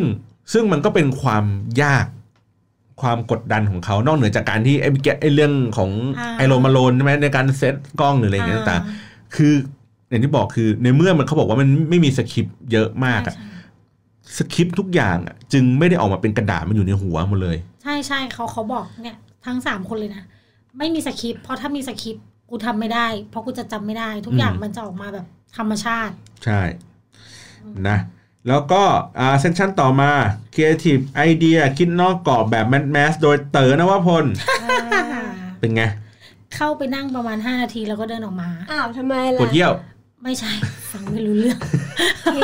[0.53, 1.45] ซึ่งมันก็เป็นความ
[1.83, 2.07] ยาก
[3.03, 9.53] ความกดดันของเขานอกเหนือจากการที่ไอ้แกไอ้เรื่องของอ่า I Roam Alone ใช่ไหมในการเซตกล้องหรืออะไรอย่างเงี้ยต่างๆคือ
[10.09, 13.35] อย่างที่บอกคือในเมื่อมันเขาบอกว่ามันไม่มีสคริปต์เยอะมากอะ
[14.37, 20.23] สคริปต์ทุกอย่างอะจึงไม่ได้ออกมาเป็นกระดาษมันอยู่ในหัวหมดเลย ใช่ใช่เขาเขาบอกเนี่ยทั้งสามคนเลยนะ
[20.79, 25.27] ไม่มีสคริปต์เพราะถ้ามีสคริปต์กูทำไม่ได้ เพราะกูจะจำไม่ได้ ทุกอย่างอืมมันจะออกมาแบบ
[25.57, 26.61] ธรรมชาติ ใช่
[27.89, 27.99] นะ
[28.49, 28.83] แล้วก็
[29.19, 30.11] อ่า session ต่อมา
[30.55, 34.25] Creative Idea คิดนอกกรอบแบบ mass mass โดยเต๋อนวพล
[35.61, 35.83] เป็นไง
[36.55, 39.73] เข้าไปนั่งประมาณ 5 นาทีแล้วก็เดินออกมา อ้าวทำไมล่ะปวดเยี่ยว
[40.23, 40.53] ไม่ใช่
[40.93, 41.59] ฟังไม่รู้เรื่อง
[42.35, 42.43] พี่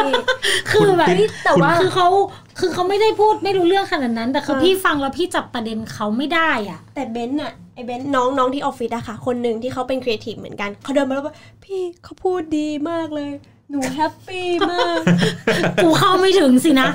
[0.71, 2.09] คือแบบคุณแต่ว่าคือเขา
[2.59, 11.35] คือเขาไม่ได้พูดไม่รู้เรื่องขนาดนั้น แต่คือเออพี่ฟังแล้วพี่จับประเด็นเขาไม่ได้อะ แต่เบนซ์อะไอเบนซ์น้องน้องที่ออฟฟิศอะค่ะ คนหนึ่งที่เขาเป็นครีเอทีฟเหมือนกันเขาเดินมาแล้วว่า
[11.65, 13.31] พี่เขาพูดดีมากเลย
[13.71, 15.01] หนูhappy มาก
[15.83, 16.89] กูเข้าไม่ถึงสินะ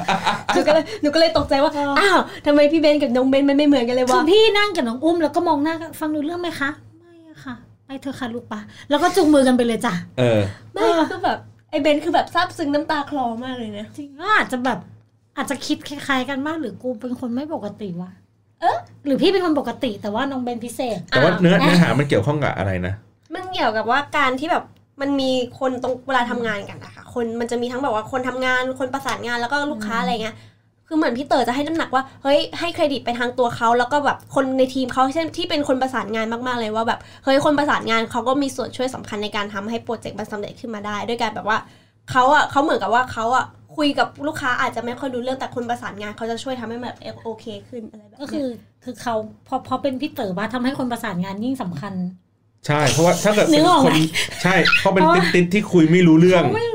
[0.53, 6.69] หนูก็เลยหนูก็เลยตกใจว่าเอออ้าวทำไมพี่เบนซ์กับน้องเบนซ์มันไม่เหมือนกันเลยวะคือพี่นั่งกับน้องอุ้มแล้วก็มองหน้ากันฟังรู้เรื่องไหมคะ
[6.99, 7.55] ไม่อะค่ะ
[7.85, 8.59] ไปเถอะค่ะลูกปะ
[8.89, 10.39] แล้วก็จูงมือกันไปเลยจ้ะ เออ
[10.73, 11.37] ไม่คือแบบ
[11.69, 14.79] ไอเบนซ์คือแบบซาบซึ้งน้ำตาคลอมากเลยนะจริงก็อาจจะแบบ
[15.37, 18.11] อาจจะคิดคล้ายๆกันมากหรือกูเป็นคนไม่ปกติวะ
[18.61, 22.93] เอ๊ะหรือพี่เป็นคนปกติแต่ว่าน้องเบนซ์พิเศษ แต่ว่าเนื้อเนื้อหามันเกี่ยวข้องกับอะไรนะ
[23.35, 24.63] มันเกี่ยวกับว่าการที่แบบ
[25.01, 30.35] มันมีคนตรงเวลาทำงานกันนะคะคนมันจะมีทั้งแบบว่าคนทำงานคนประสานงานแล้วก็ลูกค้าอะไรเงี้ย
[30.87, 41.57] คือเหมือนพี่เต๋อจะให้น้ำหนักว่าเฮ้ยให้เครดิตไปทางตัวเขาแล้วก็แบบคนในทีมเขาเช่นที่เป็นคนประสานงานมากๆเลยว่าแบบเฮ้ยคนประสานงานเขาก็มีส่วนช่วยสำคัญในการทำให้โปรเจกต์มันสำเร็จขึ้นมาได้ ด้วยการแบบว่า
[42.11, 43.45] เขาอะเขาเหมือนกับว่าเขาอะ
[43.77, 46.95] คุยกับลูกค้าอาจจะไม่ค่อยรู้เรื่องแต่คนประสานงานเขาจะช่วยทำให้แบบ
[47.25, 48.47] โอเคขึ้นอะไรแบบก็เนี้ยคือ
[48.83, 49.15] คือเขา
[49.47, 51.93] พอพอเป็นพี่เต๋อว่าทำให้คนประสานงานยิ่งสำคัญ
[52.67, 53.99] ใช่ เพราะว่าถ้าเกิดนึเป็นกออกคไหมน
[54.43, 56.67] ใช่เพราะเป็นเพราะติดติดที่คุยไม่รู้เรื่องเขาไม่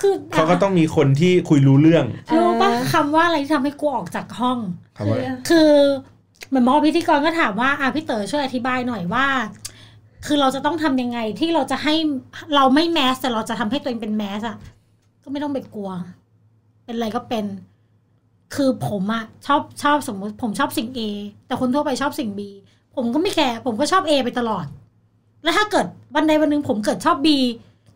[0.00, 2.04] คือเขาก็ต้องมีคนที่คุยรู้เรื่อง
[2.34, 4.58] รู้ปะคำว่าอะไรที่ทำให้กูออกจากห้อง
[4.96, 5.18] คำว่า
[5.48, 5.70] คือ
[6.48, 9.26] เหมือนหมอพิธีกรก็ถามว่าอะพี่เต๋อช่วยอธิบายหน่อยว่า
[10.26, 11.94] คือเราจะต้องทำยังไงที่เราจะให้
[12.54, 14.56] เราไม่แมสแต่เราจะทำให้ตัวเองเป็นแมสอะ
[15.22, 15.90] ก็ไม่ต้องไปกลัว
[16.84, 17.44] เป็นอะไรก็เป็น
[18.54, 21.00] คือผมอะชอบชอบสมมุติ ผมชอบสิ่ง A
[21.46, 22.40] แต่คนทั่วไปชอบสิ่ง B
[22.96, 24.66] ผมก็ไม่แคร์ผมก็ชอบ A ไปตลอด
[25.42, 27.28] แล้วถ้าเกิดวันใดวันหนึ่งผมเกิดชอบ B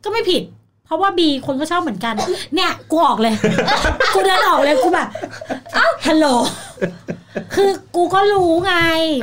[0.04, 0.42] ก็ไม่ผิด
[0.86, 2.14] เพราะว่า B คนก็ชอบเหมือนกัน
[2.54, 3.34] เนี่ยกูออกเลย
[4.14, 5.08] กูเดินออกเลยกูแบบ
[5.76, 6.26] อ้าวฮัลโหล
[7.54, 8.74] คือกูก็รู้ไง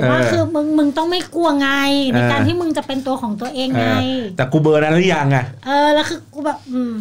[0.09, 1.69] ว่าเออคือมึงมึงต้องไม่กลัวไง
[2.11, 6.93] ในเออการที่มึงจะเป็นตัวของตัวเองไงเออแต่กูเบอร์นั้นหรือยังอะเออแล้วคือกูแบบอืม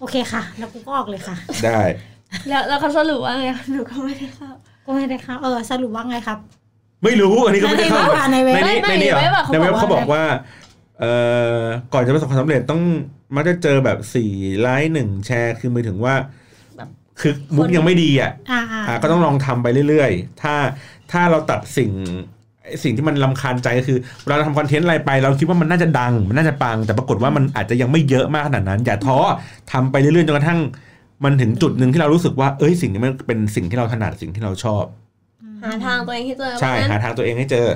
[0.00, 1.80] โอเคค่ะ แล้วกูก็ออกเลยค่ะ ได้
[2.48, 4.50] แล้วแล้วเขาสรุปว่าไงหนูก็ไม่ได้เข้า
[4.84, 6.38] ก็ไม่ได้ค่ะเออ สรุปว่าไงครับ
[7.04, 10.22] ไม่รู้อันนี้ก็ไม่ได้เข้าในเว็บในเว็บในนี้ไม่ในนี้เหรอในเว็บอะเขาในเว็บบอกว่าเขาบอกว่า
[11.00, 11.12] เอ่
[11.58, 11.60] อ
[11.92, 12.82] ก่อนจะประสบความสำเร็จต้อง
[13.34, 14.30] มักจะเจอแบบสี่
[14.60, 16.14] ไลค์หนึ่งแชร์ คือหมายถึงว่า
[16.76, 16.88] แบบ
[17.20, 20.54] คือมุกยังไม่ดีอะอ่าอ่าอะก็ต้องลองทำไปเรื่อยๆ ถ้า
[21.12, 21.90] ถ้าเราตัดสิ่ง
[22.64, 29.16] ไอ้สิ่งที่มันลำคาญใจก็คือเวลาเราทำคอนเทนต์อะไรไป เราคิดว่ามันน่าจะดัง มันน่าจะปัง แต่ปรากฏว่ามันอาจจะยังไม่เยอะมากขนาดนั้น อย่าท้อ
[29.72, 30.60] ทำไปเรื่อยๆจนกระทั่ง
[31.24, 34.84] มันถึงจุดหนึ่งที่เรารู้สึกว่า เอ้ยสิ่งนี้มันเป็นสิ่งที่เราถนัดสิ่งที่เราชอบ
[35.62, 37.66] หาทางตัวเองให้เจอใช่เพราะฉะหานั้นทางตัวเองให้เจอ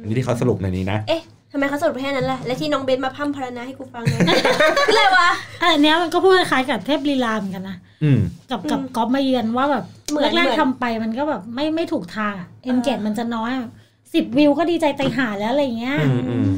[0.00, 1.22] อันนี้ที่เขาสรุปในนี้นะเอ๊ะ
[1.52, 4.20] ทำไมเขาสรุปแค่นั้นล่ะ และที่น้องเบนมาพร่ำพรรณนาให้กูฟังเนี่ย
[4.88, 5.30] อะไรวะ
[5.62, 8.20] อันเนี้ยมันก็พูดคล้ายๆกับเทพลีลาเหมือนกันนะอืม
[8.50, 13.50] กับกับอืมก๊อฟมาเยือนว่าแบบเหมือนแรกเหมือนๆทำไปมันก็แบบไม่ไม่ถูกทางเอ็นเกจมันจะน้อย
[14.14, 16.48] สิบวิวก็ดีใจไตหาแล้วอะไรเงี้ยอืมอืม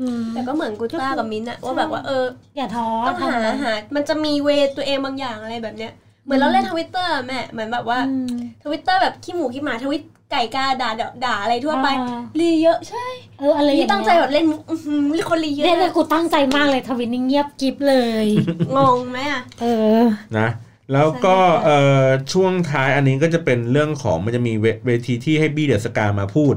[0.00, 2.24] อืมแต่ก็เหมือนกูต้ากับมิ้นท์อะว่าแบบว่าเออ
[2.56, 5.92] อย่าท้อต้องหาทำหา มันจะมี way ตัวเองบางอย่างอะไรแบบเนี้ย
[6.24, 8.34] เหมือนเราเล่นทวิตเตอร์แม่เหมือนแบบว่าอืม
[8.64, 13.06] ทวิตเตอร์แบบขี้หมูขี้หมาทวิต ไก่กาด่าด่าด่าอะไรทั่วไปอ่ารีเยอะใช่
[13.38, 18.26] เอออะไรอย่างเงี้ยตั้งใจแบบเล่นมุกอื้อหือคนรีเยอะเนี่ยเลยกูตั้งใจมากเลยทวิตนี่เงียบกริบเลย
[18.76, 19.66] งงไหมอะเอ
[20.00, 20.02] อ
[20.38, 20.48] นะ
[20.92, 22.02] แล้วก็ใช่ค่ะเอ่อ
[22.32, 26.54] ช่วงท้ายอันนี้ก็จะเป็นเรื่องของมันจะมีเวเวทีที่ให้บี้เดอะสกามาพูด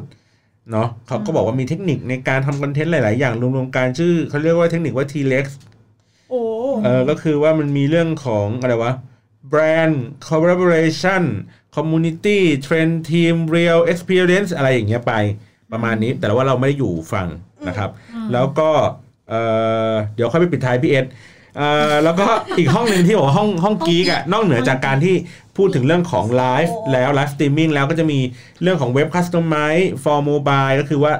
[0.72, 5.46] เนาะเขาก็บอกว่ามีเทคนิคในการทำคอนเทนต์หลาย ๆ อย่างรวมๆการชื่อเขาเรียกว่าเทคนิคว่า T-Rex
[6.30, 6.42] โอ้
[6.84, 8.94] เออก็คือว่ามันมีเรื่องของอะไรวะ
[9.52, 9.96] brand
[10.28, 11.24] collaboration
[11.76, 15.14] community trend team real experience อะไรอย่างเงี้ยไป
[15.72, 17.28] ประมาณนี้ แต่ว่าเราไม่ได้อยู่ฟัง
[17.68, 17.90] นะครับ
[18.34, 18.70] แล้วก็
[19.30, 19.42] เอ่
[19.92, 21.06] อเดี๋ยวค่อยไปปิดท้ายพี่เอส
[21.58, 22.28] เอ่อแล้วก็
[22.58, 25.16] อีกห้องหนึ่งที่บอกว่าห้องห้อง geek อะนอกเหนือจากการที่
[25.58, 28.20] พูดถึงเรื่องของไลฟ์แล้วไลฟ์สตรีมมิ่งแล้วก็จะมี
[28.62, 31.14] เรื่องของเว็บคัสตอมไม z e for mobile ก็คือว่า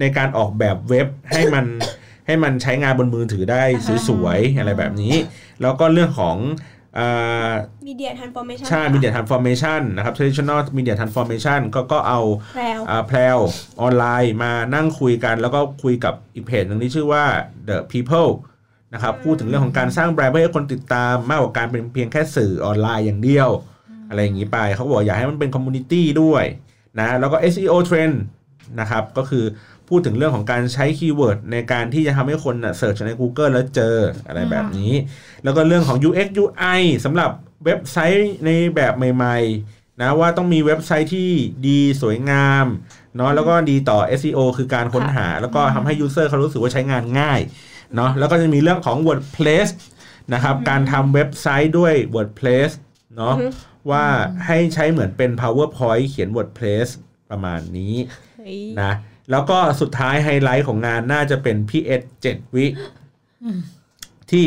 [0.00, 1.66] ในการออกแบบเว็บให้มัน
[2.26, 3.62] ให้มันใช้งานบนมือถือได้
[4.08, 5.14] สวยๆอะไรแบบนี้
[5.62, 6.75] แล้วก็เรื่องของอ่า
[7.86, 12.20] media transformation ใช่ media transformation นะครับ traditional media transformation ก็ก็เอา
[12.54, 13.38] แพรวอ่าแพรว
[13.82, 17.24] ออนไลน์มานั่งคุยกัน แล้วก็คุยกับอีกเพจหนึ่งที่ชื่อว่า
[17.68, 18.30] The People
[18.94, 23.48] นะครับพูดถึงเรื่องของการสร้างแบรนด์เพื่อให้คนติดตามมากกว่าการเป็นเพียงแค่สื่อออนไลน์อย่างเดียว
[24.08, 26.44] อะไรอย่างนี้ไปเขาบอกอยากให้มันเป็น community ด้วย
[26.98, 28.16] นะแล้วก็ SEO trend
[28.80, 29.44] นะครับก็คือ
[29.88, 34.92] พูดถึงเรื่องของการใช้ keyword ในการที่จะทำให้คน search ใน Google แล้วเจออะไรแบบนี้
[35.44, 37.30] แล้วก็เรื่องของ UX UI สำหรับ
[37.64, 39.38] เว็บไซต์ในแบบใหม่
[39.70, 41.30] ๆ นะว่าต้องมีเว็บไซต์ที่
[41.68, 42.66] ดีสวยงาม
[43.16, 47.40] เนาะแล้วก็ดีต่อ SEO คือการค้นหา แล้วก็ทำให้ user เขารู้สึกว่าใช้งานง่าย
[47.94, 49.68] เนาะแล้วก็จะมีเรื่องของ WordPress
[50.32, 52.70] นะครับการทำเว็บไซต์ด้วย WordPress
[53.16, 54.04] เนาะอือฮึว่า
[54.46, 56.88] ให้ใช้เหมือนเป็น PowerPoint เขียน WordPress
[57.30, 57.94] ประมาณนี้
[58.38, 58.92] เฮ้ยนะ
[59.30, 62.66] แล้วก็สุดท้ายไฮไลท์ของงานน่าจะเป็นพี่เอสเจ็ดวิ
[63.44, 63.60] อืม
[64.30, 64.46] ที่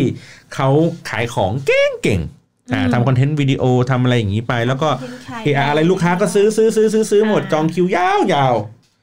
[0.56, 0.70] เขา
[1.10, 8.56] ขายของเก่งเก่งๆอ่าอืมทำคอนเทนต์วิดีโอทำอะไรอย่างนี้ไป แล้วก็เห็นขายเอออะไรลูกค้าก็ซื้อซื้อซื้อซื้อซื้อหมดอ่าจองคิวยาวยาว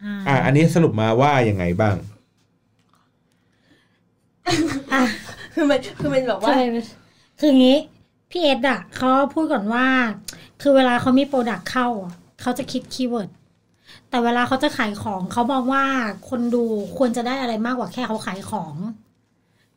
[0.04, 1.96] อ่าอ่าอันนี้สรุปมาว่ายังไงบ้าง
[4.92, 5.02] อะ
[5.54, 6.60] คือมันคือมันแบบว่าใช่
[7.38, 7.78] คืออย่างนี้
[8.30, 9.86] พี่เอ็ดอะเขาพูดก่อนว่า
[10.62, 13.30] คือเวลาเขามี product เข้าอะเขาจะคิด keyword
[14.16, 15.84] แต่เวลาเขาจะขายของเขามองว่า
[16.28, 16.64] คนดู
[16.98, 18.74] ควรจะได้อะไรมากกว่าแค่เขาขายของ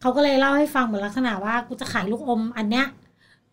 [0.01, 2.85] เขาก็เลยเล่าให้ฟังเหมือนลักษณะว่ากูจะขายลูกอมอันเนี้ย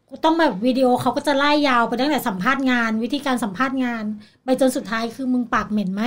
[0.08, 4.04] กูต้องแบบวิดีโอเขาก็จะไล่ยาวไปตั้งแต่สัมภาษณ์งาน วิธีการสัมภาษณ์งาน
[4.44, 6.02] ไปจนสุดท้ายคือมึงปากเหม็นไหม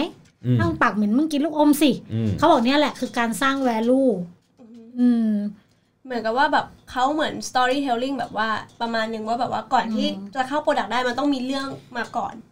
[0.45, 4.09] อืมถ้ามึงปากเหม็นมึงกินลูกอมสิอืมเขาบอกเนี่ยแหละคือการสร้าง value
[4.99, 5.29] อืม
[6.05, 8.49] เหมือนกับว่าแบบเขาเหมือน storytelling แบบว่า
[8.81, 11.67] ประมาณหนึ่งว่าแบบว่าก่อนที่อืมจะเข้า product ได้มันต้องมีเรื่อง
[11.97, 12.48] มาก่อนอืม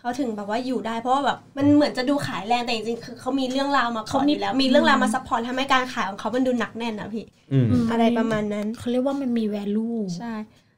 [0.00, 10.32] เขาถึงแบบว่าอยู่ได้เพราะว่าแบบมันเหมือนจะดูขายแรงแต่จริงๆคือเขามีเรื่องราวมาก่อนเขามีอยู่แล้วมีเรื่องราวมา support ทำให้การขายของเขามันดูหนักแน่นนะพี่อืมอะไรประมาณนั้นเขาเรียกว่ามันมี value ใช่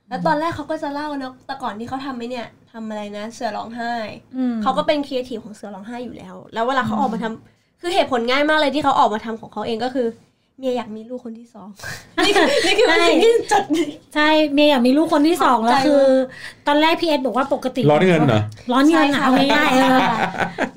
[0.09, 3.93] แล้วตอนแรกเขาก็จะเล่านะแต่ก่อนที่เขาทำไอ้เนี่ยทำอะไรนะ เสือร้องไห้
[4.37, 10.07] อืมเขาก็เป็นครีเอทีฟของเสือร้องไห้อยู่แล้ว แล้วเวลาเขาออกมาทำคือเหตุผลง่ายมากเลยที่เขาออกมาทำของเขาเองก็คือ
[10.59, 11.69] เมียอยากมีลูกคนที่สอง
[12.25, 13.65] นี่คือนี่คือเป็นสิ่งที่จัด
[14.15, 16.05] ใช่เมียอยากมีลูกคนที่สองแล้วใจมากคือ
[16.67, 18.43] ตอนแรกพี่เอ็ดบอกว่าปกติร้อนเงินเหรอ
[18.73, 20.01] ร้อนเงินอะเอาง่ายๆเออ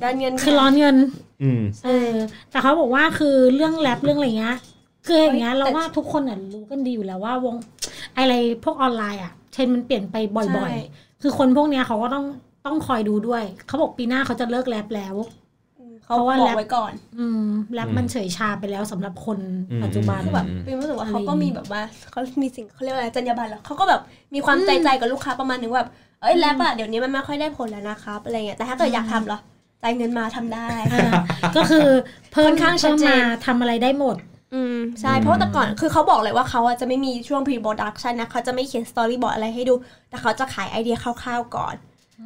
[0.03, 0.95] ด้านเงินคือร้อนเงิน
[1.41, 2.11] อืมเออ
[2.51, 4.57] แต่เขาบอกว่าคือเรื่องแรปเรื่องอะไรเงี้ย
[5.07, 7.55] คืออย่างเงี้ยเฮ้ยเราแต่ว่าทุกคนอะรู้กันดีอยู่แล้วว่าวง
[8.17, 12.25] อะไรพวกออนไลน์อะเทรนด์มันเปลี่ยนไปบ่อยใช่ๆคือคนพวกเนี้ยเขาก็ต้อง
[12.65, 15.38] ต้องคอยดูด้วย เขาบอกปีหน้าเขาจะเลิกแรปแล้วอืม
[16.09, 19.39] เขเขาเพราะว่าบอกแรปไว้ก่อน อืมแรปมันเฉยชาไปแล้วสำหรับคน
[19.83, 21.81] ปัจจุบันคือแบบอืมเป็นรู้สึกว่าอะไรเขาก็มีแบบว่า
[22.11, 24.01] เขามีสิ่งเขาเรียกว่าอะไรจรรยาบรรณเหรอเขาก็แบบ
[24.33, 25.91] มีความใจใจกับลูกค้าประมาณนึงว่าแบบ
[26.21, 29.39] เอ้ยแรปอะเดี๋ยวนี้มันไม่ค่อยได้ผลแล้วนะครับอะไรเงี้ยแต่ถ้าเกิดอยากทำเหรอ
[29.83, 31.11] จ่ายเงินมาทำได้อ่า
[31.55, 31.89] ก็คือ
[32.33, 34.15] เพิ่ค่มอนข้างชัเพิ่ดมเจนมาทำอะไรได้หมด
[34.53, 39.73] อืมใช่เพราะว่าแต่ก่อนคือเขาบอกเลยว่าเขาอะจะไม่มีช่วง pre production นะเขาจะไม่เขียน storyboard อะไรให้ดู
[40.09, 41.75] แต่เขาจะขายไอเดียคร่าวๆก่อน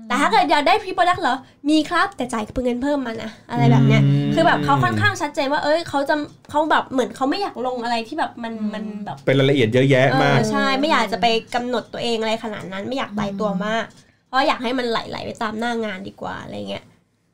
[0.08, 1.36] แต่ถ้าเกิดอยากได้ pre product เหรอ
[1.70, 6.16] มีครับแต่จ่ายเงินเพิ่มมานะ อะไรแบบเนี้ยอืมคือแบบเขาค่อนข้างชัดเจนว่า เอ้ยเขาจะ
[6.50, 11.26] เขาแบบเหมือนเขาไม่อยากลงอะไรที่แบบมันมันแบบ เป็นรายละเอียดเยอะแยะเอมากอใช่ ไม่อยากจะไป
[11.56, 13.86] กำหนดตัวเองอะไรขนาดนั้น ไม่อยากตายตัวมาก
[14.28, 16.86] เพราะอยากให้มันไหลๆไปตามหน้างานดีกว่าอะไรเงี้ย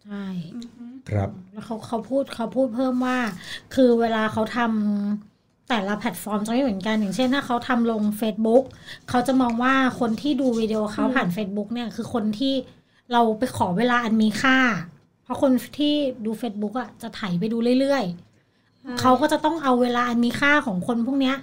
[0.06, 0.26] ใช่
[1.10, 3.18] ครับ แล้วเขาเขาพูดเขาพูดเพิ่มว่า
[3.76, 5.29] คือเวลาเขาทำ
[5.70, 8.64] แต่ละแพลตฟอร์มจะไม่เหมือนกัน อย่างเช่นถ้าเขาทำลง Facebook
[9.10, 12.54] เขาจะมองว่าคนที่ดูวิดีโอเขาผ่าน Facebook เนี่ยคือคนที่
[13.12, 14.58] เราไปขอเวลาอันมีค่า
[15.24, 15.94] เพราะคนที่
[16.26, 21.36] ดู Facebook อะจะไถไปดูเรื่อยๆ เขาก็จะต้องเอาเวลาอันมีค่าของคนพวกเนี้ย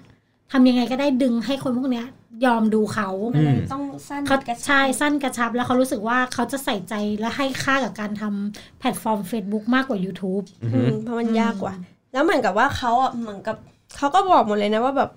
[0.53, 2.07] ทำยังไงก็ได้ดึงให้คนพวกเนี้ย
[2.47, 11.75] ยอมดูเขาอืมต้องสั้นเขากระชับใช่สั้นกระชับ แล้วเขารู้สึกว่าเขาจะใส่ใจและให้ค่ากับการทำแพลตฟอร์ม Facebook มากกว่า YouTube อืมเพราะมันยากกว่า
[12.13, 13.57] แล้วเหมือนกับว่าเขาอะเหมือนกับ
[13.97, 15.11] เขาก็บอกหมดเลยนะว่าแบบ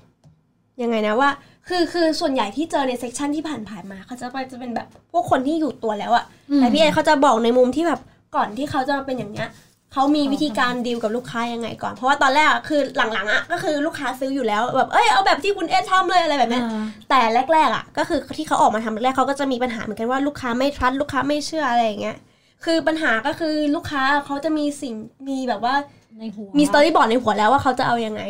[0.81, 1.29] ยังไงนะว่า
[1.67, 7.99] คือคือส่วนใหญ่ที่เจอในเซสชันที่ผ่านๆมาเขาจะไปจะเป็นแบบพวกคนที่อยู่ตัวแล้วอะอืมแต่พี่เอเขาจะบอกในมุมที่แบบ
[8.35, 9.49] ก่อนที่เขาจะมาเป็นอย่างเนี้ย
[9.93, 12.81] เขามีวิธีการดีลกับลูกค้ายังไงก่อน เพราะว่าตอนแรกอะคือ
[13.13, 17.19] หลังๆอะก็คือลูกค้าซื้ออยู่แล้วแบบเอ้ยเอาแบบที่คุณเอสทำเลยอะไรแบบเนี้ยอ่าแต่
[17.53, 22.17] แรกๆอะก็คือที่เขาออกมาทำแรกๆเขาก็จะมีปัญหาเหมือนกันว่าลูกค้าไม่ทรัสลูกค้าไม่เชื่ออะไรอย่างเงี้ย
[22.65, 24.93] คือปัญหาก็คือลูกค้าเขาจะมีสิ่ง
[25.29, 25.75] มีแบบว่า
[26.19, 28.21] ในหัวมีสตอรี่บอร์ดในหัวแล้วว่าเขาจะเอายังไง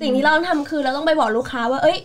[0.00, 1.98] สิ่งที่เราต้องทำคือเราต้องไปบอกลูกค้าว่า เอ้ย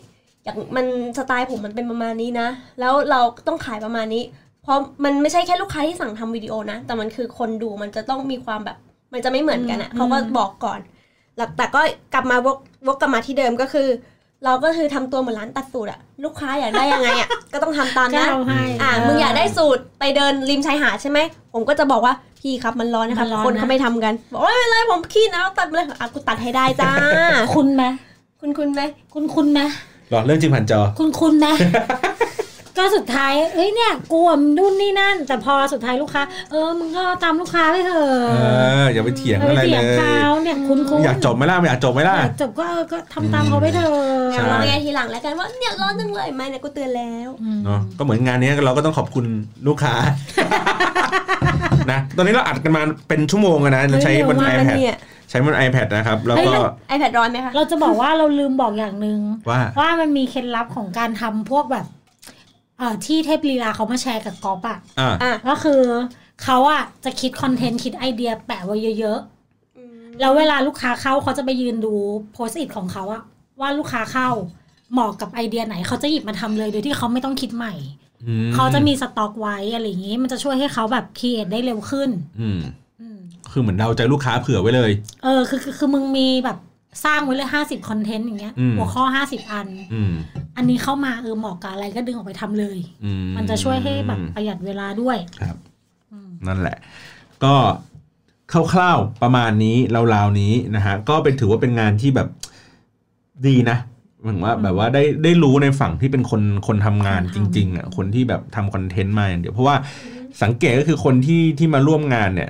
[0.44, 0.86] อย่างมัน
[1.18, 2.48] สไตล์ผมมันเป็นประมาณนี้นะ
[2.80, 4.24] แล้วเราต้องขายประมาณนี้
[4.64, 8.78] เพราะมันไม่ใช่แค่ลูกค้าที่สั่งทำวิดีโอนะ แต่มันคือคนดูมันจะต้องมีความแบบ
[9.14, 10.80] มันจะไม่เหมือนกันอะเขาก็บอกก่อน
[11.38, 11.82] แล้วแต่ก็
[12.14, 13.88] กลับมาวกวกกลับมาที่เดิมก็คือ
[14.46, 21.20] เราก็คือทำตัวเหมือนร้านตัดสูตรอะลูกค้าอยากได้ยังไงอะก็ต้องทำตามก็นั้นเอาให้อ่ามึงอยากได้สูตรไปเดินริมชายหาดใช่ไหม
[21.54, 22.14] ผมก็จะบอกว่า
[22.44, 26.90] พี่ครับมันร้อนนะครับมันร้อนคนนะเขาไม่ทำกันบอกว่าไม่เป็นไรผมขี้หนาวตัดมาเลยอะกูตัดให้ได้จ้า
[27.56, 27.84] คุณไหม
[28.42, 28.82] คุณคุณไหม
[29.14, 29.60] คุณคุณไหม
[30.10, 31.48] หรอเรื่องจริงผ่านจอ คุณคุณไหม
[32.78, 38.46] ก็สุดท้ายเอ้ยเนี่ยกลัวนู่นนี่นั่น แต่พอสุดท้ายลูกค้า เออมึงก็ตามลูกค้าไปเถอะเอ
[38.84, 49.26] ออย่าไปเถียงเอออะไรเถีเลยงยเขาเนี่ยคุณคุณอยากจบไหมล่ะไม่อยากจบไหมล่ะอยากจบก็เออก็ทำตามเขาไปเถอะใช่ร้องไงทีหลังแล้วกันว่าเนี่ยร้อนจังเลยไหมเนี่ยกูเตือนแล้วอืมเนาะก็เหมือนงานนี้เราก็ต้องขอบคุณ
[49.68, 49.94] ลูกค้า
[51.92, 54.98] นะตอนนี้เราอัดกันมาเป็นชั่วโมงอะนะเราใช้บนเฮ้ยเร็วมากนะ iPad เนี่ย
[55.30, 56.52] ใช้บน iPad นะครับ แล้วก็
[56.88, 59.20] ไอแพดร้อนไหมคะ เราจะบอกว่าเราลืมบอกอย่างหนึ่ง
[59.50, 62.03] ว่าว่ามันมีเคล็ดลับของการทำพวกแบบเอ่อ
[63.06, 65.82] ที่เทพลีลาเขามาแชร์กับกอล์ฟอะอ่าอะก็คือ
[66.44, 71.94] เขาอะจะคิดคอนเทนต์คิดไอเดียแปะไว้เยอะๆแล้วเวลาลูกค้าเข้าเขาจะไปยืนดู
[72.34, 73.24] โพสต์อิทของเขาอะ
[73.60, 74.30] ว่าลูกค้าเข้า
[74.92, 77.74] เหมาะกับไอเดียไหนเขาจะหยิบมาทำเลยโดยที่เขาไม่ต้องคิดใหม่
[78.28, 82.10] อืมเขาจะมีสต็อกไว้อะไรอย่างนี้มันจะช่วยให้เขาแบบคิดได้เร็วขึ้น
[82.42, 82.60] อืม
[83.02, 83.20] อืม
[83.52, 84.92] คือเหมือนเราใจลูกค้าเผื่อไว้เลย
[85.24, 86.58] เออคือคือคือมึงมีแบบ
[87.06, 90.14] สร้างไว้เลยห้าสิบคอนเทนต์อย่างเงี้ยอืมหัวข้อห้าสิบอันอืม
[90.58, 95.58] อันนี้เข้ามาเออเหมาะกับอะไรก็ดึงออกไปทำเลยอืมันจะช่วยให้แบบประหยัดเวลาด้วยครับ
[96.12, 96.78] อืมนั่นแหละ
[97.44, 97.56] ก็
[98.74, 99.78] คร่าวๆประมาณนี้
[100.16, 102.28] ราวๆนี้นะฮะก็เป็นถือว่าเป็นงานที่แบบ
[103.48, 103.78] ดีนะ
[104.22, 109.76] เหมือนว่าแบบว่าได้ได้รู้ในฝั่งที่เป็นคนคนทำงานจริง ๆอะคนที่แบบทำคอนเทนต์มาอย่างเดียวเพราะว่า
[110.44, 112.50] สังเกตก็คือคนที่ที่มาร่วมงานเนี่ย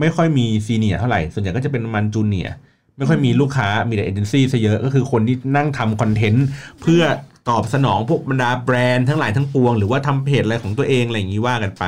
[0.00, 2.54] ไม่ค่อยมี senior เท่าไหร่ ส่วนใหญ่ก็จะเป็นประมาณ junior
[3.00, 6.46] ไม่ค่อยมีลูกค้ามีแต่เอเจนซี่ซะเยอะก็คือคนที่นั่งทำคอนเทนต์
[6.82, 7.02] เพื่อ
[7.48, 11.84] ตอบสนองพวกบรรดาแบรนด์ทั้งหลายทั้งปวง หรือว่าทำเพจอะไรของตัวเองอะไรอย่างนี้ว่ากันไป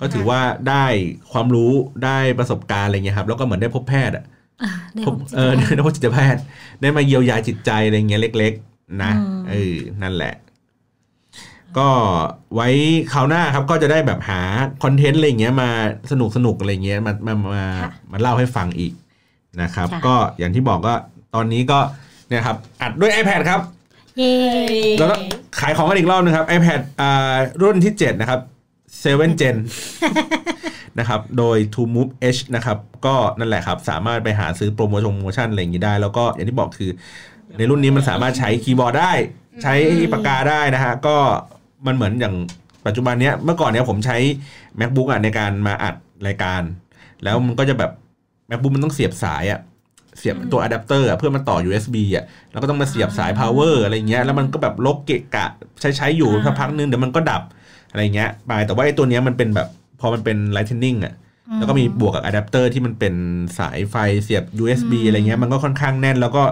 [0.00, 0.84] ก็ถือว่าได้
[1.32, 1.72] ความรู้
[2.04, 4.24] ได้ประสบการณ์อะไรเงี้ยครับแล้วก็เหมือนได้พบแพทย์อะ
[4.62, 6.42] อะได้พบของจิตเออใจได้พบจิตแพทย์
[6.80, 10.34] ได้มาเยียวยาจิตใจอะไรเงี้ยเล็ก ๆ นะอืมเออนั่นแหละ
[11.78, 11.88] ก็
[12.54, 12.68] ไว้
[13.12, 14.40] คราวหน้าครับก็จะได้แบบหา
[14.82, 15.70] คอนเทนต์อะไรเงี้ยมา
[16.10, 18.92] สนุกสนุกๆอะไรเงี้ยมามามาค่ะมาเล่าให้ฟังอีก
[19.62, 20.94] นะครับค่ะก็ก็อย่างที่บอกก็
[21.34, 21.78] ตอนนี้ก็
[22.28, 23.60] เนี่ยครับอัดด้วย iPad ครับ
[24.18, 24.34] เย่
[24.98, 25.16] แล้วก็
[25.60, 28.40] ขายของกันอีกรอบนึงครับ iPad อ่ารุ่นที่ 7 นะครับ
[29.02, 29.56] 7 Gen
[30.98, 36.90] นะครับ โดย TrueMove H นะครับ ก็นั่นแหละครับ สามารถไปหาซื้อโปรโมชั่นโปรโมชั่นอะไรอย่างนี้ได้ แล้วก็อย่างที่บอกคือ
[37.58, 39.12] ในรุ่นนี้มันสามารถใช้คีย์บอร์ดได้
[39.62, 39.74] ใช้
[40.12, 41.16] ปากกาได้นะฮะ ก็
[41.86, 42.34] มันเหมือนอย่าง
[42.86, 44.16] ปัจจุบันเนี้ยเมื่อก่อนเนี้ยผมใช้
[44.80, 45.94] MacBook อะในการมาอัด
[46.26, 46.62] รายการ
[47.24, 47.90] แล้วมันก็จะแบบ
[48.52, 49.60] MacBook มันต้องเสียบสายอะ
[50.18, 55.46] เสียบตัวอะแดปเตอร์เพื่อมาต่อ USB อะแล้วก็ต้องมาเสียบสาย power อะไรเงี้ยแล้วมันก็แบบลกเกะกะ
[55.80, 57.42] ใช้ใช้อยู่อ่าสักพักนึงเดี๋ยวมันก็ดับ
[57.90, 59.68] อะไรเงี้ยไปแต่ว่าไอ้ตัวเนี้ยมันเป็นแบบ
[60.00, 61.14] พอมันเป็น lightning อะ
[61.48, 63.14] อืมแล้วก็มีบวกกับอะแดปเตอร์ที่มันเป็น
[63.58, 66.42] สายไฟเสียบ USB อืมอะไรเงี้ยมันก็ค่อนข้างแน่น แล้วก็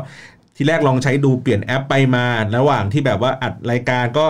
[0.57, 2.25] ที่แรกลองใช้ดูเปลี่ยนแอปไปมา
[2.57, 4.27] ระหว่างที่แบบว่าอัดรายการก็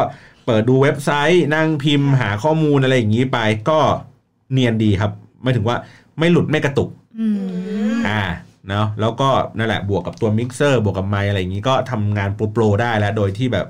[0.47, 3.39] เปิดดูเว็บไซต์ นั่งพิมพ์หาข้อมูลอะไรอย่างนี้ไป
[3.69, 3.79] ก็
[4.53, 5.77] เนียนดีครับไม่ถึงว่า
[6.19, 6.89] ไม่หลุดไม่กระตุก
[7.19, 7.27] อื
[7.97, 8.23] มอ่า
[8.69, 13.67] เนาะแล้วก็นั่นแหละบวกกับตัวมิกเซอร์บวกกับไมค์อะไรอย่างนี้ก็ทำงานโปรๆได้แล้ว โดยที่แบบ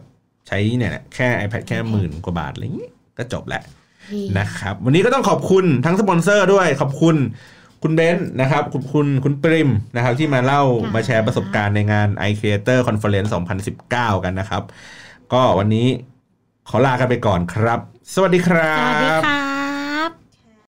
[0.48, 3.62] ใช้เนี่ยแหละแค่ iPad แค่หมื่นกว่าบาทอะไรอย่างนี้ก็จบแล้ว
[4.12, 7.16] ดีนะครับ วันนี้ก็ต้องขอบคุณทั้งสปอนเซอร์ด้วยขอบคุณ
[7.82, 10.62] คุณเบนซ์นะครับขอบคุณคุณปริมนะครับ ที่มาเล่า
[10.94, 13.30] มาแชร์ประสบการณ์ในงาน i Creator Conference
[13.76, 14.62] 2019 กันนะครับ
[15.32, 15.86] ก็วันนี้
[16.68, 17.80] ขอลากันไปก่อนครับ
[18.14, 19.39] สวัสดีครับสวัสดีค่ะ